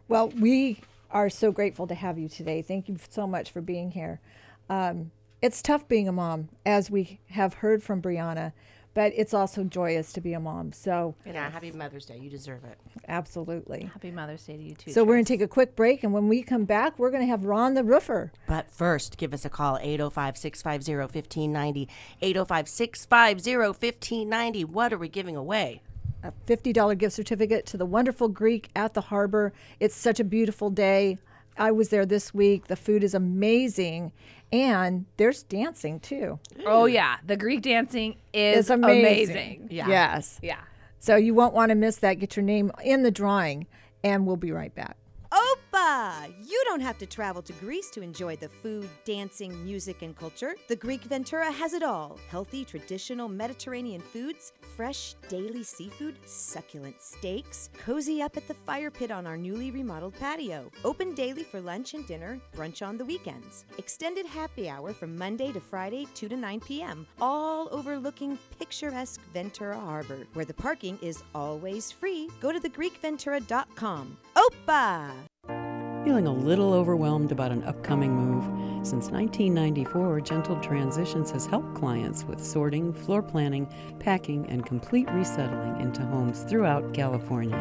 Well, 0.08 0.28
we 0.28 0.80
are 1.10 1.28
so 1.28 1.52
grateful 1.52 1.86
to 1.86 1.94
have 1.94 2.18
you 2.18 2.28
today. 2.28 2.62
Thank 2.62 2.88
you 2.88 2.96
so 3.10 3.26
much 3.26 3.50
for 3.50 3.60
being 3.60 3.90
here. 3.90 4.20
Um, 4.68 5.10
it's 5.40 5.60
tough 5.60 5.88
being 5.88 6.06
a 6.06 6.12
mom, 6.12 6.48
as 6.64 6.90
we 6.90 7.18
have 7.30 7.54
heard 7.54 7.82
from 7.82 8.00
Brianna, 8.00 8.52
but 8.94 9.12
it's 9.16 9.32
also 9.34 9.64
joyous 9.64 10.12
to 10.12 10.20
be 10.20 10.32
a 10.32 10.40
mom. 10.40 10.72
So, 10.72 11.14
Yeah, 11.24 11.50
happy 11.50 11.72
Mother's 11.72 12.06
Day. 12.06 12.18
You 12.18 12.30
deserve 12.30 12.64
it. 12.64 12.78
absolutely. 13.08 13.90
Happy 13.92 14.10
Mother's 14.10 14.44
Day 14.44 14.56
to 14.56 14.62
you 14.62 14.74
too. 14.74 14.92
So, 14.92 15.04
we're 15.04 15.14
going 15.14 15.24
to 15.24 15.32
take 15.32 15.40
a 15.40 15.48
quick 15.48 15.74
break, 15.76 16.02
and 16.04 16.12
when 16.12 16.28
we 16.28 16.42
come 16.42 16.64
back, 16.64 16.98
we're 16.98 17.10
going 17.10 17.22
to 17.22 17.28
have 17.28 17.44
Ron 17.44 17.74
the 17.74 17.84
Roofer. 17.84 18.32
But 18.46 18.70
first, 18.70 19.16
give 19.16 19.32
us 19.32 19.44
a 19.44 19.50
call 19.50 19.78
805 19.80 20.36
650 20.36 20.96
1590. 20.96 21.88
805 22.20 22.68
650 22.68 23.56
1590. 23.56 24.64
What 24.64 24.92
are 24.92 24.98
we 24.98 25.08
giving 25.08 25.36
away? 25.36 25.82
a 26.24 26.32
$50 26.46 26.96
gift 26.98 27.16
certificate 27.16 27.66
to 27.66 27.76
the 27.76 27.84
wonderful 27.84 28.28
Greek 28.28 28.70
at 28.76 28.94
the 28.94 29.00
harbor. 29.00 29.52
It's 29.80 29.96
such 29.96 30.20
a 30.20 30.24
beautiful 30.24 30.70
day. 30.70 31.18
I 31.58 31.70
was 31.70 31.88
there 31.90 32.06
this 32.06 32.32
week. 32.34 32.66
The 32.68 32.76
food 32.76 33.04
is 33.04 33.14
amazing. 33.14 34.12
And 34.52 35.06
there's 35.16 35.42
dancing 35.44 35.98
too. 36.00 36.38
Oh 36.66 36.84
yeah, 36.84 37.16
the 37.26 37.36
Greek 37.38 37.62
dancing 37.62 38.16
is 38.34 38.58
It's 38.58 38.70
amazing. 38.70 39.34
amazing. 39.36 39.68
Yeah. 39.70 39.88
Yes. 39.88 40.38
Yeah. 40.42 40.60
So 40.98 41.16
you 41.16 41.32
won't 41.34 41.54
want 41.54 41.70
to 41.70 41.74
miss 41.74 41.96
that. 41.96 42.14
Get 42.18 42.36
your 42.36 42.44
name 42.44 42.70
in 42.84 43.02
the 43.02 43.10
drawing, 43.10 43.66
and 44.04 44.26
we'll 44.26 44.36
be 44.36 44.52
right 44.52 44.74
back. 44.74 44.96
You 46.40 46.62
don't 46.66 46.80
have 46.80 46.96
to 46.98 47.06
travel 47.06 47.42
to 47.42 47.52
Greece 47.54 47.90
to 47.90 48.02
enjoy 48.02 48.36
the 48.36 48.48
food, 48.48 48.88
dancing, 49.04 49.64
music, 49.64 50.02
and 50.02 50.16
culture. 50.16 50.54
The 50.68 50.76
Greek 50.76 51.02
Ventura 51.02 51.50
has 51.50 51.72
it 51.72 51.82
all 51.82 52.20
healthy, 52.30 52.64
traditional 52.64 53.28
Mediterranean 53.28 54.00
foods, 54.00 54.52
fresh, 54.76 55.14
daily 55.28 55.64
seafood, 55.64 56.16
succulent 56.24 57.02
steaks, 57.02 57.68
cozy 57.76 58.22
up 58.22 58.36
at 58.36 58.46
the 58.46 58.54
fire 58.54 58.92
pit 58.92 59.10
on 59.10 59.26
our 59.26 59.36
newly 59.36 59.72
remodeled 59.72 60.14
patio. 60.20 60.70
Open 60.84 61.14
daily 61.14 61.42
for 61.42 61.60
lunch 61.60 61.94
and 61.94 62.06
dinner, 62.06 62.38
brunch 62.54 62.86
on 62.86 62.96
the 62.96 63.04
weekends. 63.04 63.64
Extended 63.76 64.24
happy 64.24 64.68
hour 64.68 64.92
from 64.92 65.16
Monday 65.16 65.50
to 65.52 65.60
Friday, 65.60 66.06
2 66.14 66.28
to 66.28 66.36
9 66.36 66.60
p.m., 66.60 67.06
all 67.20 67.68
overlooking 67.72 68.38
picturesque 68.58 69.20
Ventura 69.34 69.80
Harbor, 69.80 70.26
where 70.34 70.44
the 70.44 70.54
parking 70.54 70.96
is 71.02 71.24
always 71.34 71.90
free. 71.90 72.28
Go 72.40 72.52
to 72.52 72.60
thegreekventura.com. 72.60 74.16
Opa! 74.36 75.31
Feeling 76.04 76.26
a 76.26 76.32
little 76.32 76.74
overwhelmed 76.74 77.30
about 77.30 77.52
an 77.52 77.62
upcoming 77.62 78.12
move? 78.12 78.42
Since 78.84 79.10
1994, 79.10 80.22
Gentle 80.22 80.58
Transitions 80.58 81.30
has 81.30 81.46
helped 81.46 81.76
clients 81.76 82.24
with 82.24 82.44
sorting, 82.44 82.92
floor 82.92 83.22
planning, 83.22 83.68
packing, 84.00 84.44
and 84.48 84.66
complete 84.66 85.06
resettling 85.10 85.80
into 85.80 86.02
homes 86.02 86.42
throughout 86.42 86.92
California. 86.92 87.56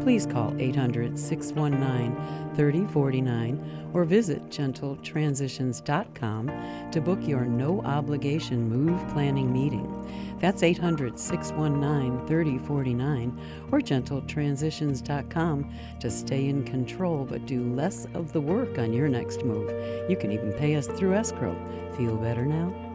Please 0.00 0.26
call 0.26 0.54
800 0.60 1.18
619 1.18 2.54
3049 2.54 3.90
or 3.92 4.04
visit 4.04 4.48
gentletransitions.com 4.48 6.90
to 6.92 7.00
book 7.00 7.26
your 7.26 7.44
no 7.44 7.82
obligation 7.82 8.68
move 8.68 9.08
planning 9.08 9.52
meeting. 9.52 10.31
That's 10.42 10.64
800 10.64 11.20
619 11.20 12.26
3049 12.26 13.40
or 13.70 13.80
gentletransitions.com 13.80 15.72
to 16.00 16.10
stay 16.10 16.48
in 16.48 16.64
control 16.64 17.24
but 17.24 17.46
do 17.46 17.62
less 17.74 18.08
of 18.12 18.32
the 18.32 18.40
work 18.40 18.76
on 18.78 18.92
your 18.92 19.08
next 19.08 19.44
move. 19.44 19.70
You 20.10 20.16
can 20.16 20.32
even 20.32 20.52
pay 20.54 20.74
us 20.74 20.88
through 20.88 21.14
escrow. 21.14 21.56
Feel 21.96 22.16
better 22.16 22.44
now? 22.44 22.91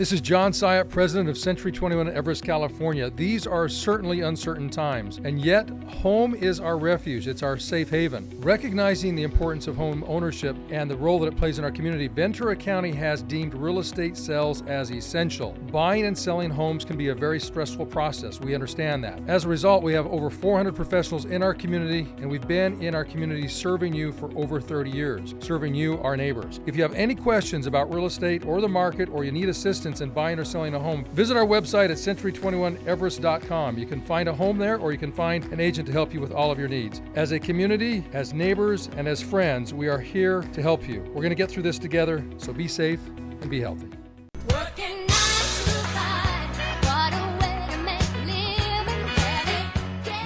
This 0.00 0.12
is 0.12 0.22
John 0.22 0.52
Syatt, 0.52 0.88
president 0.88 1.28
of 1.28 1.36
Century 1.36 1.70
21 1.70 2.08
Everest, 2.08 2.42
California. 2.42 3.10
These 3.10 3.46
are 3.46 3.68
certainly 3.68 4.20
uncertain 4.20 4.70
times, 4.70 5.20
and 5.24 5.44
yet 5.44 5.68
home 5.90 6.34
is 6.34 6.58
our 6.58 6.78
refuge. 6.78 7.28
It's 7.28 7.42
our 7.42 7.58
safe 7.58 7.90
haven. 7.90 8.34
Recognizing 8.40 9.14
the 9.14 9.24
importance 9.24 9.66
of 9.66 9.76
home 9.76 10.02
ownership 10.08 10.56
and 10.70 10.90
the 10.90 10.96
role 10.96 11.18
that 11.18 11.26
it 11.26 11.36
plays 11.36 11.58
in 11.58 11.66
our 11.66 11.70
community, 11.70 12.08
Ventura 12.08 12.56
County 12.56 12.92
has 12.92 13.22
deemed 13.22 13.52
real 13.52 13.78
estate 13.78 14.16
sales 14.16 14.62
as 14.62 14.90
essential. 14.90 15.52
Buying 15.70 16.06
and 16.06 16.16
selling 16.16 16.48
homes 16.48 16.82
can 16.82 16.96
be 16.96 17.08
a 17.08 17.14
very 17.14 17.38
stressful 17.38 17.84
process. 17.84 18.40
We 18.40 18.54
understand 18.54 19.04
that. 19.04 19.20
As 19.26 19.44
a 19.44 19.48
result, 19.48 19.82
we 19.82 19.92
have 19.92 20.06
over 20.06 20.30
400 20.30 20.74
professionals 20.74 21.26
in 21.26 21.42
our 21.42 21.52
community, 21.52 22.08
and 22.16 22.30
we've 22.30 22.48
been 22.48 22.80
in 22.80 22.94
our 22.94 23.04
community 23.04 23.48
serving 23.48 23.92
you 23.92 24.12
for 24.12 24.34
over 24.34 24.62
30 24.62 24.90
years, 24.90 25.34
serving 25.40 25.74
you, 25.74 25.98
our 25.98 26.16
neighbors. 26.16 26.60
If 26.64 26.74
you 26.74 26.80
have 26.84 26.94
any 26.94 27.14
questions 27.14 27.66
about 27.66 27.92
real 27.92 28.06
estate 28.06 28.46
or 28.46 28.62
the 28.62 28.68
market, 28.68 29.10
or 29.10 29.24
you 29.24 29.30
need 29.30 29.50
assistance 29.50 29.89
in 30.00 30.10
buying 30.10 30.38
or 30.38 30.44
selling 30.44 30.74
a 30.74 30.78
home, 30.78 31.04
visit 31.06 31.36
our 31.36 31.44
website 31.44 31.90
at 31.90 31.96
century21everest.com. 31.96 33.78
You 33.78 33.86
can 33.86 34.00
find 34.00 34.28
a 34.28 34.32
home 34.32 34.58
there, 34.58 34.78
or 34.78 34.92
you 34.92 34.98
can 34.98 35.10
find 35.10 35.44
an 35.52 35.58
agent 35.58 35.86
to 35.88 35.92
help 35.92 36.14
you 36.14 36.20
with 36.20 36.30
all 36.30 36.52
of 36.52 36.58
your 36.60 36.68
needs. 36.68 37.02
As 37.16 37.32
a 37.32 37.40
community, 37.40 38.04
as 38.12 38.32
neighbors, 38.32 38.88
and 38.96 39.08
as 39.08 39.20
friends, 39.20 39.74
we 39.74 39.88
are 39.88 39.98
here 39.98 40.42
to 40.42 40.62
help 40.62 40.88
you. 40.88 41.00
We're 41.08 41.22
going 41.22 41.30
to 41.30 41.34
get 41.34 41.50
through 41.50 41.64
this 41.64 41.80
together, 41.80 42.24
so 42.38 42.52
be 42.52 42.68
safe 42.68 43.00
and 43.08 43.50
be 43.50 43.60
healthy. 43.60 43.90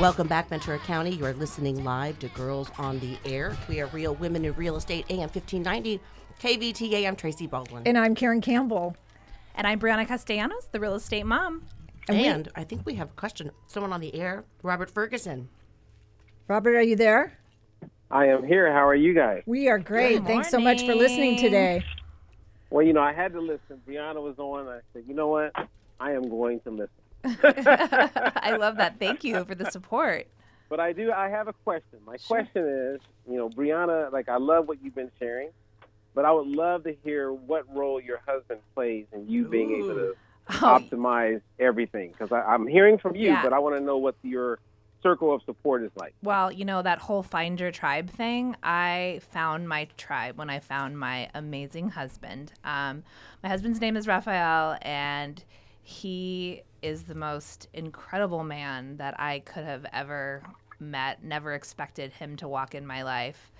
Welcome 0.00 0.26
back, 0.26 0.48
Ventura 0.48 0.80
County. 0.80 1.14
You 1.14 1.24
are 1.24 1.32
listening 1.32 1.84
live 1.84 2.18
to 2.18 2.28
Girls 2.28 2.68
on 2.78 2.98
the 2.98 3.16
Air. 3.24 3.56
We 3.68 3.80
are 3.80 3.86
Real 3.86 4.16
Women 4.16 4.44
in 4.44 4.52
Real 4.54 4.76
Estate, 4.76 5.06
AM 5.08 5.30
1590, 5.30 6.00
KVTA. 6.42 7.06
I'm 7.06 7.14
Tracy 7.14 7.46
Baldwin. 7.46 7.84
And 7.86 7.96
I'm 7.96 8.16
Karen 8.16 8.40
Campbell. 8.40 8.96
And 9.54 9.66
I'm 9.66 9.78
Brianna 9.78 10.06
Castellanos, 10.06 10.68
the 10.72 10.80
real 10.80 10.94
estate 10.94 11.26
mom. 11.26 11.62
And, 12.08 12.48
I 12.54 12.64
think 12.64 12.84
we 12.84 12.96
have 12.96 13.10
a 13.10 13.14
question. 13.14 13.50
Someone 13.66 13.92
on 13.92 14.00
the 14.00 14.14
air, 14.14 14.44
Robert 14.62 14.90
Ferguson. 14.90 15.48
Robert, 16.48 16.76
are 16.76 16.82
you 16.82 16.96
there? 16.96 17.38
I 18.10 18.26
am 18.26 18.44
here. 18.44 18.70
How 18.70 18.86
are 18.86 18.94
you 18.94 19.14
guys? 19.14 19.42
We 19.46 19.68
are 19.68 19.78
great. 19.78 20.24
Thanks 20.24 20.50
so 20.50 20.58
much 20.58 20.84
for 20.84 20.94
listening 20.94 21.38
today. 21.38 21.82
Well, 22.70 22.84
you 22.84 22.92
know, 22.92 23.00
I 23.00 23.12
had 23.12 23.32
to 23.32 23.40
listen. 23.40 23.80
Brianna 23.88 24.22
was 24.22 24.38
on. 24.38 24.68
I 24.68 24.80
said, 24.92 25.04
you 25.06 25.14
know 25.14 25.28
what? 25.28 25.52
I 26.00 26.12
am 26.12 26.28
going 26.28 26.60
to 26.60 26.70
listen. 26.70 26.90
I 27.24 28.56
love 28.58 28.76
that. 28.76 28.98
Thank 28.98 29.24
you 29.24 29.44
for 29.44 29.54
the 29.54 29.70
support. 29.70 30.26
But 30.68 30.80
I 30.80 30.92
do. 30.92 31.12
I 31.12 31.28
have 31.28 31.48
a 31.48 31.52
question. 31.52 32.00
My 32.04 32.16
question 32.16 32.66
is, 32.66 33.00
you 33.30 33.36
know, 33.36 33.48
Brianna, 33.48 34.12
like 34.12 34.28
I 34.28 34.36
love 34.36 34.66
what 34.68 34.82
you've 34.82 34.94
been 34.94 35.10
sharing, 35.18 35.50
but 36.14 36.24
I 36.24 36.32
would 36.32 36.46
love 36.46 36.84
to 36.84 36.96
hear 37.04 37.32
what 37.32 37.64
role 37.74 38.00
your 38.00 38.20
husband 38.26 38.60
plays 38.74 39.06
in 39.12 39.28
you 39.28 39.46
being 39.46 39.74
able 39.74 39.94
to 39.94 40.14
optimize 40.48 41.40
everything. 41.58 42.12
Because 42.12 42.32
I'm 42.32 42.66
hearing 42.66 42.98
from 42.98 43.16
you, 43.16 43.28
Yeah. 43.28 43.42
but 43.42 43.52
I 43.52 43.58
want 43.58 43.76
to 43.76 43.80
know 43.80 43.98
what 43.98 44.14
your 44.22 44.58
circle 45.02 45.34
of 45.34 45.42
support 45.42 45.82
is 45.82 45.90
like. 45.96 46.14
Well, 46.22 46.50
you 46.50 46.64
know, 46.64 46.80
that 46.82 46.98
whole 46.98 47.22
find 47.22 47.60
your 47.60 47.70
tribe 47.70 48.08
thing, 48.10 48.56
I 48.62 49.20
found 49.32 49.68
my 49.68 49.86
tribe 49.98 50.38
when 50.38 50.48
I 50.48 50.60
found 50.60 50.98
my 50.98 51.28
amazing 51.34 51.90
husband. 51.90 52.52
Um, 52.64 53.02
my 53.42 53.48
husband's 53.50 53.80
name 53.80 53.96
is 53.96 54.06
Raphael, 54.06 54.78
and 54.82 55.42
he 55.82 56.62
is 56.80 57.02
the 57.04 57.14
most 57.14 57.68
incredible 57.74 58.44
man 58.44 58.96
that 58.96 59.18
I 59.20 59.40
could 59.40 59.64
have 59.64 59.84
ever 59.92 60.42
met. 60.80 61.22
Never 61.22 61.52
expected 61.52 62.12
him 62.12 62.36
to 62.36 62.48
walk 62.48 62.74
in 62.74 62.86
my 62.86 63.02
life. 63.02 63.52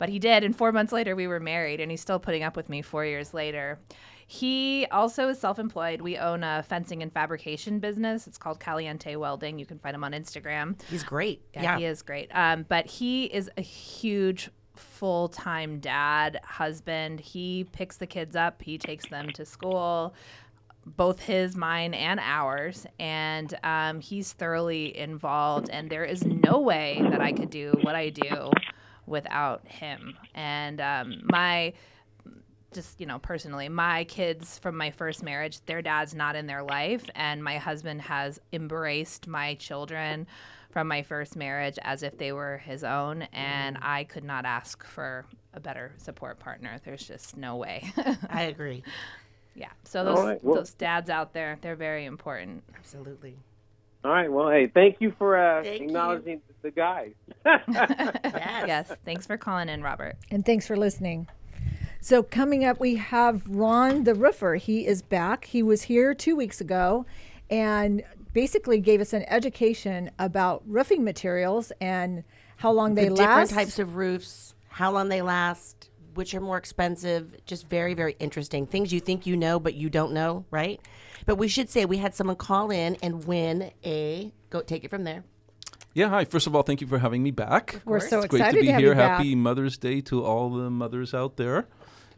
But 0.00 0.08
he 0.08 0.18
did, 0.18 0.42
and 0.44 0.56
four 0.56 0.72
months 0.72 0.92
later, 0.94 1.14
we 1.14 1.26
were 1.26 1.38
married, 1.40 1.78
and 1.78 1.90
he's 1.90 2.00
still 2.00 2.18
putting 2.18 2.42
up 2.42 2.56
with 2.56 2.70
me 2.70 2.80
four 2.80 3.04
years 3.04 3.34
later. 3.34 3.78
He 4.26 4.86
also 4.90 5.28
is 5.28 5.38
self 5.38 5.58
employed. 5.58 6.00
We 6.00 6.16
own 6.16 6.42
a 6.42 6.62
fencing 6.62 7.02
and 7.02 7.12
fabrication 7.12 7.80
business. 7.80 8.26
It's 8.26 8.38
called 8.38 8.60
Caliente 8.60 9.14
Welding. 9.16 9.58
You 9.58 9.66
can 9.66 9.78
find 9.78 9.94
him 9.94 10.02
on 10.02 10.12
Instagram. 10.12 10.80
He's 10.88 11.02
great. 11.04 11.42
Yeah, 11.52 11.62
Yeah. 11.62 11.78
he 11.78 11.84
is 11.84 12.00
great. 12.00 12.30
Um, 12.34 12.64
but 12.66 12.86
he 12.86 13.26
is 13.26 13.50
a 13.58 13.60
huge 13.60 14.48
full 14.74 15.28
time 15.28 15.80
dad, 15.80 16.40
husband. 16.44 17.20
He 17.20 17.64
picks 17.72 17.98
the 17.98 18.06
kids 18.06 18.34
up, 18.34 18.62
he 18.62 18.78
takes 18.78 19.06
them 19.08 19.28
to 19.34 19.44
school, 19.44 20.14
both 20.86 21.20
his, 21.20 21.56
mine, 21.56 21.92
and 21.92 22.18
ours. 22.20 22.86
And 22.98 23.52
um, 23.62 24.00
he's 24.00 24.32
thoroughly 24.32 24.96
involved. 24.96 25.68
And 25.68 25.90
there 25.90 26.04
is 26.06 26.24
no 26.24 26.58
way 26.60 27.02
that 27.10 27.20
I 27.20 27.32
could 27.32 27.50
do 27.50 27.74
what 27.82 27.94
I 27.94 28.08
do 28.08 28.50
without 29.06 29.66
him. 29.66 30.16
And 30.34 30.80
um, 30.80 31.22
my 31.24 31.72
just 32.72 33.00
you 33.00 33.06
know 33.06 33.18
personally 33.18 33.68
my 33.68 34.04
kids 34.04 34.58
from 34.60 34.76
my 34.76 34.92
first 34.92 35.24
marriage 35.24 35.60
their 35.66 35.82
dad's 35.82 36.14
not 36.14 36.36
in 36.36 36.46
their 36.46 36.62
life 36.62 37.04
and 37.16 37.42
my 37.42 37.58
husband 37.58 38.00
has 38.00 38.40
embraced 38.52 39.26
my 39.26 39.54
children 39.54 40.24
from 40.70 40.86
my 40.86 41.02
first 41.02 41.34
marriage 41.34 41.80
as 41.82 42.04
if 42.04 42.16
they 42.16 42.30
were 42.30 42.58
his 42.58 42.84
own 42.84 43.22
and 43.32 43.76
i 43.82 44.04
could 44.04 44.22
not 44.22 44.44
ask 44.44 44.84
for 44.84 45.24
a 45.52 45.58
better 45.58 45.92
support 45.96 46.38
partner 46.38 46.78
there's 46.84 47.04
just 47.04 47.36
no 47.36 47.56
way 47.56 47.82
I 48.30 48.42
agree. 48.44 48.84
yeah 49.56 49.70
so 49.82 50.04
those 50.04 50.18
right, 50.20 50.44
well- 50.44 50.54
those 50.54 50.72
dads 50.74 51.10
out 51.10 51.32
there 51.32 51.58
they're 51.62 51.74
very 51.74 52.04
important 52.04 52.62
Absolutely. 52.78 53.36
All 54.02 54.10
right. 54.10 54.32
Well, 54.32 54.48
hey, 54.48 54.66
thank 54.66 54.96
you 55.00 55.12
for 55.18 55.36
uh, 55.36 55.62
Thank 55.62 55.90
you. 55.90 56.40
Acknowledging 56.62 56.62
the 56.62 56.70
guys. 56.70 57.12
yes 58.66 58.92
thanks 59.04 59.26
for 59.26 59.36
calling 59.36 59.68
in 59.68 59.82
robert 59.82 60.16
And 60.30 60.44
thanks 60.44 60.66
for 60.66 60.76
listening. 60.76 61.28
So, 62.02 62.22
coming 62.22 62.64
up, 62.64 62.80
we 62.80 62.94
have 62.96 63.46
Ron 63.46 64.04
the 64.04 64.14
roofer. 64.14 64.54
He 64.54 64.86
is 64.86 65.02
back. 65.02 65.44
He 65.44 65.62
was 65.62 65.82
here 65.82 66.14
two 66.14 66.34
weeks 66.34 66.58
ago 66.58 67.04
and 67.50 68.02
basically 68.32 68.80
gave 68.80 69.02
us 69.02 69.12
an 69.12 69.24
education 69.28 70.10
about 70.18 70.62
roofing 70.66 71.04
materials 71.04 71.72
and 71.78 72.24
how 72.56 72.72
long 72.72 72.94
they 72.94 73.08
the 73.08 73.16
last. 73.16 73.50
different 73.50 73.50
types 73.50 73.78
of 73.78 73.96
roofs, 73.96 74.54
how 74.68 74.90
long 74.90 75.10
they 75.10 75.20
last, 75.20 75.90
which 76.14 76.34
are 76.34 76.40
more 76.40 76.56
expensive. 76.56 77.44
Just 77.44 77.68
very, 77.68 77.92
very 77.92 78.16
interesting 78.18 78.66
things 78.66 78.94
you 78.94 79.00
think 79.00 79.26
you 79.26 79.36
know, 79.36 79.60
but 79.60 79.74
you 79.74 79.90
don't 79.90 80.12
know, 80.12 80.46
right? 80.50 80.80
But 81.26 81.36
we 81.36 81.48
should 81.48 81.68
say 81.68 81.84
we 81.84 81.98
had 81.98 82.14
someone 82.14 82.36
call 82.36 82.70
in 82.70 82.96
and 83.02 83.24
win 83.26 83.72
a. 83.84 84.32
Go 84.48 84.62
take 84.62 84.84
it 84.84 84.88
from 84.88 85.04
there. 85.04 85.22
Yeah, 85.94 86.08
hi. 86.08 86.24
First 86.24 86.46
of 86.46 86.54
all, 86.54 86.62
thank 86.62 86.80
you 86.80 86.86
for 86.86 86.98
having 86.98 87.22
me 87.22 87.30
back. 87.32 87.80
We're 87.84 88.00
so 88.00 88.18
It's 88.20 88.28
great 88.28 88.44
to 88.50 88.52
be 88.60 88.66
to 88.66 88.72
have 88.72 88.80
here. 88.80 88.90
you 88.90 88.94
back. 88.94 89.18
Happy 89.18 89.34
Mother's 89.34 89.76
Day 89.76 90.00
to 90.02 90.24
all 90.24 90.50
the 90.50 90.70
mothers 90.70 91.12
out 91.14 91.36
there, 91.36 91.66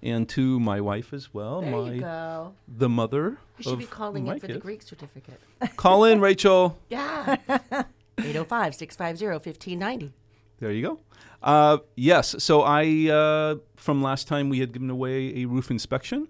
and 0.02 0.28
to 0.30 0.60
my 0.60 0.80
wife 0.80 1.12
as 1.14 1.32
well. 1.32 1.62
There 1.62 1.70
my 1.70 1.92
you 1.92 2.00
go. 2.00 2.54
the 2.68 2.88
mother 2.90 3.38
You 3.56 3.62
should 3.64 3.72
of 3.74 3.78
be 3.78 3.86
calling 3.86 4.24
my 4.26 4.34
in 4.34 4.40
for 4.40 4.46
the. 4.48 4.58
Greek 4.58 4.82
certificate. 4.82 5.40
Call 5.76 6.04
in, 6.04 6.20
Rachel. 6.20 6.78
Yeah. 6.90 7.36
805 8.18 8.74
650 8.74 9.26
1590. 9.26 10.12
There 10.60 10.70
you 10.70 10.82
go. 10.82 11.00
Uh, 11.42 11.78
yes. 11.96 12.36
So 12.38 12.60
I, 12.62 13.08
uh, 13.08 13.56
from 13.76 14.02
last 14.02 14.28
time, 14.28 14.48
we 14.50 14.60
had 14.60 14.72
given 14.72 14.90
away 14.90 15.42
a 15.42 15.46
roof 15.46 15.70
inspection, 15.70 16.28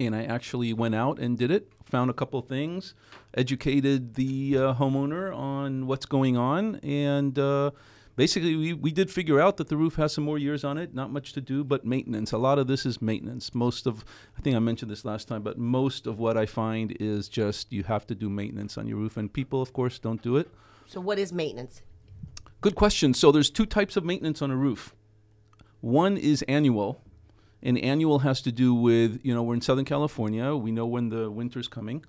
and 0.00 0.14
I 0.14 0.24
actually 0.24 0.72
went 0.74 0.96
out 0.96 1.18
and 1.20 1.38
did 1.38 1.50
it. 1.52 1.70
Found 1.90 2.10
a 2.10 2.12
couple 2.12 2.40
things, 2.42 2.94
educated 3.34 4.14
the 4.14 4.58
uh, 4.58 4.74
homeowner 4.74 5.34
on 5.34 5.86
what's 5.86 6.04
going 6.04 6.36
on, 6.36 6.76
and 6.76 7.38
uh, 7.38 7.70
basically 8.16 8.56
we, 8.56 8.72
we 8.74 8.92
did 8.92 9.10
figure 9.10 9.40
out 9.40 9.56
that 9.56 9.68
the 9.68 9.76
roof 9.76 9.94
has 9.94 10.12
some 10.12 10.24
more 10.24 10.36
years 10.36 10.64
on 10.64 10.76
it. 10.76 10.94
Not 10.94 11.10
much 11.10 11.32
to 11.32 11.40
do, 11.40 11.64
but 11.64 11.86
maintenance. 11.86 12.32
A 12.32 12.38
lot 12.38 12.58
of 12.58 12.66
this 12.66 12.84
is 12.84 13.00
maintenance. 13.00 13.54
Most 13.54 13.86
of, 13.86 14.04
I 14.36 14.42
think 14.42 14.54
I 14.54 14.58
mentioned 14.58 14.90
this 14.90 15.04
last 15.04 15.28
time, 15.28 15.42
but 15.42 15.56
most 15.56 16.06
of 16.06 16.18
what 16.18 16.36
I 16.36 16.44
find 16.44 16.94
is 17.00 17.28
just 17.28 17.72
you 17.72 17.84
have 17.84 18.06
to 18.08 18.14
do 18.14 18.28
maintenance 18.28 18.76
on 18.76 18.86
your 18.86 18.98
roof, 18.98 19.16
and 19.16 19.32
people, 19.32 19.62
of 19.62 19.72
course, 19.72 19.98
don't 19.98 20.20
do 20.20 20.36
it. 20.36 20.50
So, 20.86 21.00
what 21.00 21.18
is 21.18 21.32
maintenance? 21.32 21.82
Good 22.60 22.74
question. 22.74 23.14
So 23.14 23.30
there's 23.30 23.50
two 23.50 23.66
types 23.66 23.96
of 23.96 24.04
maintenance 24.04 24.42
on 24.42 24.50
a 24.50 24.56
roof. 24.56 24.94
One 25.80 26.16
is 26.16 26.42
annual, 26.48 27.00
and 27.62 27.78
annual 27.78 28.20
has 28.20 28.40
to 28.42 28.52
do 28.52 28.74
with 28.74 29.20
you 29.22 29.34
know 29.34 29.42
we're 29.42 29.54
in 29.54 29.60
Southern 29.60 29.84
California. 29.84 30.54
We 30.54 30.70
know 30.70 30.86
when 30.86 31.08
the 31.08 31.30
winter's 31.30 31.68
coming. 31.68 32.04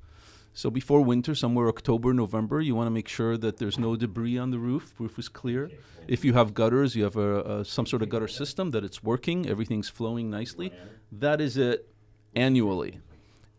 So 0.53 0.69
before 0.69 1.01
winter, 1.01 1.35
somewhere 1.35 1.67
October, 1.69 2.13
November, 2.13 2.59
you 2.59 2.75
want 2.75 2.87
to 2.87 2.91
make 2.91 3.07
sure 3.07 3.37
that 3.37 3.57
there's 3.57 3.77
no 3.77 3.95
debris 3.95 4.37
on 4.37 4.51
the 4.51 4.57
roof. 4.59 4.95
Roof 4.99 5.17
is 5.19 5.29
clear. 5.29 5.69
If 6.07 6.25
you 6.25 6.33
have 6.33 6.53
gutters, 6.53 6.95
you 6.95 7.03
have 7.03 7.15
a, 7.15 7.59
a 7.59 7.65
some 7.65 7.85
sort 7.85 8.01
of 8.01 8.09
gutter 8.09 8.27
system 8.27 8.71
that 8.71 8.83
it's 8.83 9.03
working. 9.03 9.47
Everything's 9.47 9.89
flowing 9.89 10.29
nicely. 10.29 10.73
That 11.11 11.39
is 11.39 11.55
it 11.55 11.87
annually. 12.35 12.99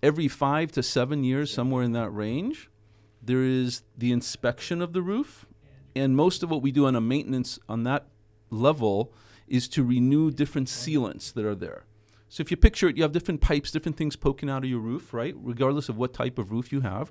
Every 0.02 0.28
five 0.28 0.72
to 0.72 0.82
seven 0.82 1.24
years, 1.24 1.52
somewhere 1.52 1.82
in 1.82 1.92
that 1.92 2.10
range, 2.10 2.70
there 3.22 3.44
is 3.44 3.82
the 3.96 4.12
inspection 4.12 4.82
of 4.82 4.92
the 4.92 5.02
roof 5.02 5.46
and 5.94 6.16
most 6.16 6.42
of 6.42 6.50
what 6.50 6.62
we 6.62 6.70
do 6.70 6.86
on 6.86 6.96
a 6.96 7.00
maintenance 7.00 7.58
on 7.68 7.84
that 7.84 8.06
level 8.50 9.12
is 9.50 9.68
to 9.68 9.84
renew 9.84 10.30
different 10.30 10.68
sealants 10.68 11.32
that 11.34 11.44
are 11.44 11.54
there. 11.54 11.84
So 12.28 12.40
if 12.40 12.50
you 12.50 12.56
picture 12.56 12.88
it, 12.88 12.96
you 12.96 13.02
have 13.02 13.12
different 13.12 13.40
pipes, 13.40 13.72
different 13.72 13.96
things 13.96 14.14
poking 14.14 14.48
out 14.48 14.62
of 14.62 14.70
your 14.70 14.78
roof, 14.78 15.12
right? 15.12 15.34
Regardless 15.36 15.88
of 15.88 15.96
what 15.96 16.14
type 16.14 16.38
of 16.38 16.52
roof 16.52 16.72
you 16.72 16.80
have. 16.82 17.10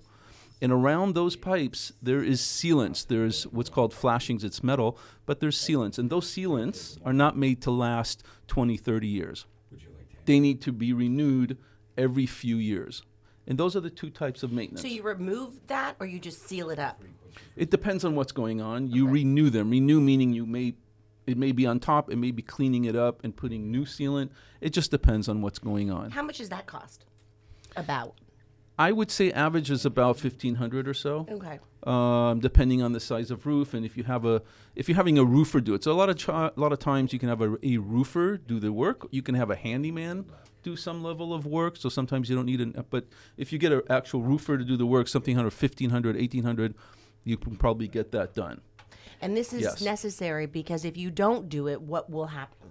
And 0.61 0.71
around 0.71 1.13
those 1.13 1.35
pipes, 1.35 1.91
there 2.01 2.23
is 2.23 2.41
sealants. 2.41 3.05
There's 3.05 3.43
what's 3.47 3.69
called 3.69 3.93
flashings, 3.93 4.43
it's 4.43 4.63
metal, 4.63 4.97
but 5.25 5.41
there's 5.41 5.57
sealants. 5.57 5.97
And 5.97 6.09
those 6.09 6.25
sealants 6.25 6.97
are 7.05 7.13
not 7.13 7.37
made 7.37 7.61
to 7.63 7.71
last 7.71 8.23
20, 8.47 8.77
30 8.77 9.07
years. 9.07 9.45
They 10.25 10.39
need 10.39 10.61
to 10.61 10.71
be 10.71 10.93
renewed 10.93 11.57
every 11.97 12.25
few 12.25 12.55
years. 12.55 13.03
And 13.47 13.57
those 13.57 13.75
are 13.75 13.79
the 13.79 13.89
two 13.89 14.09
types 14.09 14.43
of 14.43 14.51
maintenance. 14.51 14.81
So 14.81 14.87
you 14.87 15.01
remove 15.01 15.59
that, 15.67 15.95
or 15.99 16.05
you 16.05 16.19
just 16.19 16.47
seal 16.47 16.69
it 16.69 16.79
up? 16.79 17.01
It 17.55 17.71
depends 17.71 18.05
on 18.05 18.15
what's 18.15 18.31
going 18.31 18.61
on. 18.61 18.91
You 18.91 19.07
renew 19.07 19.49
them. 19.49 19.69
Renew 19.69 19.99
meaning 19.99 20.33
you 20.33 20.45
may 20.45 20.75
it 21.29 21.37
may 21.37 21.51
be 21.51 21.65
on 21.65 21.79
top, 21.79 22.11
it 22.11 22.17
may 22.17 22.31
be 22.31 22.41
cleaning 22.41 22.85
it 22.85 22.95
up 22.95 23.23
and 23.23 23.35
putting 23.35 23.71
new 23.71 23.85
sealant. 23.85 24.29
It 24.61 24.71
just 24.71 24.91
depends 24.91 25.29
on 25.29 25.41
what's 25.41 25.59
going 25.59 25.91
on. 25.91 26.11
How 26.11 26.23
much 26.23 26.37
does 26.39 26.49
that 26.49 26.65
cost? 26.65 27.05
About. 27.75 28.15
I 28.79 28.93
would 28.93 29.11
say 29.11 29.29
average 29.31 29.69
is 29.69 29.85
about 29.85 30.17
fifteen 30.17 30.55
hundred 30.55 30.87
or 30.87 30.93
so. 30.93 31.27
Okay. 31.29 31.59
Um, 31.83 32.39
depending 32.39 32.81
on 32.81 32.93
the 32.93 32.99
size 32.99 33.29
of 33.29 33.45
roof 33.45 33.73
and 33.73 33.85
if 33.85 33.95
you 33.95 34.03
have 34.05 34.25
a 34.25 34.41
if 34.75 34.87
you're 34.87 34.95
having 34.95 35.17
a 35.17 35.23
roofer 35.23 35.59
do 35.59 35.73
it. 35.73 35.83
So 35.83 35.91
a 35.91 35.93
lot 35.93 36.09
of 36.09 36.17
ch- 36.17 36.29
a 36.29 36.53
lot 36.55 36.71
of 36.71 36.79
times 36.79 37.11
you 37.11 37.19
can 37.19 37.27
have 37.29 37.41
a, 37.41 37.57
a 37.61 37.77
roofer 37.77 38.37
do 38.37 38.59
the 38.59 38.71
work. 38.71 39.05
You 39.11 39.21
can 39.21 39.35
have 39.35 39.49
a 39.51 39.55
handyman 39.55 40.25
do 40.63 40.75
some 40.75 41.03
level 41.03 41.33
of 41.33 41.45
work. 41.45 41.75
So 41.77 41.89
sometimes 41.89 42.29
you 42.29 42.35
don't 42.35 42.45
need 42.45 42.61
an 42.61 42.85
but 42.89 43.05
if 43.37 43.51
you 43.51 43.59
get 43.59 43.73
an 43.73 43.81
actual 43.89 44.21
roofer 44.21 44.57
to 44.57 44.63
do 44.63 44.77
the 44.77 44.85
work, 44.85 45.09
something 45.09 45.37
under 45.37 45.49
1500, 45.49 46.15
1800, 46.15 46.73
you 47.25 47.37
can 47.37 47.57
probably 47.57 47.87
get 47.87 48.11
that 48.11 48.33
done. 48.33 48.61
And 49.21 49.35
this 49.35 49.53
is 49.53 49.61
Yes. 49.61 49.81
necessary 49.81 50.45
because 50.45 50.85
if 50.85 50.97
you 50.97 51.11
don't 51.11 51.49
do 51.49 51.67
it, 51.67 51.81
what 51.81 52.09
will 52.09 52.27
happen? 52.27 52.69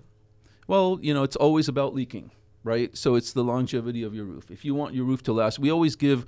Well, 0.66 0.98
you 1.02 1.14
know, 1.14 1.22
it's 1.22 1.36
always 1.36 1.68
about 1.68 1.94
leaking, 1.94 2.30
right? 2.64 2.96
So 2.96 3.14
it's 3.14 3.32
the 3.32 3.44
longevity 3.44 4.02
of 4.02 4.14
your 4.14 4.24
roof. 4.24 4.50
If 4.50 4.64
you 4.64 4.74
want 4.74 4.94
your 4.94 5.04
roof 5.04 5.22
to 5.24 5.32
last, 5.32 5.58
we 5.58 5.70
always 5.70 5.96
give, 5.96 6.26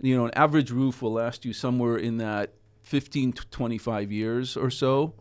you 0.00 0.16
know, 0.16 0.24
an 0.26 0.32
average 0.34 0.70
roof 0.70 1.02
will 1.02 1.12
last 1.12 1.44
you 1.44 1.52
somewhere 1.52 1.96
in 1.96 2.18
that 2.18 2.54
15 2.82 3.32
to 3.34 3.46
25 3.50 4.10
years 4.12 4.56
or 4.56 4.70
so. 4.70 5.14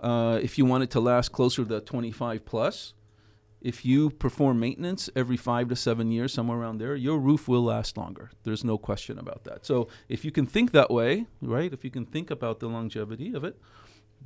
Uh, 0.00 0.38
if 0.42 0.58
you 0.58 0.64
want 0.64 0.82
it 0.84 0.90
to 0.90 1.00
last 1.00 1.30
closer 1.32 1.64
to 1.64 1.80
25 1.80 2.44
plus, 2.44 2.94
if 3.60 3.84
you 3.84 4.10
perform 4.10 4.60
maintenance 4.60 5.08
every 5.16 5.38
five 5.38 5.68
to 5.68 5.76
seven 5.76 6.12
years, 6.12 6.34
somewhere 6.34 6.58
around 6.58 6.78
there, 6.78 6.94
your 6.94 7.18
roof 7.18 7.48
will 7.48 7.62
last 7.64 7.96
longer. 7.96 8.30
There's 8.42 8.62
no 8.62 8.76
question 8.76 9.18
about 9.18 9.44
that. 9.44 9.64
So 9.64 9.88
if 10.08 10.24
you 10.24 10.30
can 10.30 10.44
think 10.46 10.72
that 10.72 10.90
way, 10.90 11.26
right? 11.40 11.72
If 11.72 11.82
you 11.84 11.90
can 11.90 12.04
think 12.04 12.30
about 12.30 12.60
the 12.60 12.68
longevity 12.68 13.32
of 13.32 13.42
it, 13.42 13.58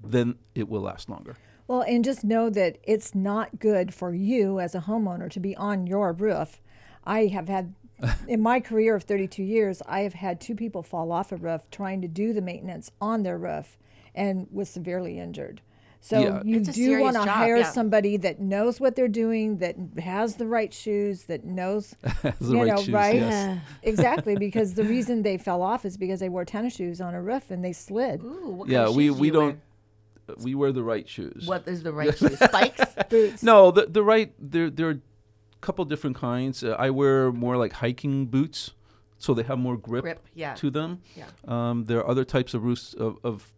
then 0.02 0.36
it 0.54 0.68
will 0.68 0.82
last 0.82 1.08
longer. 1.08 1.36
Well, 1.66 1.82
and 1.82 2.04
just 2.04 2.24
know 2.24 2.48
that 2.50 2.78
it's 2.82 3.14
not 3.14 3.58
good 3.58 3.92
for 3.92 4.14
you 4.14 4.58
as 4.58 4.74
a 4.74 4.80
homeowner 4.80 5.30
to 5.30 5.40
be 5.40 5.54
on 5.56 5.86
your 5.86 6.12
roof. 6.12 6.60
I 7.04 7.26
have 7.26 7.48
had, 7.48 7.74
in 8.28 8.40
my 8.40 8.60
career 8.60 8.94
of 8.94 9.02
32 9.02 9.42
years, 9.42 9.82
I 9.86 10.00
have 10.00 10.14
had 10.14 10.40
two 10.40 10.54
people 10.54 10.82
fall 10.82 11.12
off 11.12 11.30
a 11.32 11.36
roof 11.36 11.70
trying 11.70 12.00
to 12.02 12.08
do 12.08 12.32
the 12.32 12.40
maintenance 12.40 12.90
on 13.00 13.22
their 13.22 13.36
roof 13.38 13.76
and 14.14 14.46
was 14.50 14.70
severely 14.70 15.18
injured. 15.18 15.60
So 16.00 16.20
Yeah. 16.20 16.42
you 16.44 16.58
It's 16.60 16.68
do 16.74 17.00
want 17.00 17.16
to 17.16 17.22
hire 17.26 17.56
yeah. 17.58 17.70
somebody 17.72 18.16
that 18.18 18.40
knows 18.40 18.80
what 18.80 18.94
they're 18.94 19.08
doing, 19.08 19.58
that 19.58 19.74
has 19.98 20.36
the 20.36 20.46
right 20.46 20.72
shoes, 20.72 21.24
that 21.24 21.44
knows, 21.44 21.96
the 22.22 22.34
you 22.40 22.58
right 22.58 22.66
know, 22.68 22.76
shoes, 22.76 22.94
right? 22.94 23.16
yes. 23.16 23.58
exactly, 23.82 24.36
because 24.36 24.74
the 24.74 24.84
reason 24.84 25.22
they 25.22 25.36
fell 25.36 25.60
off 25.60 25.84
is 25.84 25.96
because 25.96 26.20
they 26.20 26.28
wore 26.28 26.44
tennis 26.44 26.76
shoes 26.76 27.00
on 27.00 27.14
a 27.14 27.20
roof 27.20 27.50
and 27.50 27.64
they 27.64 27.72
slid. 27.72 28.22
Ooh, 28.22 28.50
what 28.50 28.68
yeah, 28.68 28.78
kind 28.78 28.88
of 28.90 28.94
we 28.96 29.06
shoes 29.08 29.14
do 29.16 29.20
we 29.20 29.26
you 29.26 29.32
don't. 29.32 29.44
wear? 29.46 29.58
We 30.38 30.54
wear 30.54 30.72
the 30.72 30.82
right 30.82 31.08
shoes. 31.08 31.46
What 31.46 31.66
is 31.66 31.82
the 31.82 31.92
right 31.92 32.16
shoes? 32.18 32.38
Spikes? 32.38 32.80
Boots. 33.08 33.42
No, 33.42 33.70
the 33.70 33.86
the 33.86 34.02
right 34.02 34.32
there 34.38 34.70
there 34.70 34.88
are 34.88 34.92
a 34.92 35.00
couple 35.60 35.84
different 35.84 36.16
kinds. 36.16 36.62
Uh, 36.62 36.76
I 36.78 36.90
wear 36.90 37.32
more 37.32 37.56
like 37.56 37.72
hiking 37.74 38.26
boots, 38.26 38.72
so 39.18 39.34
they 39.34 39.42
have 39.44 39.58
more 39.58 39.76
grip, 39.76 40.02
Grip, 40.04 40.26
yeah. 40.34 40.54
to 40.54 40.70
them. 40.70 41.00
Yeah. 41.16 41.24
Um, 41.46 41.84
there 41.84 41.98
are 41.98 42.08
other 42.08 42.24
types 42.24 42.54
of 42.54 42.62
roofs 42.64 42.94
of, 42.94 43.18
of 43.24 43.52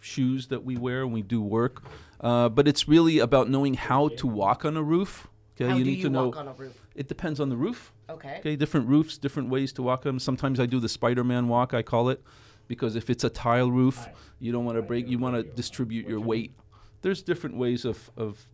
shoes 0.00 0.48
that 0.48 0.64
we 0.64 0.76
wear 0.76 1.06
when 1.06 1.14
we 1.14 1.22
do 1.22 1.40
work, 1.42 1.82
uh, 2.20 2.48
but 2.48 2.66
it's 2.68 2.88
really 2.88 3.18
about 3.18 3.48
knowing 3.50 3.74
how 3.74 4.08
to 4.08 4.26
walk 4.26 4.64
on 4.64 4.76
a 4.76 4.82
roof. 4.82 5.28
Okay, 5.54 5.68
How 5.70 5.76
you 5.76 5.84
do 5.84 5.90
need 5.90 5.98
you 5.98 6.04
to 6.04 6.10
know. 6.10 6.24
walk 6.26 6.36
on 6.38 6.48
a 6.48 6.52
roof? 6.54 6.72
It 6.94 7.08
depends 7.08 7.38
on 7.38 7.50
the 7.50 7.56
roof. 7.56 7.92
Okay. 8.08 8.36
Okay, 8.38 8.56
different 8.56 8.88
roofs, 8.88 9.18
different 9.18 9.50
ways 9.50 9.70
to 9.74 9.82
walk 9.82 10.02
them. 10.02 10.18
Sometimes 10.18 10.58
I 10.58 10.64
do 10.66 10.80
the 10.80 10.88
Spider-Man 10.88 11.46
walk, 11.48 11.74
I 11.74 11.82
call 11.82 12.08
it, 12.08 12.22
because 12.68 12.96
if 12.96 13.10
it's 13.10 13.24
a 13.24 13.30
tile 13.30 13.70
roof, 13.70 14.08
you 14.38 14.52
don't 14.52 14.64
want 14.64 14.76
to 14.76 14.82
break. 14.82 15.08
You 15.08 15.18
want 15.18 15.36
to 15.36 15.42
distribute 15.42 16.08
your 16.08 16.20
weight. 16.20 16.54
There's 17.02 17.22
different 17.22 17.56
ways 17.56 17.84
of 17.84 18.10
of 18.16 18.46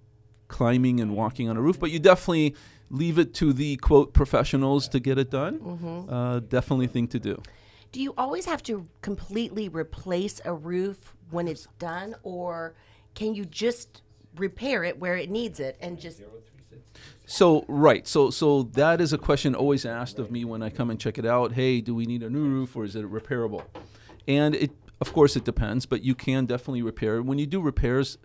climbing 0.48 1.00
and 1.00 1.14
walking 1.14 1.48
on 1.48 1.56
a 1.56 1.60
roof, 1.60 1.78
but 1.78 1.90
you 1.90 1.98
definitely 1.98 2.54
leave 2.90 3.18
it 3.18 3.34
to 3.34 3.52
the 3.52 3.76
quote 3.76 4.12
professionals 4.14 4.88
to 4.88 5.00
get 5.00 5.18
it 5.18 5.30
done. 5.30 5.58
Mm-hmm. 5.58 6.12
Uh, 6.12 6.40
definitely 6.40 6.86
thing 6.86 7.06
to 7.08 7.18
do. 7.18 7.40
Do 7.92 8.02
you 8.02 8.14
always 8.18 8.44
have 8.46 8.62
to 8.64 8.86
completely 9.00 9.68
replace 9.68 10.40
a 10.44 10.52
roof 10.52 11.14
when 11.30 11.48
it's 11.48 11.68
done, 11.78 12.14
or 12.22 12.74
can 13.14 13.34
you 13.34 13.44
just 13.44 14.02
repair 14.36 14.84
it 14.84 14.98
where 14.98 15.16
it 15.16 15.30
needs 15.30 15.58
it 15.58 15.76
and 15.80 15.98
just 15.98 16.22
So 17.26 17.64
right, 17.68 18.06
so 18.06 18.30
so 18.30 18.64
that 18.74 19.00
is 19.00 19.12
a 19.12 19.18
question 19.18 19.54
always 19.54 19.84
asked 19.84 20.18
of 20.18 20.30
me 20.30 20.44
when 20.44 20.62
I 20.62 20.70
come 20.70 20.90
and 20.90 21.00
check 21.00 21.18
it 21.18 21.26
out. 21.26 21.52
Hey, 21.52 21.80
do 21.80 21.94
we 21.94 22.04
need 22.04 22.22
a 22.22 22.30
new 22.30 22.46
roof 22.46 22.76
or 22.76 22.84
is 22.84 22.96
it 22.96 23.10
repairable? 23.10 23.64
And 24.28 24.54
it, 24.54 24.70
of 25.00 25.12
course, 25.12 25.34
it 25.34 25.44
depends, 25.44 25.86
but 25.86 26.02
you 26.04 26.14
can 26.14 26.46
definitely 26.46 26.82
repair. 26.82 27.20
When 27.22 27.38
you 27.38 27.46
do 27.46 27.60
repairs, 27.60 28.18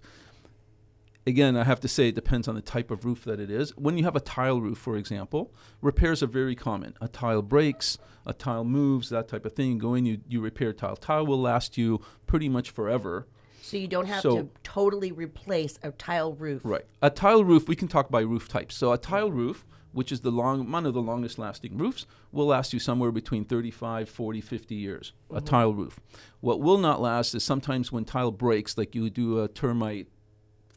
again, 1.26 1.56
I 1.56 1.64
have 1.64 1.80
to 1.80 1.88
say 1.88 2.10
it 2.10 2.16
depends 2.16 2.48
on 2.48 2.56
the 2.56 2.62
type 2.62 2.92
of 2.92 3.06
roof 3.06 3.24
that 3.24 3.40
it 3.40 3.50
is. 3.50 3.76
When 3.78 3.98
you 3.98 4.04
have 4.04 4.16
a 4.16 4.20
tile 4.20 4.60
roof, 4.62 4.78
for 4.78 4.98
example, 4.98 5.54
repairs 5.82 6.22
are 6.22 6.28
very 6.28 6.56
common. 6.56 6.94
A 7.02 7.08
tile 7.08 7.42
breaks, 7.42 7.98
a 8.26 8.34
tile 8.34 8.66
moves, 8.66 9.10
that 9.10 9.28
type 9.30 9.46
of 9.46 9.54
thing. 9.54 9.72
You 9.74 9.80
go 9.80 9.94
in, 9.94 10.06
you 10.06 10.20
you 10.28 10.42
repair 10.42 10.74
tile. 10.74 10.96
Tile 10.98 11.26
will 11.26 11.40
last 11.42 11.78
you 11.78 12.02
pretty 12.28 12.50
much 12.50 12.70
forever. 12.70 13.28
so 13.62 13.78
you 13.78 13.88
don't 13.88 14.08
have 14.08 14.22
So- 14.22 14.42
to 14.42 14.50
totally 14.64 15.14
replace 15.14 15.80
a 15.84 15.92
tile 15.92 16.34
roof? 16.34 16.62
Right. 16.66 16.86
A 17.02 17.10
tile 17.10 17.46
roof, 17.46 17.70
we 17.70 17.78
can 17.78 17.88
talk 17.88 18.12
by 18.12 18.20
roof 18.22 18.50
types. 18.50 18.76
So 18.76 18.92
a 18.92 18.98
tile 18.98 19.32
roof, 19.32 19.66
which 19.94 20.12
is 20.12 20.22
the 20.22 20.32
long 20.32 20.70
one 20.70 20.86
of 20.86 20.94
the 20.94 21.02
longest 21.02 21.40
lasting 21.40 21.78
roofs, 21.78 22.06
will 22.32 22.48
last 22.48 22.74
you 22.74 22.80
somewhere 22.80 23.12
between 23.12 23.46
35, 23.46 24.10
40, 24.10 24.42
50 24.42 24.76
years. 24.76 25.14
A 25.30 25.36
mm-hmm. 25.36 25.46
tile 25.46 25.74
roof. 25.74 26.00
What 26.42 26.60
will 26.60 26.78
not 26.78 27.00
last 27.00 27.34
is 27.34 27.44
sometimes 27.44 27.92
when 27.92 28.04
tile 28.04 28.32
breaks, 28.32 28.78
like 28.78 28.96
you 28.96 29.10
do 29.10 29.42
a 29.42 29.48
termite 29.48 30.08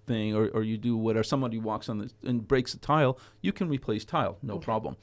thing 0.07 0.35
or, 0.35 0.49
or 0.49 0.63
you 0.63 0.79
do 0.79 0.97
whatever 0.97 1.25
somebody 1.25 1.59
walks 1.59 1.89
on 1.89 1.99
the 1.99 2.11
and 2.23 2.47
breaks 2.47 2.75
a 2.75 2.79
tile, 2.79 3.19
you 3.41 3.53
can 3.53 3.69
replace 3.69 4.05
tile, 4.05 4.39
no 4.43 4.59
problem. 4.59 4.97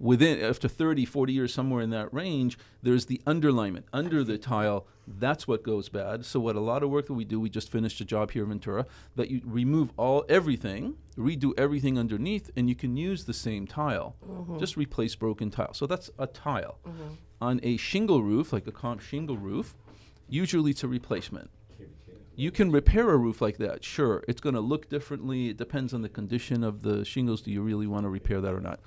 Within 0.00 0.40
after 0.40 0.66
30, 0.68 1.04
40 1.04 1.32
years, 1.32 1.54
somewhere 1.54 1.80
in 1.80 1.90
that 1.90 2.12
range, 2.12 2.58
there's 2.82 3.06
the 3.06 3.20
underlayment 3.26 3.84
under 3.92 4.24
the 4.24 4.36
tile. 4.36 4.86
That's 5.06 5.46
what 5.46 5.62
goes 5.62 5.88
bad. 5.88 6.24
So 6.24 6.40
what 6.40 6.56
a 6.56 6.60
lot 6.60 6.82
of 6.82 6.90
work 6.90 7.06
that 7.06 7.14
we 7.14 7.24
do, 7.24 7.38
we 7.38 7.50
just 7.50 7.70
finished 7.70 8.00
a 8.00 8.04
job 8.04 8.30
here 8.30 8.44
in 8.44 8.48
Ventura, 8.48 8.86
that 9.16 9.30
you 9.30 9.42
remove 9.44 9.92
all 9.96 10.24
everything, 10.28 10.96
redo 11.16 11.52
everything 11.58 11.98
underneath, 11.98 12.50
and 12.56 12.68
you 12.68 12.74
can 12.74 12.96
use 12.96 13.24
the 13.24 13.34
same 13.34 13.66
tile. 13.66 14.16
Mm-hmm. 14.26 14.58
Just 14.58 14.76
replace 14.76 15.14
broken 15.14 15.50
tile. 15.50 15.74
So 15.74 15.86
that's 15.86 16.10
a 16.18 16.26
tile. 16.26 16.78
Mm-hmm. 16.86 17.14
On 17.40 17.60
a 17.62 17.76
shingle 17.76 18.22
roof, 18.22 18.52
like 18.52 18.66
a 18.66 18.72
comp 18.72 19.00
shingle 19.00 19.36
roof, 19.36 19.74
usually 20.28 20.70
it's 20.70 20.82
a 20.82 20.88
replacement. 20.88 21.50
You 22.36 22.50
can 22.50 22.72
repair 22.72 23.10
a 23.10 23.16
roof 23.16 23.40
like 23.40 23.58
that, 23.58 23.84
sure. 23.84 24.24
It's 24.26 24.40
going 24.40 24.56
to 24.56 24.60
look 24.60 24.88
differently. 24.88 25.50
It 25.50 25.56
depends 25.56 25.94
on 25.94 26.02
the 26.02 26.08
condition 26.08 26.64
of 26.64 26.82
the 26.82 27.04
shingles. 27.04 27.42
Do 27.42 27.52
you 27.52 27.62
really 27.62 27.86
want 27.86 28.04
to 28.04 28.08
repair 28.08 28.40
that 28.40 28.52
or 28.52 28.60
not? 28.60 28.80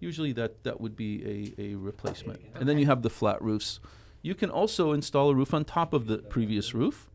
Usually, 0.00 0.32
that, 0.32 0.64
that 0.64 0.80
would 0.80 0.96
be 0.96 1.54
a, 1.56 1.62
a 1.62 1.74
replacement. 1.76 2.40
And 2.54 2.68
then 2.68 2.78
you 2.78 2.86
have 2.86 3.02
the 3.02 3.10
flat 3.10 3.40
roofs. 3.42 3.78
You 4.22 4.34
can 4.34 4.50
also 4.50 4.92
install 4.92 5.30
a 5.30 5.34
roof 5.34 5.54
on 5.54 5.64
top 5.64 5.92
of 5.92 6.06
the 6.06 6.18
previous 6.18 6.74
roof. 6.74 7.10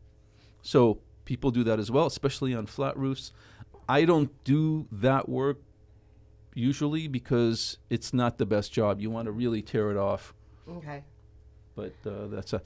So 0.62 0.98
people 1.24 1.50
do 1.50 1.62
that 1.64 1.78
as 1.78 1.90
well, 1.90 2.06
especially 2.06 2.54
on 2.54 2.66
flat 2.66 2.96
roofs. 2.96 3.32
I 3.88 4.04
don't 4.04 4.32
do 4.44 4.86
that 4.90 5.28
work 5.28 5.58
usually 6.54 7.06
because 7.06 7.78
it's 7.90 8.12
not 8.12 8.38
the 8.38 8.46
best 8.46 8.72
job. 8.72 9.00
You 9.00 9.10
want 9.10 9.26
to 9.26 9.32
really 9.32 9.62
tear 9.62 9.90
it 9.90 9.96
off, 9.96 10.34
Okay. 10.68 11.04
but 11.76 11.92
uh, 12.04 12.26
that's 12.28 12.52
a. 12.52 12.62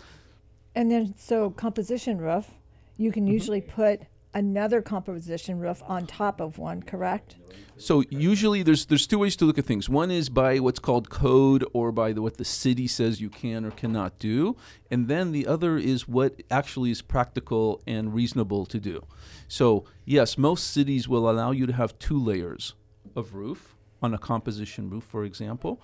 And 0.75 0.91
then, 0.91 1.15
so 1.19 1.51
composition 1.51 2.19
roof, 2.19 2.53
you 2.97 3.11
can 3.13 3.27
usually 3.27 3.61
put 3.61 4.03
another 4.35 4.81
composition 4.83 5.59
roof 5.59 5.83
on 5.87 6.07
top 6.07 6.41
of 6.41 6.59
one, 6.59 6.83
correct? 6.83 7.37
So 7.77 8.05
usually 8.11 8.63
there's 8.63 8.87
there's 8.87 9.07
two 9.07 9.19
ways 9.19 9.37
to 9.37 9.45
look 9.45 9.59
at 9.59 9.65
things. 9.65 9.89
One 9.89 10.11
is 10.11 10.29
by 10.29 10.59
what's 10.59 10.79
called 10.79 11.09
code 11.09 11.65
or 11.73 11.93
by 11.93 12.13
the, 12.13 12.21
what 12.21 12.37
the 12.37 12.45
city 12.45 12.87
says 12.87 13.21
you 13.21 13.31
can 13.31 13.65
or 13.65 13.71
cannot 13.71 14.19
do, 14.19 14.57
and 14.91 15.09
then 15.09 15.33
the 15.33 15.47
other 15.47 15.79
is 15.79 16.07
what 16.07 16.43
actually 16.51 16.91
is 16.91 17.03
practical 17.03 17.83
and 17.87 18.15
reasonable 18.15 18.67
to 18.67 18.79
do. 18.79 19.07
So 19.49 19.87
yes, 20.05 20.37
most 20.37 20.73
cities 20.73 21.09
will 21.09 21.29
allow 21.31 21.53
you 21.53 21.67
to 21.67 21.73
have 21.73 21.99
two 21.99 22.23
layers 22.23 22.75
of 23.17 23.35
roof 23.35 23.77
on 24.03 24.15
a 24.15 24.19
composition 24.19 24.91
roof, 24.91 25.05
for 25.05 25.25
example. 25.25 25.81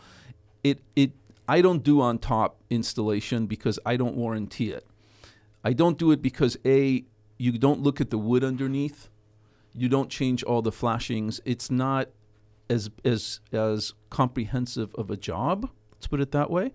It 0.62 0.82
it 0.94 1.12
I 1.48 1.62
don't 1.62 1.82
do 1.82 2.00
on 2.00 2.18
top 2.18 2.60
installation 2.70 3.46
because 3.46 3.78
I 3.86 3.96
don't 3.96 4.16
warranty 4.16 4.72
it. 4.72 4.86
I 5.64 5.72
don't 5.72 5.98
do 5.98 6.10
it 6.12 6.20
because 6.20 6.56
a 6.64 7.04
you 7.38 7.52
don't 7.52 7.80
look 7.80 8.00
at 8.00 8.10
the 8.10 8.18
wood 8.18 8.42
underneath 8.42 9.08
you 9.76 9.88
don't 9.88 10.08
change 10.08 10.42
all 10.42 10.62
the 10.62 10.72
flashings. 10.72 11.40
It's 11.44 11.70
not 11.70 12.08
as 12.70 12.90
as 13.04 13.40
as 13.52 13.92
comprehensive 14.10 14.94
of 14.94 15.10
a 15.10 15.16
job. 15.16 15.70
Let's 15.92 16.06
put 16.06 16.20
it 16.20 16.32
that 16.32 16.50
way. 16.50 16.72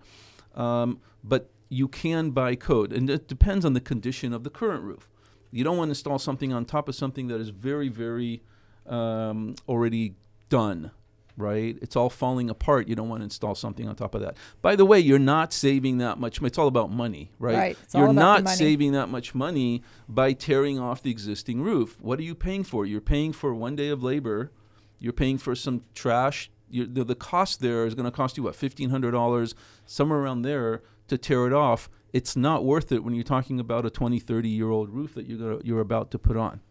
Um, 0.55 0.99
but 1.23 1.49
you 1.69 1.87
can 1.87 2.31
buy 2.31 2.55
code, 2.55 2.93
and 2.93 3.09
it 3.09 3.27
depends 3.27 3.65
on 3.65 3.73
the 3.73 3.81
condition 3.81 4.33
of 4.33 4.43
the 4.43 4.49
current 4.49 4.83
roof. 4.83 5.09
You 5.51 5.63
don't 5.63 5.77
want 5.77 5.89
to 5.89 5.91
install 5.91 6.19
something 6.19 6.53
on 6.53 6.65
top 6.65 6.87
of 6.87 6.95
something 6.95 7.27
that 7.27 7.41
is 7.41 7.49
very 7.49 7.89
very 7.89 8.43
um, 8.85 9.55
already 9.67 10.13
done. 10.49 10.91
Right? 11.37 11.77
It's 11.81 11.95
all 11.95 12.09
falling 12.09 12.49
apart. 12.49 12.87
You 12.87 12.95
don't 12.95 13.09
want 13.09 13.21
to 13.21 13.25
install 13.25 13.55
something 13.55 13.87
on 13.87 13.95
top 13.95 14.15
of 14.15 14.21
that. 14.21 14.37
By 14.61 14.75
the 14.75 14.85
way, 14.85 14.99
you're 14.99 15.19
not 15.19 15.53
saving 15.53 15.97
that 15.99 16.19
much. 16.19 16.41
It's 16.41 16.57
all 16.57 16.67
about 16.67 16.91
money, 16.91 17.31
right? 17.39 17.55
Right. 17.55 17.77
It's 17.83 17.93
you're 17.93 18.05
about 18.05 18.15
the 18.15 18.19
not 18.19 18.43
money. 18.43 18.55
saving 18.55 18.91
that 18.93 19.09
much 19.09 19.33
money 19.35 19.83
by 20.07 20.33
tearing 20.33 20.79
off 20.79 21.01
the 21.01 21.11
existing 21.11 21.61
roof. 21.61 21.99
What 22.01 22.19
are 22.19 22.23
you 22.23 22.35
paying 22.35 22.63
for? 22.63 22.85
You're 22.85 23.01
paying 23.01 23.33
for 23.33 23.53
one 23.53 23.75
day 23.75 23.89
of 23.89 24.03
labor. 24.03 24.51
You're 24.99 25.13
paying 25.13 25.37
for 25.37 25.55
some 25.55 25.83
trash. 25.95 26.51
You're, 26.69 26.87
the, 26.87 27.03
the 27.03 27.15
cost 27.15 27.61
there 27.61 27.85
is 27.85 27.95
going 27.95 28.05
to 28.05 28.11
cost 28.11 28.37
you 28.37 28.43
what 28.43 28.55
fifteen 28.55 28.89
hundred 28.89 29.11
dollars, 29.11 29.55
somewhere 29.85 30.19
around 30.19 30.43
there, 30.43 30.83
to 31.07 31.17
tear 31.17 31.47
it 31.47 31.53
off. 31.53 31.89
It's 32.13 32.35
not 32.35 32.65
worth 32.65 32.91
it 32.91 33.03
when 33.03 33.13
you're 33.15 33.23
talking 33.23 33.59
about 33.59 33.85
a 33.85 33.89
20, 33.89 34.19
30 34.19 34.49
year 34.49 34.69
old 34.69 34.89
roof 34.89 35.13
that 35.13 35.27
you're 35.27 35.37
gonna, 35.37 35.59
you're 35.63 35.79
about 35.79 36.11
to 36.11 36.19
put 36.19 36.35
on. 36.37 36.61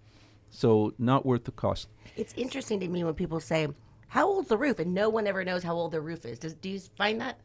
So 0.51 0.95
not 0.99 1.25
worth 1.25 1.45
the 1.45 1.53
cost. 1.53 1.89
It's 2.17 2.35
interesting 2.37 2.81
to 2.81 2.89
me 2.89 3.05
when 3.05 3.15
people 3.15 3.41
say, 3.41 3.69
"How 4.11 4.29
old's 4.29 4.49
the 4.49 4.57
roof?" 4.59 4.79
and 4.79 4.95
no 4.95 5.09
one 5.09 5.27
ever 5.27 5.45
knows 5.45 5.63
how 5.63 5.75
old 5.75 5.93
the 5.93 6.01
roof 6.01 6.25
is. 6.25 6.39
Does 6.39 6.55
do 6.55 6.71
you 6.71 6.81
find 6.97 7.21
that? 7.21 7.41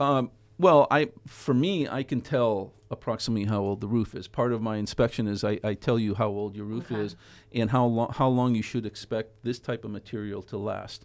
Um, 0.00 0.30
well, 0.58 0.86
I 0.90 1.10
for 1.26 1.54
me, 1.54 1.88
I 1.88 2.02
can 2.02 2.20
tell 2.20 2.72
approximately 2.90 3.44
how 3.44 3.60
old 3.60 3.80
the 3.80 3.86
roof 3.88 4.14
is. 4.14 4.28
Part 4.28 4.52
of 4.52 4.62
my 4.62 4.76
inspection 4.76 5.26
is 5.26 5.44
I, 5.44 5.60
I 5.62 5.74
tell 5.74 5.98
you 5.98 6.14
how 6.14 6.28
old 6.28 6.56
your 6.56 6.64
roof 6.64 6.90
is 6.90 7.16
and 7.52 7.70
how 7.70 7.84
long 7.84 8.12
how 8.12 8.28
long 8.28 8.54
you 8.54 8.62
should 8.62 8.86
expect 8.86 9.44
this 9.44 9.58
type 9.58 9.84
of 9.84 9.90
material 9.90 10.42
to 10.42 10.56
last. 10.56 11.04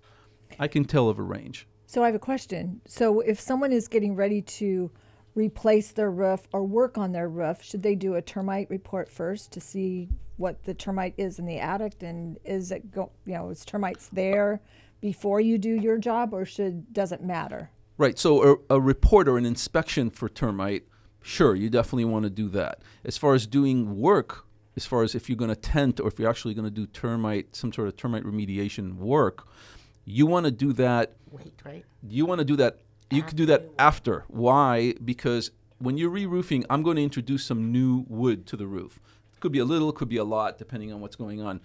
I 0.59 0.67
can 0.67 0.85
tell 0.85 1.09
of 1.09 1.19
a 1.19 1.23
range. 1.23 1.67
So 1.85 2.03
I 2.03 2.07
have 2.07 2.15
a 2.15 2.19
question. 2.19 2.81
So 2.87 3.19
if 3.19 3.39
someone 3.39 3.71
is 3.71 3.87
getting 3.87 4.15
ready 4.15 4.41
to 4.41 4.91
replace 5.35 5.91
their 5.91 6.11
roof 6.11 6.47
or 6.51 6.63
work 6.63 6.97
on 6.97 7.11
their 7.11 7.29
roof, 7.29 7.63
should 7.63 7.83
they 7.83 7.95
do 7.95 8.15
a 8.15 8.21
termite 8.21 8.69
report 8.69 9.09
first 9.09 9.51
to 9.53 9.61
see 9.61 10.09
what 10.37 10.63
the 10.63 10.73
termite 10.73 11.13
is 11.17 11.39
in 11.39 11.45
the 11.45 11.59
attic 11.59 12.01
and 12.01 12.37
is 12.43 12.71
it 12.71 12.91
go, 12.91 13.11
you 13.25 13.33
know, 13.33 13.49
is 13.49 13.65
termites 13.65 14.09
there 14.09 14.61
before 15.01 15.39
you 15.39 15.57
do 15.57 15.69
your 15.69 15.97
job 15.97 16.33
or 16.33 16.45
should 16.45 16.91
does 16.93 17.11
it 17.11 17.23
matter? 17.23 17.69
Right. 17.97 18.17
So 18.17 18.59
a, 18.69 18.75
a 18.75 18.81
report 18.81 19.27
or 19.27 19.37
an 19.37 19.45
inspection 19.45 20.09
for 20.09 20.29
termite, 20.29 20.83
sure, 21.21 21.55
you 21.55 21.69
definitely 21.69 22.05
want 22.05 22.23
to 22.23 22.29
do 22.29 22.49
that. 22.49 22.79
As 23.05 23.17
far 23.17 23.33
as 23.33 23.45
doing 23.45 23.99
work, 23.99 24.45
as 24.75 24.85
far 24.85 25.03
as 25.03 25.13
if 25.13 25.29
you're 25.29 25.37
going 25.37 25.49
to 25.49 25.55
tent 25.55 25.99
or 25.99 26.07
if 26.07 26.17
you're 26.17 26.29
actually 26.29 26.53
going 26.53 26.65
to 26.65 26.71
do 26.71 26.87
termite, 26.87 27.55
some 27.55 27.71
sort 27.71 27.87
of 27.87 27.95
termite 27.95 28.23
remediation 28.23 28.95
work, 28.95 29.47
you 30.05 30.25
want 30.25 30.45
to 30.45 30.51
do 30.51 30.73
that. 30.73 31.15
Wait, 31.31 31.53
right? 31.63 31.85
You 32.07 32.25
want 32.25 32.39
to 32.39 32.45
do 32.45 32.55
that. 32.57 32.79
You 33.13 33.23
could 33.23 33.37
do 33.37 33.45
that 33.47 33.69
after. 33.77 34.25
Why? 34.27 34.93
Because 35.03 35.51
when 35.79 35.97
you're 35.97 36.09
re-roofing, 36.09 36.65
I'm 36.69 36.81
going 36.83 36.95
to 36.97 37.03
introduce 37.03 37.43
some 37.45 37.71
new 37.71 38.05
wood 38.07 38.45
to 38.47 38.57
the 38.57 38.67
roof. 38.67 38.99
It 39.33 39.39
could 39.39 39.51
be 39.51 39.59
a 39.59 39.65
little, 39.65 39.89
it 39.89 39.95
could 39.95 40.09
be 40.09 40.17
a 40.17 40.23
lot, 40.23 40.57
depending 40.57 40.91
on 40.93 41.01
what's 41.01 41.15
going 41.15 41.41
on. 41.41 41.61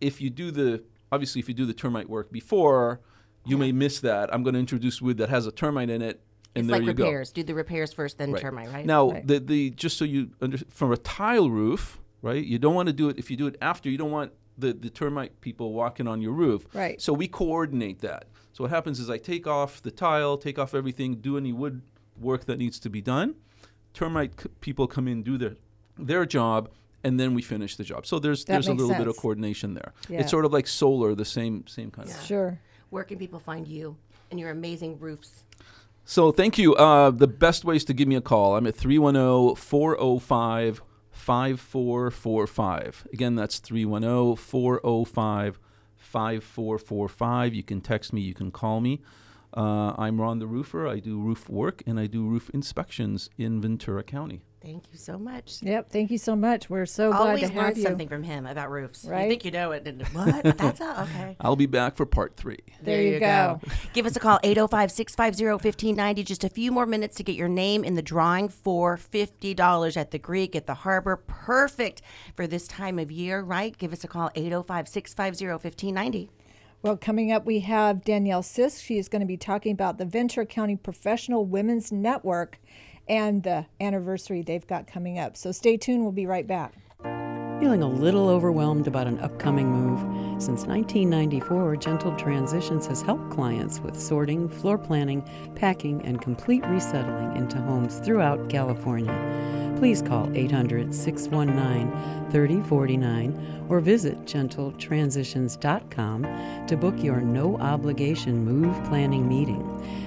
If 0.00 0.20
you 0.20 0.30
do 0.30 0.50
the 0.50 0.82
obviously, 1.12 1.40
if 1.40 1.48
you 1.48 1.54
do 1.54 1.66
the 1.66 1.74
termite 1.74 2.08
work 2.08 2.30
before, 2.32 3.00
you 3.44 3.56
may 3.58 3.72
miss 3.72 4.00
that. 4.00 4.32
I'm 4.32 4.42
going 4.42 4.54
to 4.54 4.60
introduce 4.60 5.00
wood 5.02 5.18
that 5.18 5.28
has 5.28 5.46
a 5.46 5.52
termite 5.52 5.90
in 5.90 6.02
it, 6.02 6.22
and 6.54 6.64
it's 6.64 6.68
there 6.68 6.78
like 6.78 6.86
you 6.86 6.94
go. 6.94 7.04
repairs. 7.04 7.32
Do 7.32 7.42
the 7.42 7.54
repairs 7.54 7.92
first, 7.92 8.18
then 8.18 8.32
Right. 8.32 8.40
termite, 8.42 8.70
right? 8.72 8.86
Now, 8.86 9.10
Right. 9.10 9.26
the 9.26 9.38
the 9.40 9.70
just 9.70 9.98
so 9.98 10.04
you 10.04 10.30
under, 10.40 10.58
from 10.68 10.92
a 10.92 10.96
tile 10.96 11.50
roof, 11.50 12.00
right? 12.22 12.44
You 12.44 12.58
don't 12.58 12.74
want 12.74 12.86
to 12.88 12.92
do 12.92 13.08
it 13.08 13.18
if 13.18 13.30
you 13.30 13.36
do 13.36 13.46
it 13.46 13.56
after. 13.60 13.90
You 13.90 13.98
don't 13.98 14.10
want 14.10 14.32
the 14.60 14.72
the 14.72 14.90
termite 14.90 15.40
people 15.40 15.72
walking 15.72 16.06
on 16.06 16.20
your 16.22 16.32
roof. 16.32 16.66
Right. 16.74 17.00
So 17.00 17.12
we 17.12 17.28
coordinate 17.28 18.00
that. 18.00 18.26
So 18.52 18.64
what 18.64 18.70
happens 18.70 19.00
is 19.00 19.08
I 19.10 19.18
take 19.18 19.46
off 19.46 19.82
the 19.82 19.90
tile, 19.90 20.36
take 20.36 20.58
off 20.58 20.74
everything, 20.74 21.16
do 21.16 21.36
any 21.36 21.52
wood 21.52 21.82
work 22.18 22.44
that 22.46 22.58
needs 22.58 22.78
to 22.80 22.90
be 22.90 23.00
done. 23.00 23.34
Termite 23.94 24.40
c- 24.40 24.48
people 24.60 24.86
come 24.86 25.08
in, 25.08 25.22
do 25.22 25.38
their 25.38 25.56
their 25.98 26.24
job, 26.26 26.70
and 27.02 27.18
then 27.18 27.34
we 27.34 27.42
finish 27.42 27.76
the 27.76 27.84
job. 27.84 28.06
So 28.06 28.18
there's 28.18 28.44
That 28.44 28.52
there's 28.54 28.68
a 28.68 28.70
makes 28.70 28.82
little 28.82 28.96
bit 28.96 29.08
of 29.08 29.16
coordination 29.16 29.74
there. 29.74 29.92
Yeah. 30.08 30.20
It's 30.20 30.30
sort 30.30 30.44
of 30.44 30.52
like 30.52 30.66
solar, 30.66 31.14
the 31.14 31.24
same 31.24 31.66
same 31.66 31.90
kind 31.90 32.08
of. 32.08 32.20
Sure. 32.24 32.58
Where 32.90 33.04
can 33.04 33.18
people 33.18 33.38
find 33.40 33.66
you 33.66 33.96
and 34.30 34.38
your 34.40 34.50
amazing 34.50 34.98
roofs? 34.98 35.44
So 36.04 36.32
thank 36.32 36.58
you. 36.58 36.74
Uh, 36.74 37.10
the 37.10 37.28
best 37.28 37.64
ways 37.64 37.84
to 37.84 37.94
give 37.94 38.08
me 38.08 38.16
a 38.16 38.20
call. 38.20 38.56
I'm 38.56 38.66
at 38.66 38.74
310 38.74 39.54
405 39.56 40.82
5445. 41.30 43.06
Again, 43.12 43.36
that's 43.36 43.60
310 43.60 44.34
405 44.34 45.60
5445. 45.96 47.54
You 47.54 47.62
can 47.62 47.80
text 47.80 48.12
me, 48.12 48.20
you 48.20 48.34
can 48.34 48.50
call 48.50 48.80
me. 48.80 49.00
Uh, 49.56 49.94
I'm 49.98 50.20
Ron 50.20 50.38
the 50.38 50.46
Roofer. 50.46 50.86
I 50.86 51.00
do 51.00 51.18
roof 51.20 51.48
work 51.48 51.82
and 51.86 51.98
I 51.98 52.06
do 52.06 52.26
roof 52.26 52.50
inspections 52.50 53.30
in 53.36 53.60
Ventura 53.60 54.02
County. 54.02 54.42
Thank 54.62 54.92
you 54.92 54.98
so 54.98 55.18
much. 55.18 55.62
Yep. 55.62 55.90
Thank 55.90 56.10
you 56.10 56.18
so 56.18 56.36
much. 56.36 56.68
We're 56.68 56.84
so 56.84 57.12
glad 57.12 57.40
to 57.40 57.48
have 57.48 57.78
you. 57.78 57.82
something 57.82 58.08
from 58.08 58.22
him 58.22 58.44
about 58.44 58.70
roofs. 58.70 59.06
Right? 59.06 59.22
You 59.22 59.30
think 59.30 59.44
you 59.46 59.50
know 59.52 59.72
it. 59.72 59.88
And 59.88 60.06
what? 60.08 60.42
That's 60.58 60.80
a, 60.80 61.02
okay. 61.02 61.36
I'll 61.40 61.56
be 61.56 61.64
back 61.64 61.96
for 61.96 62.04
part 62.04 62.36
three. 62.36 62.58
There 62.82 63.00
you 63.00 63.18
go. 63.18 63.58
Give 63.94 64.04
us 64.04 64.16
a 64.16 64.20
call, 64.20 64.38
805 64.42 64.92
650 64.92 65.44
1590. 65.46 66.24
Just 66.24 66.44
a 66.44 66.50
few 66.50 66.70
more 66.72 66.84
minutes 66.84 67.16
to 67.16 67.22
get 67.22 67.36
your 67.36 67.48
name 67.48 67.84
in 67.84 67.94
the 67.94 68.02
drawing 68.02 68.50
for 68.50 68.98
$50 68.98 69.96
at 69.96 70.10
the 70.10 70.18
Greek 70.18 70.54
at 70.54 70.66
the 70.66 70.74
harbor. 70.74 71.16
Perfect 71.16 72.02
for 72.36 72.46
this 72.46 72.68
time 72.68 72.98
of 72.98 73.10
year, 73.10 73.40
right? 73.40 73.76
Give 73.78 73.94
us 73.94 74.04
a 74.04 74.08
call, 74.08 74.30
805 74.34 74.88
650 74.88 75.46
1590. 75.46 76.30
Well, 76.82 76.96
coming 76.96 77.30
up, 77.30 77.44
we 77.44 77.60
have 77.60 78.04
Danielle 78.04 78.42
Sisk. 78.42 78.82
She 78.82 78.96
is 78.96 79.10
going 79.10 79.20
to 79.20 79.26
be 79.26 79.36
talking 79.36 79.72
about 79.72 79.98
the 79.98 80.06
Ventura 80.06 80.46
County 80.46 80.76
Professional 80.76 81.44
Women's 81.44 81.92
Network 81.92 82.58
and 83.06 83.42
the 83.42 83.66
anniversary 83.78 84.40
they've 84.40 84.66
got 84.66 84.86
coming 84.86 85.18
up. 85.18 85.36
So 85.36 85.52
stay 85.52 85.76
tuned. 85.76 86.04
We'll 86.04 86.12
be 86.12 86.24
right 86.24 86.46
back. 86.46 86.72
Feeling 87.60 87.82
a 87.82 87.86
little 87.86 88.30
overwhelmed 88.30 88.86
about 88.86 89.06
an 89.06 89.18
upcoming 89.18 89.68
move? 89.68 90.00
Since 90.42 90.64
1994, 90.64 91.76
Gentle 91.76 92.16
Transitions 92.16 92.86
has 92.86 93.02
helped 93.02 93.30
clients 93.30 93.80
with 93.80 94.00
sorting, 94.00 94.48
floor 94.48 94.78
planning, 94.78 95.22
packing, 95.56 96.00
and 96.06 96.22
complete 96.22 96.64
resettling 96.64 97.36
into 97.36 97.58
homes 97.58 97.98
throughout 97.98 98.48
California. 98.48 99.12
Please 99.80 100.02
call 100.02 100.30
800 100.36 100.94
619 100.94 102.30
3049 102.30 103.66
or 103.70 103.80
visit 103.80 104.26
gentletransitions.com 104.26 106.66
to 106.66 106.76
book 106.76 107.02
your 107.02 107.22
no 107.22 107.56
obligation 107.56 108.44
move 108.44 108.76
planning 108.84 109.26
meeting. 109.26 109.64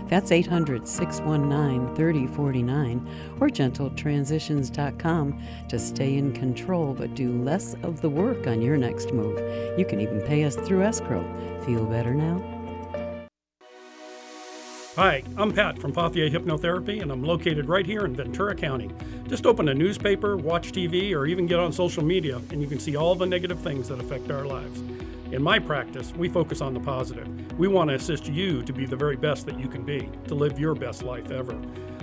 That's 0.10 0.32
800 0.32 0.88
619 0.88 1.96
3049 1.96 3.36
or 3.42 3.50
gentletransitions.com 3.50 5.42
to 5.70 5.80
stay 5.80 6.18
in 6.18 6.34
control 6.34 6.94
but 6.94 7.16
do 7.16 7.32
less 7.42 7.74
of 7.82 8.02
the 8.02 8.12
work 8.12 8.46
on 8.46 8.62
your 8.62 8.78
next 8.78 9.12
move. 9.12 9.40
You 9.80 9.86
can 9.86 10.00
even 10.00 10.22
pay 10.22 10.44
us 10.44 10.56
through 10.56 10.84
escrow. 10.84 11.26
Feel 11.66 11.86
better 11.86 12.14
now? 12.14 12.53
Hi, 14.96 15.24
I'm 15.38 15.52
Pat 15.52 15.80
from 15.80 15.92
Pothier 15.92 16.32
Hypnotherapy, 16.32 17.02
and 17.02 17.12
I'm 17.12 17.24
located 17.24 17.68
right 17.68 17.84
here 17.84 18.06
in 18.06 18.16
Ventura 18.16 18.54
County. 18.54 18.92
Just 19.28 19.48
open 19.48 19.70
a 19.70 19.74
newspaper, 19.74 20.38
watch 20.38 20.72
TV, 20.72 21.16
or 21.16 21.26
even 21.26 21.48
get 21.48 21.58
on 21.60 21.74
social 21.74 22.04
media, 22.04 22.40
and 22.52 22.62
you 22.62 22.68
can 22.68 22.78
see 22.78 22.96
all 22.96 23.16
the 23.16 23.26
negative 23.26 23.60
things 23.60 23.88
that 23.88 24.00
affect 24.00 24.30
our 24.30 24.46
lives. 24.46 24.82
In 25.32 25.42
my 25.42 25.58
practice, 25.58 26.14
we 26.14 26.30
focus 26.30 26.62
on 26.62 26.76
the 26.76 26.80
positive. 26.80 27.28
We 27.58 27.68
want 27.68 27.90
to 27.90 27.96
assist 27.96 28.28
you 28.28 28.62
to 28.62 28.72
be 28.72 28.86
the 28.86 28.96
very 28.96 29.16
best 29.16 29.48
that 29.48 29.60
you 29.60 29.68
can 29.68 29.82
be, 29.82 30.08
to 30.28 30.36
live 30.36 30.60
your 30.60 30.76
best 30.76 31.02
life 31.02 31.32
ever. 31.32 31.60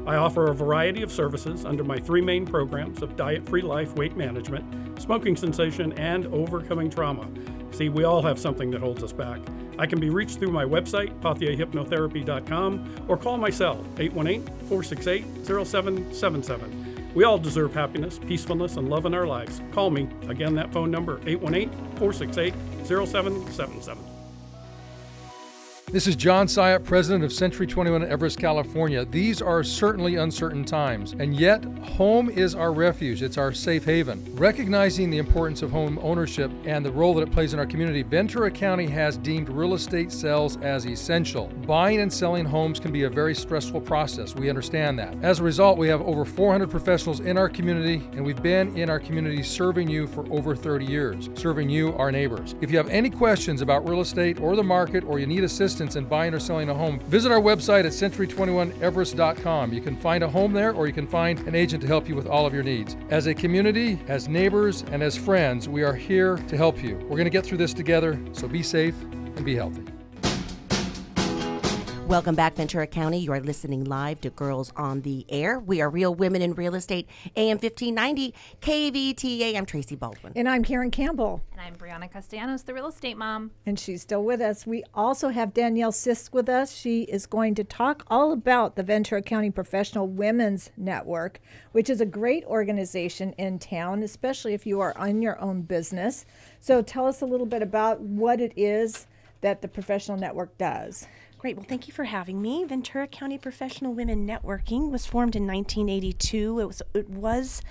I 0.07 0.17
offer 0.17 0.47
a 0.47 0.55
variety 0.55 1.03
of 1.03 1.13
services 1.13 1.65
under 1.65 1.85
my 1.85 1.99
three 1.99 2.21
main 2.21 2.47
programs 2.47 3.03
of 3.03 3.17
diet 3.17 3.49
free 3.49 3.63
life, 3.63 3.95
weight 3.97 4.17
management, 4.17 5.01
smoking 5.01 5.37
cessation, 5.37 5.93
and 5.95 6.27
overcoming 6.27 6.91
trauma. 6.91 7.29
See, 7.73 7.89
we 7.89 8.05
all 8.05 8.23
have 8.23 8.39
something 8.39 8.71
that 8.71 8.81
holds 8.81 9.03
us 9.03 9.13
back. 9.13 9.41
I 9.79 9.87
can 9.87 10.01
be 10.01 10.11
reached 10.11 10.39
through 10.39 10.51
my 10.51 10.65
website, 10.65 11.19
pothierhypnotherapy.com, 11.21 13.07
or 13.09 13.17
call 13.17 13.39
my 13.39 13.51
cell, 13.51 13.85
818 13.99 14.45
468 14.69 15.25
0777. 15.47 17.13
We 17.15 17.25
all 17.25 17.39
deserve 17.39 17.75
happiness, 17.75 18.19
peacefulness, 18.19 18.77
and 18.77 18.89
love 18.89 19.07
in 19.07 19.15
our 19.15 19.27
lives. 19.27 19.61
Call 19.73 19.91
me. 19.91 20.09
Again, 20.29 20.55
that 20.55 20.73
phone 20.73 20.91
number, 20.91 21.21
818 21.27 21.71
468 21.97 22.55
0777. 22.87 24.10
This 25.93 26.07
is 26.07 26.15
John 26.15 26.47
Syatt, 26.47 26.85
president 26.85 27.25
of 27.25 27.33
Century 27.33 27.67
21 27.67 28.05
Everest, 28.05 28.39
California. 28.39 29.05
These 29.05 29.43
are 29.43 29.65
certainly 29.65 30.15
uncertain 30.15 30.65
times, 30.65 31.17
and 31.19 31.35
yet 31.35 31.65
home 31.81 32.31
is 32.31 32.55
our 32.55 32.73
refuge. 32.73 33.23
It's 33.23 33.37
our 33.37 33.53
safe 33.53 33.85
haven. 33.87 34.25
Recognizing 34.37 35.11
the 35.11 35.19
importance 35.19 35.63
of 35.63 35.73
home 35.73 35.99
ownership 36.01 36.53
and 36.65 36.87
the 36.87 36.93
role 36.93 37.13
that 37.15 37.23
it 37.23 37.33
plays 37.33 37.55
in 37.55 37.59
our 37.59 37.67
community, 37.67 38.05
Ventura 38.05 38.53
County 38.53 38.87
has 38.87 39.17
deemed 39.17 39.49
real 39.49 39.75
estate 39.75 40.13
sales 40.13 40.59
as 40.59 40.87
essential. 40.87 41.49
Buying 41.67 42.03
and 42.03 42.13
selling 42.13 42.45
homes 42.45 42.79
can 42.79 42.93
be 42.93 43.03
a 43.03 43.11
very 43.11 43.35
stressful 43.35 43.81
process. 43.81 44.37
We 44.37 44.49
understand 44.49 44.97
that. 45.01 45.17
As 45.23 45.41
a 45.41 45.43
result, 45.43 45.77
we 45.77 45.89
have 45.89 46.03
over 46.03 46.25
400 46.25 46.71
professionals 46.71 47.19
in 47.19 47.37
our 47.37 47.49
community, 47.49 47.97
and 48.13 48.25
we've 48.25 48.41
been 48.41 48.77
in 48.77 48.91
our 48.91 49.01
community 49.01 49.43
serving 49.43 49.89
you 49.89 50.07
for 50.07 50.25
over 50.33 50.55
30 50.55 50.85
years, 50.85 51.31
serving 51.35 51.69
you, 51.69 51.97
our 51.97 52.13
neighbors. 52.13 52.55
If 52.61 52.71
you 52.71 52.77
have 52.77 52.89
any 52.91 53.11
questions 53.11 53.61
about 53.61 53.89
real 53.89 54.03
estate 54.03 54.39
or 54.39 54.55
the 54.55 54.63
market, 54.63 55.03
or 55.03 55.19
you 55.19 55.27
need 55.27 55.43
assistance 55.81 55.97
in 55.97 56.05
buying 56.05 56.35
or 56.35 56.39
selling 56.39 56.69
a 56.69 56.75
home, 56.75 56.99
visit 57.01 57.33
our 57.33 57.41
website 57.41 57.85
at 57.85 57.93
century21everest.com. 57.93 59.73
You 59.73 59.81
can 59.81 59.97
find 59.97 60.23
a 60.23 60.29
home 60.29 60.53
there, 60.53 60.73
or 60.73 60.87
you 60.87 60.93
can 60.93 61.07
find 61.07 61.39
an 61.41 61.55
agent 61.55 61.81
to 61.83 61.87
help 61.87 62.07
you 62.07 62.15
with 62.15 62.27
all 62.27 62.45
of 62.45 62.53
your 62.53 62.63
needs. 62.63 62.97
As 63.09 63.27
a 63.27 63.35
community, 63.35 63.99
as 64.07 64.29
neighbors, 64.29 64.85
and 64.93 65.03
as 65.03 65.17
friends, 65.17 65.69
we 65.69 65.83
are 65.83 65.95
here 65.95 66.37
to 66.37 66.57
help 66.57 66.83
you. 66.83 66.97
We're 66.97 67.17
going 67.17 67.25
to 67.25 67.31
get 67.31 67.47
through 67.47 67.59
this 67.59 67.73
together, 67.73 68.21
so 68.33 68.47
be 68.47 68.63
safe 68.63 69.01
and 69.01 69.45
be 69.45 69.57
healthy. 69.57 69.85
Welcome 72.11 72.35
back, 72.35 72.57
Ventura 72.57 72.89
County. 72.89 73.21
You 73.21 73.31
are 73.31 73.39
listening 73.39 73.85
live 73.85 74.21
to 74.23 74.31
Girls 74.31 74.73
on 74.75 75.03
the 75.03 75.25
Air. 75.29 75.61
We 75.61 75.81
are 75.81 75.89
Real 75.89 76.13
Women 76.13 76.43
in 76.43 76.55
Real 76.55 76.75
Estate, 76.75 77.09
AM 77.37 77.59
1590, 77.59 78.35
KVTA. 78.61 79.57
I'm 79.57 79.65
Tracy 79.65 79.95
Baldwin. 79.95 80.33
And 80.35 80.49
I'm 80.49 80.65
Karen 80.65 80.91
Campbell. 80.91 81.41
And 81.53 81.61
I'm 81.61 81.77
Brianna 81.77 82.11
Castellanos, 82.11 82.65
the 82.65 82.75
real 82.75 82.89
estate 82.89 83.17
mom. 83.17 83.53
And 83.65 83.79
she's 83.79 84.03
still 84.03 84.25
with 84.25 84.41
us. 84.41 84.67
We 84.67 84.83
also 84.93 85.29
have 85.29 85.55
Danielle 85.55 85.93
Sisk 85.93 86.33
with 86.33 86.49
us. 86.49 86.75
She 86.75 87.03
is 87.03 87.27
going 87.27 87.55
to 87.55 87.63
talk 87.63 88.03
all 88.09 88.33
about 88.33 88.75
the 88.75 88.83
Ventura 88.83 89.23
County 89.23 89.53
Professional 89.53 90.09
Women's 90.09 90.73
Network, 90.77 91.39
which 91.71 91.89
is 91.89 92.01
a 92.01 92.07
great 92.07 92.45
organization 92.47 93.35
in 93.35 93.61
town, 93.61 94.03
especially 94.03 94.53
if 94.53 94.67
you 94.67 94.81
are 94.81 94.99
on 94.99 95.23
your 95.23 95.41
own 95.41 95.63
business. 95.63 96.27
So 96.59 96.83
tell 96.83 97.07
us 97.07 97.23
a 97.23 97.27
little 97.27 97.47
bit 97.47 97.63
about 97.63 98.01
what 98.01 98.41
it 98.41 98.53
is 98.57 99.07
that 99.43 99.63
the 99.63 99.69
Professional 99.69 100.19
Network 100.19 100.59
does. 100.59 101.07
Great. 101.41 101.57
Well, 101.57 101.65
thank 101.67 101.89
you 101.89 101.95
for 101.95 102.05
having 102.05 102.43
me. 102.43 102.65
Ventura 102.65 103.07
County 103.07 103.39
Professional 103.39 103.95
Women 103.95 104.29
Networking 104.29 104.91
was 104.91 105.07
formed 105.07 105.35
in 105.35 105.47
1982. 105.47 106.61
It 106.61 106.67
was 106.67 106.83
it 106.93 107.09
was 107.09 107.63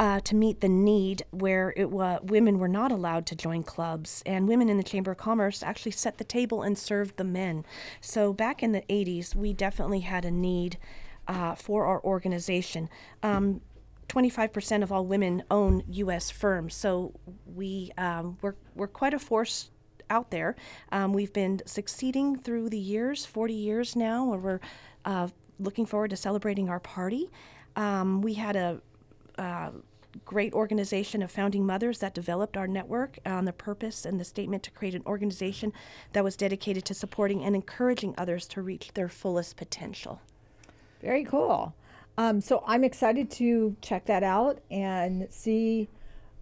uh, 0.00 0.18
to 0.22 0.34
meet 0.34 0.60
the 0.60 0.68
need 0.68 1.22
where 1.30 1.72
it 1.76 1.92
wa- 1.92 2.18
women 2.20 2.58
were 2.58 2.66
not 2.66 2.90
allowed 2.90 3.26
to 3.26 3.36
join 3.36 3.62
clubs, 3.62 4.24
and 4.26 4.48
women 4.48 4.68
in 4.68 4.76
the 4.76 4.82
Chamber 4.82 5.12
of 5.12 5.18
Commerce 5.18 5.62
actually 5.62 5.92
set 5.92 6.18
the 6.18 6.24
table 6.24 6.62
and 6.62 6.76
served 6.76 7.16
the 7.16 7.22
men. 7.22 7.64
So 8.00 8.32
back 8.32 8.60
in 8.60 8.72
the 8.72 8.82
80s, 8.90 9.36
we 9.36 9.52
definitely 9.52 10.00
had 10.00 10.24
a 10.24 10.30
need 10.32 10.76
uh, 11.28 11.54
for 11.54 11.86
our 11.86 12.02
organization. 12.02 12.88
Um, 13.22 13.60
25% 14.08 14.82
of 14.82 14.90
all 14.90 15.06
women 15.06 15.44
own 15.48 15.84
U.S. 15.88 16.32
firms, 16.32 16.74
so 16.74 17.12
we 17.46 17.92
um, 17.96 18.38
we're, 18.42 18.56
we're 18.74 18.88
quite 18.88 19.14
a 19.14 19.20
force 19.20 19.70
out 20.10 20.30
there. 20.30 20.56
Um, 20.90 21.12
we've 21.12 21.32
been 21.32 21.60
succeeding 21.66 22.36
through 22.36 22.70
the 22.70 22.78
years, 22.78 23.24
40 23.24 23.54
years 23.54 23.96
now, 23.96 24.24
where 24.24 24.38
we're 24.38 24.60
uh, 25.04 25.28
looking 25.58 25.86
forward 25.86 26.10
to 26.10 26.16
celebrating 26.16 26.68
our 26.68 26.80
party. 26.80 27.30
Um, 27.76 28.22
we 28.22 28.34
had 28.34 28.56
a 28.56 28.80
uh, 29.38 29.70
great 30.24 30.52
organization 30.52 31.22
of 31.22 31.30
founding 31.30 31.64
mothers 31.64 31.98
that 31.98 32.14
developed 32.14 32.56
our 32.56 32.66
network 32.66 33.18
on 33.24 33.44
the 33.44 33.52
purpose 33.52 34.04
and 34.04 34.20
the 34.20 34.24
statement 34.24 34.62
to 34.62 34.70
create 34.70 34.94
an 34.94 35.02
organization 35.06 35.72
that 36.12 36.22
was 36.22 36.36
dedicated 36.36 36.84
to 36.84 36.94
supporting 36.94 37.42
and 37.42 37.54
encouraging 37.54 38.14
others 38.18 38.46
to 38.46 38.60
reach 38.62 38.92
their 38.94 39.08
fullest 39.08 39.56
potential. 39.56 40.20
Very 41.00 41.24
cool. 41.24 41.74
Um, 42.18 42.40
so 42.40 42.62
I'm 42.66 42.84
excited 42.84 43.30
to 43.32 43.76
check 43.80 44.04
that 44.06 44.22
out 44.22 44.60
and 44.70 45.26
see 45.30 45.88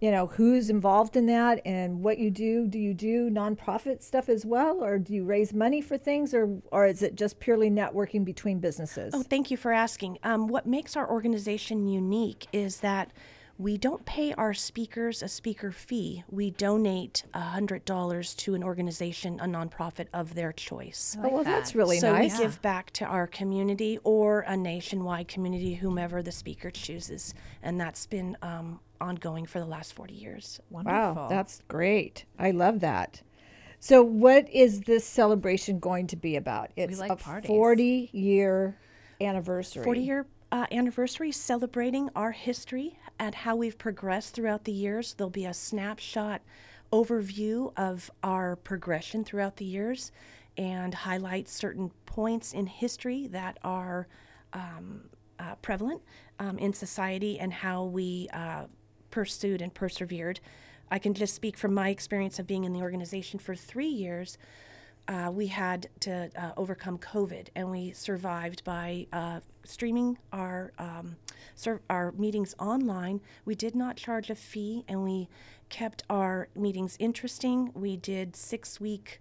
you 0.01 0.09
know 0.11 0.27
who's 0.27 0.69
involved 0.69 1.15
in 1.15 1.27
that 1.27 1.61
and 1.63 2.01
what 2.01 2.17
you 2.17 2.29
do 2.31 2.67
do 2.67 2.79
you 2.79 2.93
do 2.93 3.29
nonprofit 3.29 4.01
stuff 4.01 4.27
as 4.27 4.45
well 4.45 4.83
or 4.83 4.97
do 4.97 5.13
you 5.13 5.23
raise 5.23 5.53
money 5.53 5.79
for 5.79 5.97
things 5.97 6.33
or 6.33 6.59
or 6.71 6.85
is 6.87 7.01
it 7.03 7.15
just 7.15 7.39
purely 7.39 7.69
networking 7.69 8.25
between 8.25 8.59
businesses 8.59 9.13
Oh, 9.13 9.23
thank 9.23 9.51
you 9.51 9.57
for 9.57 9.71
asking. 9.71 10.17
Um, 10.23 10.47
what 10.47 10.65
makes 10.65 10.95
our 10.97 11.09
organization 11.09 11.87
unique 11.87 12.47
is 12.51 12.77
that 12.77 13.11
we 13.57 13.77
don't 13.77 14.03
pay 14.05 14.33
our 14.33 14.55
speakers 14.55 15.21
a 15.21 15.27
speaker 15.27 15.71
fee. 15.71 16.23
We 16.29 16.49
donate 16.49 17.23
$100 17.35 18.35
to 18.37 18.55
an 18.55 18.63
organization, 18.63 19.39
a 19.39 19.45
nonprofit 19.45 20.07
of 20.13 20.33
their 20.33 20.51
choice. 20.51 21.15
oh 21.21 21.29
well 21.29 21.43
that's 21.43 21.75
really 21.75 21.99
so 21.99 22.11
nice 22.11 22.37
we 22.39 22.43
give 22.43 22.59
back 22.63 22.89
to 22.93 23.05
our 23.05 23.27
community 23.27 23.99
or 24.03 24.41
a 24.47 24.57
nationwide 24.57 25.27
community, 25.27 25.75
whomever 25.75 26.23
the 26.23 26.31
speaker 26.31 26.71
chooses. 26.71 27.35
And 27.61 27.79
that's 27.79 28.07
been 28.07 28.35
um, 28.41 28.79
ongoing 29.01 29.45
for 29.45 29.59
the 29.59 29.65
last 29.65 29.93
40 29.93 30.13
years. 30.13 30.59
wow 30.69 31.27
that's 31.29 31.61
great 31.67 32.25
i 32.39 32.51
love 32.51 32.79
that 32.79 33.21
so 33.79 34.03
what 34.03 34.47
is 34.49 34.81
this 34.81 35.05
celebration 35.05 35.79
going 35.79 36.07
to 36.07 36.15
be 36.15 36.35
about 36.35 36.71
it's 36.75 36.99
like 36.99 37.11
a 37.11 37.15
parties. 37.15 37.47
40 37.47 38.09
year 38.13 38.77
anniversary 39.19 39.83
40 39.83 39.99
year 40.01 40.25
uh, 40.51 40.65
anniversary 40.71 41.31
celebrating 41.31 42.09
our 42.15 42.31
history 42.31 42.99
and 43.17 43.33
how 43.33 43.55
we've 43.55 43.77
progressed 43.77 44.33
throughout 44.33 44.65
the 44.65 44.71
years. 44.71 45.13
There'll 45.13 45.29
be 45.29 45.45
a 45.45 45.53
snapshot 45.53 46.41
overview 46.91 47.71
of 47.77 48.11
our 48.21 48.57
progression 48.57 49.23
throughout 49.23 49.57
the 49.57 49.65
years 49.65 50.11
and 50.57 50.93
highlight 50.93 51.47
certain 51.47 51.91
points 52.05 52.51
in 52.51 52.65
history 52.67 53.27
that 53.27 53.57
are 53.63 54.07
um, 54.51 55.03
uh, 55.39 55.55
prevalent 55.61 56.01
um, 56.39 56.57
in 56.57 56.73
society 56.73 57.39
and 57.39 57.53
how 57.53 57.85
we 57.85 58.27
uh, 58.33 58.65
pursued 59.11 59.61
and 59.61 59.73
persevered. 59.73 60.39
I 60.89 60.99
can 60.99 61.13
just 61.13 61.35
speak 61.35 61.57
from 61.57 61.73
my 61.73 61.89
experience 61.89 62.39
of 62.39 62.47
being 62.47 62.63
in 62.63 62.73
the 62.73 62.81
organization 62.81 63.39
for 63.39 63.55
three 63.55 63.87
years 63.87 64.37
uh, 65.07 65.29
we 65.31 65.47
had 65.47 65.87
to 66.01 66.29
uh, 66.37 66.51
overcome 66.57 66.97
COVID, 66.97 67.47
and 67.55 67.69
we 67.69 67.91
survived 67.91 68.63
by 68.63 69.07
uh, 69.11 69.39
streaming 69.63 70.17
our 70.31 70.71
um, 70.77 71.15
ser- 71.55 71.81
our 71.89 72.11
meetings 72.13 72.55
online. 72.59 73.19
We 73.45 73.55
did 73.55 73.75
not 73.75 73.97
charge 73.97 74.29
a 74.29 74.35
fee, 74.35 74.85
and 74.87 75.03
we 75.03 75.27
kept 75.69 76.03
our 76.09 76.47
meetings 76.55 76.95
interesting. 76.99 77.71
We 77.73 77.97
did 77.97 78.35
six 78.35 78.79
week 78.79 79.19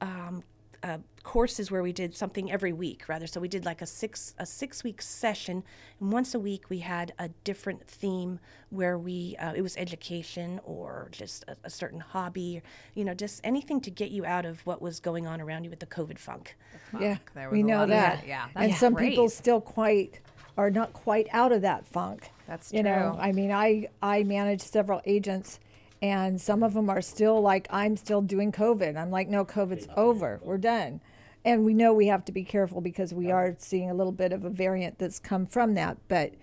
um, 0.00 0.42
uh, 0.82 0.98
courses 1.22 1.70
where 1.70 1.82
we 1.82 1.92
did 1.92 2.16
something 2.16 2.50
every 2.50 2.72
week, 2.72 3.08
rather. 3.08 3.26
So 3.26 3.40
we 3.40 3.48
did 3.48 3.64
like 3.64 3.82
a 3.82 3.86
six 3.86 4.34
a 4.38 4.46
six 4.46 4.82
week 4.82 5.02
session, 5.02 5.62
and 6.00 6.12
once 6.12 6.34
a 6.34 6.38
week 6.40 6.70
we 6.70 6.78
had 6.78 7.12
a 7.18 7.28
different 7.44 7.86
theme 7.86 8.40
where 8.70 8.96
we 8.98 9.36
uh, 9.38 9.52
it 9.54 9.62
was 9.62 9.76
education 9.76 10.60
or 10.64 11.08
just 11.12 11.44
a, 11.48 11.56
a 11.64 11.70
certain 11.70 12.00
hobby, 12.00 12.62
you 12.94 13.04
know, 13.04 13.14
just 13.14 13.40
anything 13.44 13.80
to 13.82 13.90
get 13.90 14.10
you 14.10 14.24
out 14.24 14.46
of 14.46 14.64
what 14.66 14.80
was 14.80 15.00
going 15.00 15.26
on 15.26 15.40
around 15.40 15.64
you 15.64 15.70
with 15.70 15.80
the 15.80 15.86
COVID 15.86 16.18
funk. 16.18 16.56
yeah 16.98 17.18
There 17.34 17.50
we 17.50 17.60
a 17.60 17.64
know 17.64 17.78
lot 17.80 17.88
that 17.88 18.18
that. 18.20 18.26
Yeah, 18.26 18.48
and 18.56 18.74
some 18.74 18.94
great. 18.94 19.10
people 19.10 19.28
still 19.28 19.60
quite 19.60 20.20
are 20.56 20.70
not 20.70 20.92
quite 20.92 21.28
out 21.32 21.52
of 21.52 21.62
that 21.62 21.86
funk 21.86 22.30
That's 22.46 22.72
you 22.72 22.82
know 22.82 23.16
i 23.20 23.30
mean 23.32 23.50
i 23.52 23.88
i 24.02 24.24
manage 24.24 24.60
several 24.60 25.00
agents 25.06 25.60
and 26.02 26.40
some 26.40 26.62
of 26.62 26.74
them 26.74 26.88
are 26.88 27.02
still 27.02 27.40
like 27.40 27.66
i'm 27.70 27.96
still 27.96 28.22
doing 28.22 28.52
covid. 28.52 28.96
I'm 28.96 29.10
like 29.10 29.28
no 29.28 29.44
covid's 29.44 29.88
over. 29.96 30.40
We're 30.42 30.58
done. 30.58 31.00
And 31.44 31.64
we 31.64 31.72
know 31.72 31.94
we 31.94 32.08
have 32.08 32.24
to 32.26 32.32
be 32.32 32.44
careful 32.44 32.82
because 32.82 33.14
we 33.14 33.30
are 33.30 33.54
seeing 33.58 33.90
a 33.90 33.94
little 33.94 34.12
bit 34.12 34.32
of 34.32 34.44
a 34.44 34.50
variant 34.50 34.98
that's 34.98 35.18
come 35.18 35.46
from 35.46 35.72
that. 35.74 35.96
But 36.06 36.34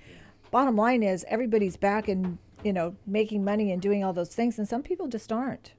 bottom 0.50 0.76
line 0.76 1.04
is 1.04 1.24
everybody's 1.28 1.78
back 1.78 2.08
and 2.08 2.40
you 2.64 2.74
know 2.74 2.96
making 3.06 3.44
money 3.44 3.72
and 3.72 3.82
doing 3.82 4.04
all 4.04 4.14
those 4.14 4.34
things 4.34 4.58
and 4.58 4.68
some 4.68 4.82
people 4.82 5.08
just 5.08 5.32
aren't 5.32 5.74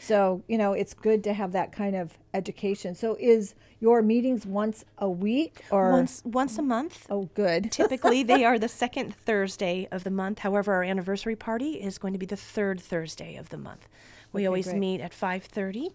so 0.00 0.42
you 0.48 0.56
know 0.58 0.72
it's 0.72 0.94
good 0.94 1.22
to 1.24 1.32
have 1.32 1.52
that 1.52 1.70
kind 1.72 1.94
of 1.94 2.16
education 2.34 2.94
so 2.94 3.16
is 3.20 3.54
your 3.80 4.02
meetings 4.02 4.44
once 4.46 4.84
a 4.98 5.08
week 5.08 5.62
or 5.70 5.90
Once 5.90 6.22
once 6.24 6.58
a 6.58 6.62
month. 6.62 7.06
oh 7.10 7.28
good 7.34 7.70
Typically, 7.80 8.22
they 8.22 8.44
are 8.44 8.58
the 8.58 8.68
second 8.68 9.14
Thursday 9.14 9.88
of 9.90 10.04
the 10.04 10.10
month. 10.10 10.40
However, 10.40 10.74
our 10.74 10.82
anniversary 10.84 11.36
party 11.36 11.72
is 11.82 11.96
going 11.98 12.12
to 12.12 12.18
be 12.18 12.26
the 12.26 12.36
third 12.36 12.78
Thursday 12.80 13.36
of 13.36 13.48
the 13.48 13.56
month. 13.56 13.88
We 14.32 14.42
Okay, 14.42 14.46
always 14.48 14.66
great. 14.66 14.78
meet 14.78 15.00
at 15.00 15.12
5:30, 15.12 15.92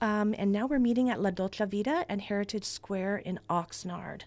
um, 0.00 0.34
and 0.36 0.50
now 0.52 0.66
we're 0.66 0.78
meeting 0.80 1.08
at 1.10 1.20
La 1.22 1.30
Dolce 1.30 1.64
Vita 1.64 2.04
and 2.08 2.20
Heritage 2.22 2.64
Square 2.64 3.18
in 3.18 3.38
Oxnard. 3.48 4.22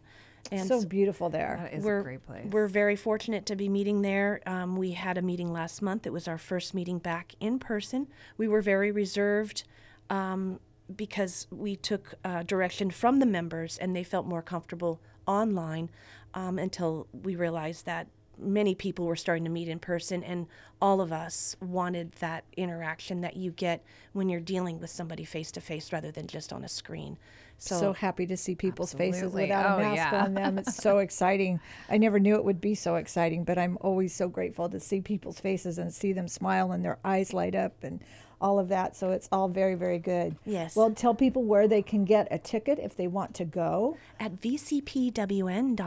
And 0.51 0.67
so 0.67 0.83
beautiful 0.85 1.29
there 1.29 1.59
That 1.63 1.73
is 1.73 1.83
we're, 1.83 1.99
a 1.99 2.03
great 2.03 2.25
place. 2.25 2.45
We're 2.51 2.67
very 2.67 2.97
fortunate 2.97 3.45
to 3.47 3.55
be 3.55 3.69
meeting 3.69 4.01
there. 4.01 4.41
Um, 4.45 4.75
we 4.75 4.91
had 4.91 5.17
a 5.17 5.21
meeting 5.21 5.53
last 5.53 5.81
month. 5.81 6.05
It 6.05 6.11
was 6.11 6.27
our 6.27 6.37
first 6.37 6.73
meeting 6.73 6.99
back 6.99 7.35
in 7.39 7.57
person. 7.57 8.07
We 8.37 8.49
were 8.49 8.61
very 8.61 8.91
reserved 8.91 9.63
um, 10.09 10.59
because 10.93 11.47
we 11.51 11.77
took 11.77 12.15
uh, 12.25 12.43
direction 12.43 12.91
from 12.91 13.19
the 13.19 13.25
members 13.25 13.77
and 13.77 13.95
they 13.95 14.03
felt 14.03 14.25
more 14.25 14.41
comfortable 14.41 14.99
online 15.25 15.89
um, 16.33 16.59
until 16.59 17.07
we 17.13 17.35
realized 17.35 17.85
that 17.85 18.07
many 18.37 18.75
people 18.75 19.05
were 19.05 19.15
starting 19.15 19.43
to 19.43 19.49
meet 19.49 19.67
in 19.67 19.79
person 19.79 20.23
and 20.23 20.47
all 20.81 20.99
of 20.99 21.11
us 21.11 21.55
wanted 21.61 22.11
that 22.13 22.43
interaction 22.57 23.21
that 23.21 23.35
you 23.37 23.51
get 23.51 23.83
when 24.13 24.29
you're 24.29 24.39
dealing 24.39 24.79
with 24.79 24.89
somebody 24.89 25.23
face 25.23 25.51
to 25.51 25.61
face 25.61 25.93
rather 25.93 26.11
than 26.11 26.27
just 26.27 26.51
on 26.51 26.63
a 26.63 26.67
screen. 26.67 27.17
So, 27.63 27.93
happy 27.93 28.25
to 28.25 28.35
see 28.35 28.55
people's 28.55 28.93
faces 28.93 29.33
without 29.33 29.71
Oh, 29.71 29.75
a 29.77 29.81
mask 29.81 30.11
yeah. 30.11 30.23
on 30.23 30.33
them. 30.33 30.57
It's 30.57 30.75
so 30.75 30.97
exciting. 30.97 31.59
I 31.89 31.97
never 31.97 32.19
knew 32.19 32.35
it 32.35 32.43
would 32.43 32.61
be 32.61 32.75
so 32.75 32.95
exciting, 32.95 33.43
but 33.43 33.57
I'm 33.57 33.77
always 33.81 34.13
so 34.13 34.27
grateful 34.27 34.67
to 34.69 34.79
see 34.79 35.01
people's 35.01 35.39
faces 35.39 35.77
and 35.77 35.93
see 35.93 36.11
them 36.11 36.27
smile 36.27 36.71
and 36.71 36.83
their 36.83 36.97
eyes 37.05 37.33
light 37.33 37.55
up 37.55 37.83
and 37.83 38.01
all 38.41 38.57
of 38.57 38.69
that. 38.69 38.95
So 38.95 39.11
it's 39.11 39.29
all 39.31 39.47
very, 39.47 39.75
very 39.75 39.99
good. 39.99 40.35
Yes. 40.43 40.75
Well, 40.75 40.91
tell 40.91 41.13
people 41.13 41.43
where 41.43 41.67
they 41.67 41.83
can 41.83 42.03
get 42.03 42.27
a 42.31 42.39
ticket 42.39 42.79
if 42.79 42.95
they 42.95 43.07
want 43.07 43.35
to 43.35 43.45
go. 43.45 43.97
At 44.19 44.41
vcpwn.org, 44.41 45.77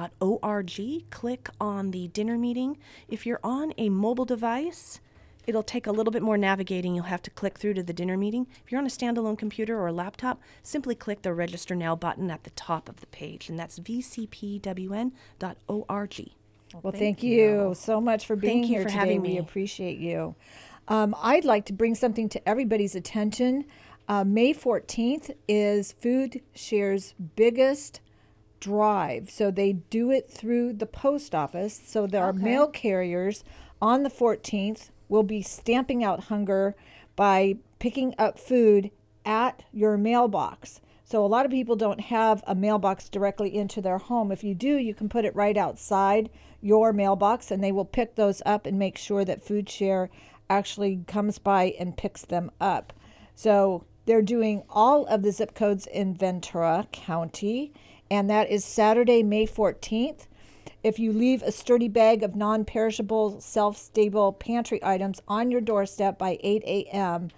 click 1.10 1.48
on 1.60 1.90
the 1.90 2.08
dinner 2.08 2.38
meeting. 2.38 2.78
If 3.08 3.26
you're 3.26 3.40
on 3.42 3.72
a 3.78 3.88
mobile 3.88 4.24
device, 4.24 5.00
it'll 5.46 5.62
take 5.62 5.86
a 5.86 5.92
little 5.92 6.10
bit 6.10 6.22
more 6.22 6.38
navigating. 6.38 6.94
You'll 6.94 7.04
have 7.04 7.22
to 7.22 7.30
click 7.30 7.58
through 7.58 7.74
to 7.74 7.82
the 7.82 7.92
dinner 7.92 8.16
meeting. 8.16 8.46
If 8.64 8.72
you're 8.72 8.80
on 8.80 8.86
a 8.86 8.90
standalone 8.90 9.38
computer 9.38 9.78
or 9.78 9.88
a 9.88 9.92
laptop, 9.92 10.40
simply 10.62 10.94
click 10.94 11.22
the 11.22 11.32
register 11.32 11.74
now 11.74 11.94
button 11.96 12.30
at 12.30 12.44
the 12.44 12.50
top 12.50 12.88
of 12.88 13.00
the 13.00 13.06
page, 13.08 13.48
and 13.48 13.58
that's 13.58 13.78
vcpwn.org. 13.78 14.62
Well, 16.82 16.92
thank, 16.92 17.22
you. 17.22 17.72
so 17.76 18.00
much 18.00 18.26
for 18.26 18.34
being 18.34 18.62
Thank 18.62 18.66
you 18.66 18.74
here 18.74 18.82
for 18.82 18.88
today. 18.88 18.98
having 18.98 19.22
We 19.22 19.38
appreciate 19.38 19.98
you. 19.98 20.34
Um, 20.88 21.14
I'd 21.22 21.44
like 21.44 21.66
to 21.66 21.72
bring 21.72 21.94
something 21.94 22.28
to 22.30 22.48
everybody's 22.48 22.94
attention. 22.94 23.64
Uh, 24.08 24.24
May 24.24 24.52
14th 24.52 25.34
is 25.48 25.92
Food 25.92 26.42
Share's 26.54 27.14
biggest 27.36 28.00
drive. 28.60 29.30
So 29.30 29.50
they 29.50 29.74
do 29.74 30.10
it 30.10 30.30
through 30.30 30.74
the 30.74 30.86
post 30.86 31.34
office. 31.34 31.80
So 31.86 32.06
there 32.06 32.24
are 32.24 32.32
mail 32.32 32.66
carriers 32.66 33.44
on 33.80 34.02
the 34.02 34.10
14th 34.10 34.88
will 35.08 35.22
be 35.22 35.42
stamping 35.42 36.02
out 36.02 36.24
hunger 36.24 36.74
by 37.16 37.56
picking 37.78 38.14
up 38.18 38.38
food 38.38 38.90
at 39.24 39.62
your 39.72 39.96
mailbox. 39.96 40.80
So 41.04 41.24
a 41.24 41.28
lot 41.28 41.44
of 41.44 41.52
people 41.52 41.76
don't 41.76 42.00
have 42.00 42.42
a 42.46 42.54
mailbox 42.54 43.08
directly 43.08 43.54
into 43.54 43.80
their 43.80 43.98
home. 43.98 44.32
If 44.32 44.42
you 44.42 44.54
do, 44.54 44.76
you 44.76 44.94
can 44.94 45.08
put 45.08 45.24
it 45.24 45.36
right 45.36 45.56
outside 45.56 46.30
your 46.60 46.92
mailbox 46.92 47.50
and 47.50 47.62
they 47.62 47.72
will 47.72 47.84
pick 47.84 48.14
those 48.14 48.40
up 48.46 48.66
and 48.66 48.78
make 48.78 48.96
sure 48.96 49.24
that 49.24 49.42
Food 49.42 49.68
Share 49.68 50.08
actually 50.48 51.04
comes 51.06 51.38
by 51.38 51.74
and 51.78 51.96
picks 51.96 52.22
them 52.22 52.50
up. 52.60 52.92
So 53.34 53.84
they're 54.06 54.22
doing 54.22 54.62
all 54.68 55.06
of 55.06 55.22
the 55.22 55.32
zip 55.32 55.54
codes 55.54 55.86
in 55.86 56.14
Ventura 56.14 56.86
County, 56.92 57.72
and 58.10 58.28
that 58.28 58.50
is 58.50 58.64
Saturday, 58.64 59.22
May 59.22 59.46
14th. 59.46 60.26
If 60.84 60.98
you 60.98 61.12
leave 61.12 61.42
a 61.42 61.50
sturdy 61.50 61.88
bag 61.88 62.22
of 62.22 62.36
non 62.36 62.66
perishable, 62.66 63.40
self 63.40 63.78
stable 63.78 64.34
pantry 64.34 64.78
items 64.84 65.20
on 65.26 65.50
your 65.50 65.62
doorstep 65.62 66.18
by 66.18 66.38
8 66.42 66.62
a.m., 66.64 67.30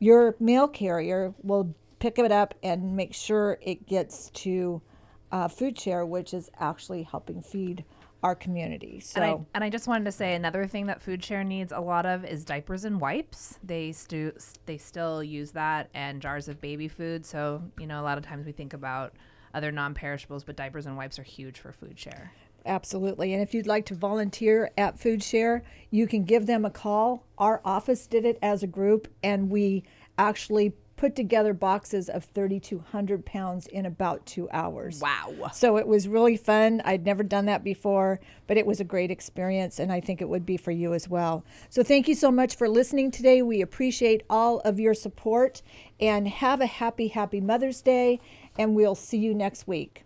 your 0.00 0.34
mail 0.40 0.66
carrier 0.66 1.32
will 1.42 1.74
pick 2.00 2.18
it 2.18 2.32
up 2.32 2.54
and 2.60 2.96
make 2.96 3.14
sure 3.14 3.58
it 3.62 3.86
gets 3.86 4.30
to 4.30 4.82
uh, 5.30 5.46
Food 5.46 5.78
Share, 5.78 6.04
which 6.04 6.34
is 6.34 6.50
actually 6.58 7.04
helping 7.04 7.40
feed 7.40 7.84
our 8.24 8.34
community. 8.34 8.98
So, 8.98 9.22
And 9.22 9.30
I, 9.30 9.46
and 9.54 9.64
I 9.64 9.70
just 9.70 9.86
wanted 9.86 10.04
to 10.06 10.12
say 10.12 10.34
another 10.34 10.66
thing 10.66 10.86
that 10.86 11.00
Food 11.00 11.24
Share 11.24 11.44
needs 11.44 11.70
a 11.70 11.80
lot 11.80 12.04
of 12.04 12.24
is 12.24 12.44
diapers 12.44 12.84
and 12.84 13.00
wipes. 13.00 13.60
They 13.62 13.92
stu- 13.92 14.36
they 14.66 14.76
still 14.76 15.22
use 15.22 15.52
that 15.52 15.88
and 15.94 16.20
jars 16.20 16.48
of 16.48 16.60
baby 16.60 16.88
food. 16.88 17.24
So 17.24 17.62
you 17.78 17.86
know 17.86 18.00
a 18.00 18.02
lot 18.02 18.18
of 18.18 18.24
times 18.24 18.44
we 18.44 18.50
think 18.50 18.74
about 18.74 19.12
other 19.54 19.70
non-perishables, 19.70 20.42
but 20.42 20.56
diapers 20.56 20.86
and 20.86 20.96
wipes 20.96 21.18
are 21.18 21.22
huge 21.22 21.60
for 21.60 21.70
Food 21.72 21.96
Share. 21.96 22.32
Absolutely. 22.66 23.32
And 23.32 23.42
if 23.42 23.54
you'd 23.54 23.66
like 23.66 23.86
to 23.86 23.94
volunteer 23.94 24.70
at 24.76 24.98
Food 24.98 25.22
Share, 25.22 25.62
you 25.90 26.06
can 26.06 26.24
give 26.24 26.46
them 26.46 26.64
a 26.64 26.70
call. 26.70 27.26
Our 27.38 27.60
office 27.64 28.06
did 28.06 28.24
it 28.24 28.38
as 28.42 28.62
a 28.62 28.66
group, 28.66 29.08
and 29.22 29.50
we 29.50 29.84
actually 30.18 30.74
put 30.96 31.14
together 31.14 31.54
boxes 31.54 32.08
of 32.08 32.24
3,200 32.24 33.24
pounds 33.24 33.68
in 33.68 33.86
about 33.86 34.26
two 34.26 34.50
hours. 34.50 35.00
Wow. 35.00 35.50
So 35.52 35.78
it 35.78 35.86
was 35.86 36.08
really 36.08 36.36
fun. 36.36 36.82
I'd 36.84 37.06
never 37.06 37.22
done 37.22 37.46
that 37.46 37.62
before, 37.62 38.18
but 38.48 38.56
it 38.56 38.66
was 38.66 38.80
a 38.80 38.84
great 38.84 39.10
experience, 39.10 39.78
and 39.78 39.92
I 39.92 40.00
think 40.00 40.20
it 40.20 40.28
would 40.28 40.44
be 40.44 40.56
for 40.56 40.72
you 40.72 40.92
as 40.92 41.08
well. 41.08 41.44
So 41.70 41.84
thank 41.84 42.08
you 42.08 42.16
so 42.16 42.32
much 42.32 42.56
for 42.56 42.68
listening 42.68 43.12
today. 43.12 43.42
We 43.42 43.62
appreciate 43.62 44.24
all 44.28 44.58
of 44.60 44.80
your 44.80 44.92
support, 44.92 45.62
and 46.00 46.26
have 46.26 46.60
a 46.60 46.66
happy, 46.66 47.08
happy 47.08 47.40
Mother's 47.40 47.80
Day, 47.80 48.20
and 48.58 48.74
we'll 48.74 48.96
see 48.96 49.18
you 49.18 49.34
next 49.34 49.68
week. 49.68 50.04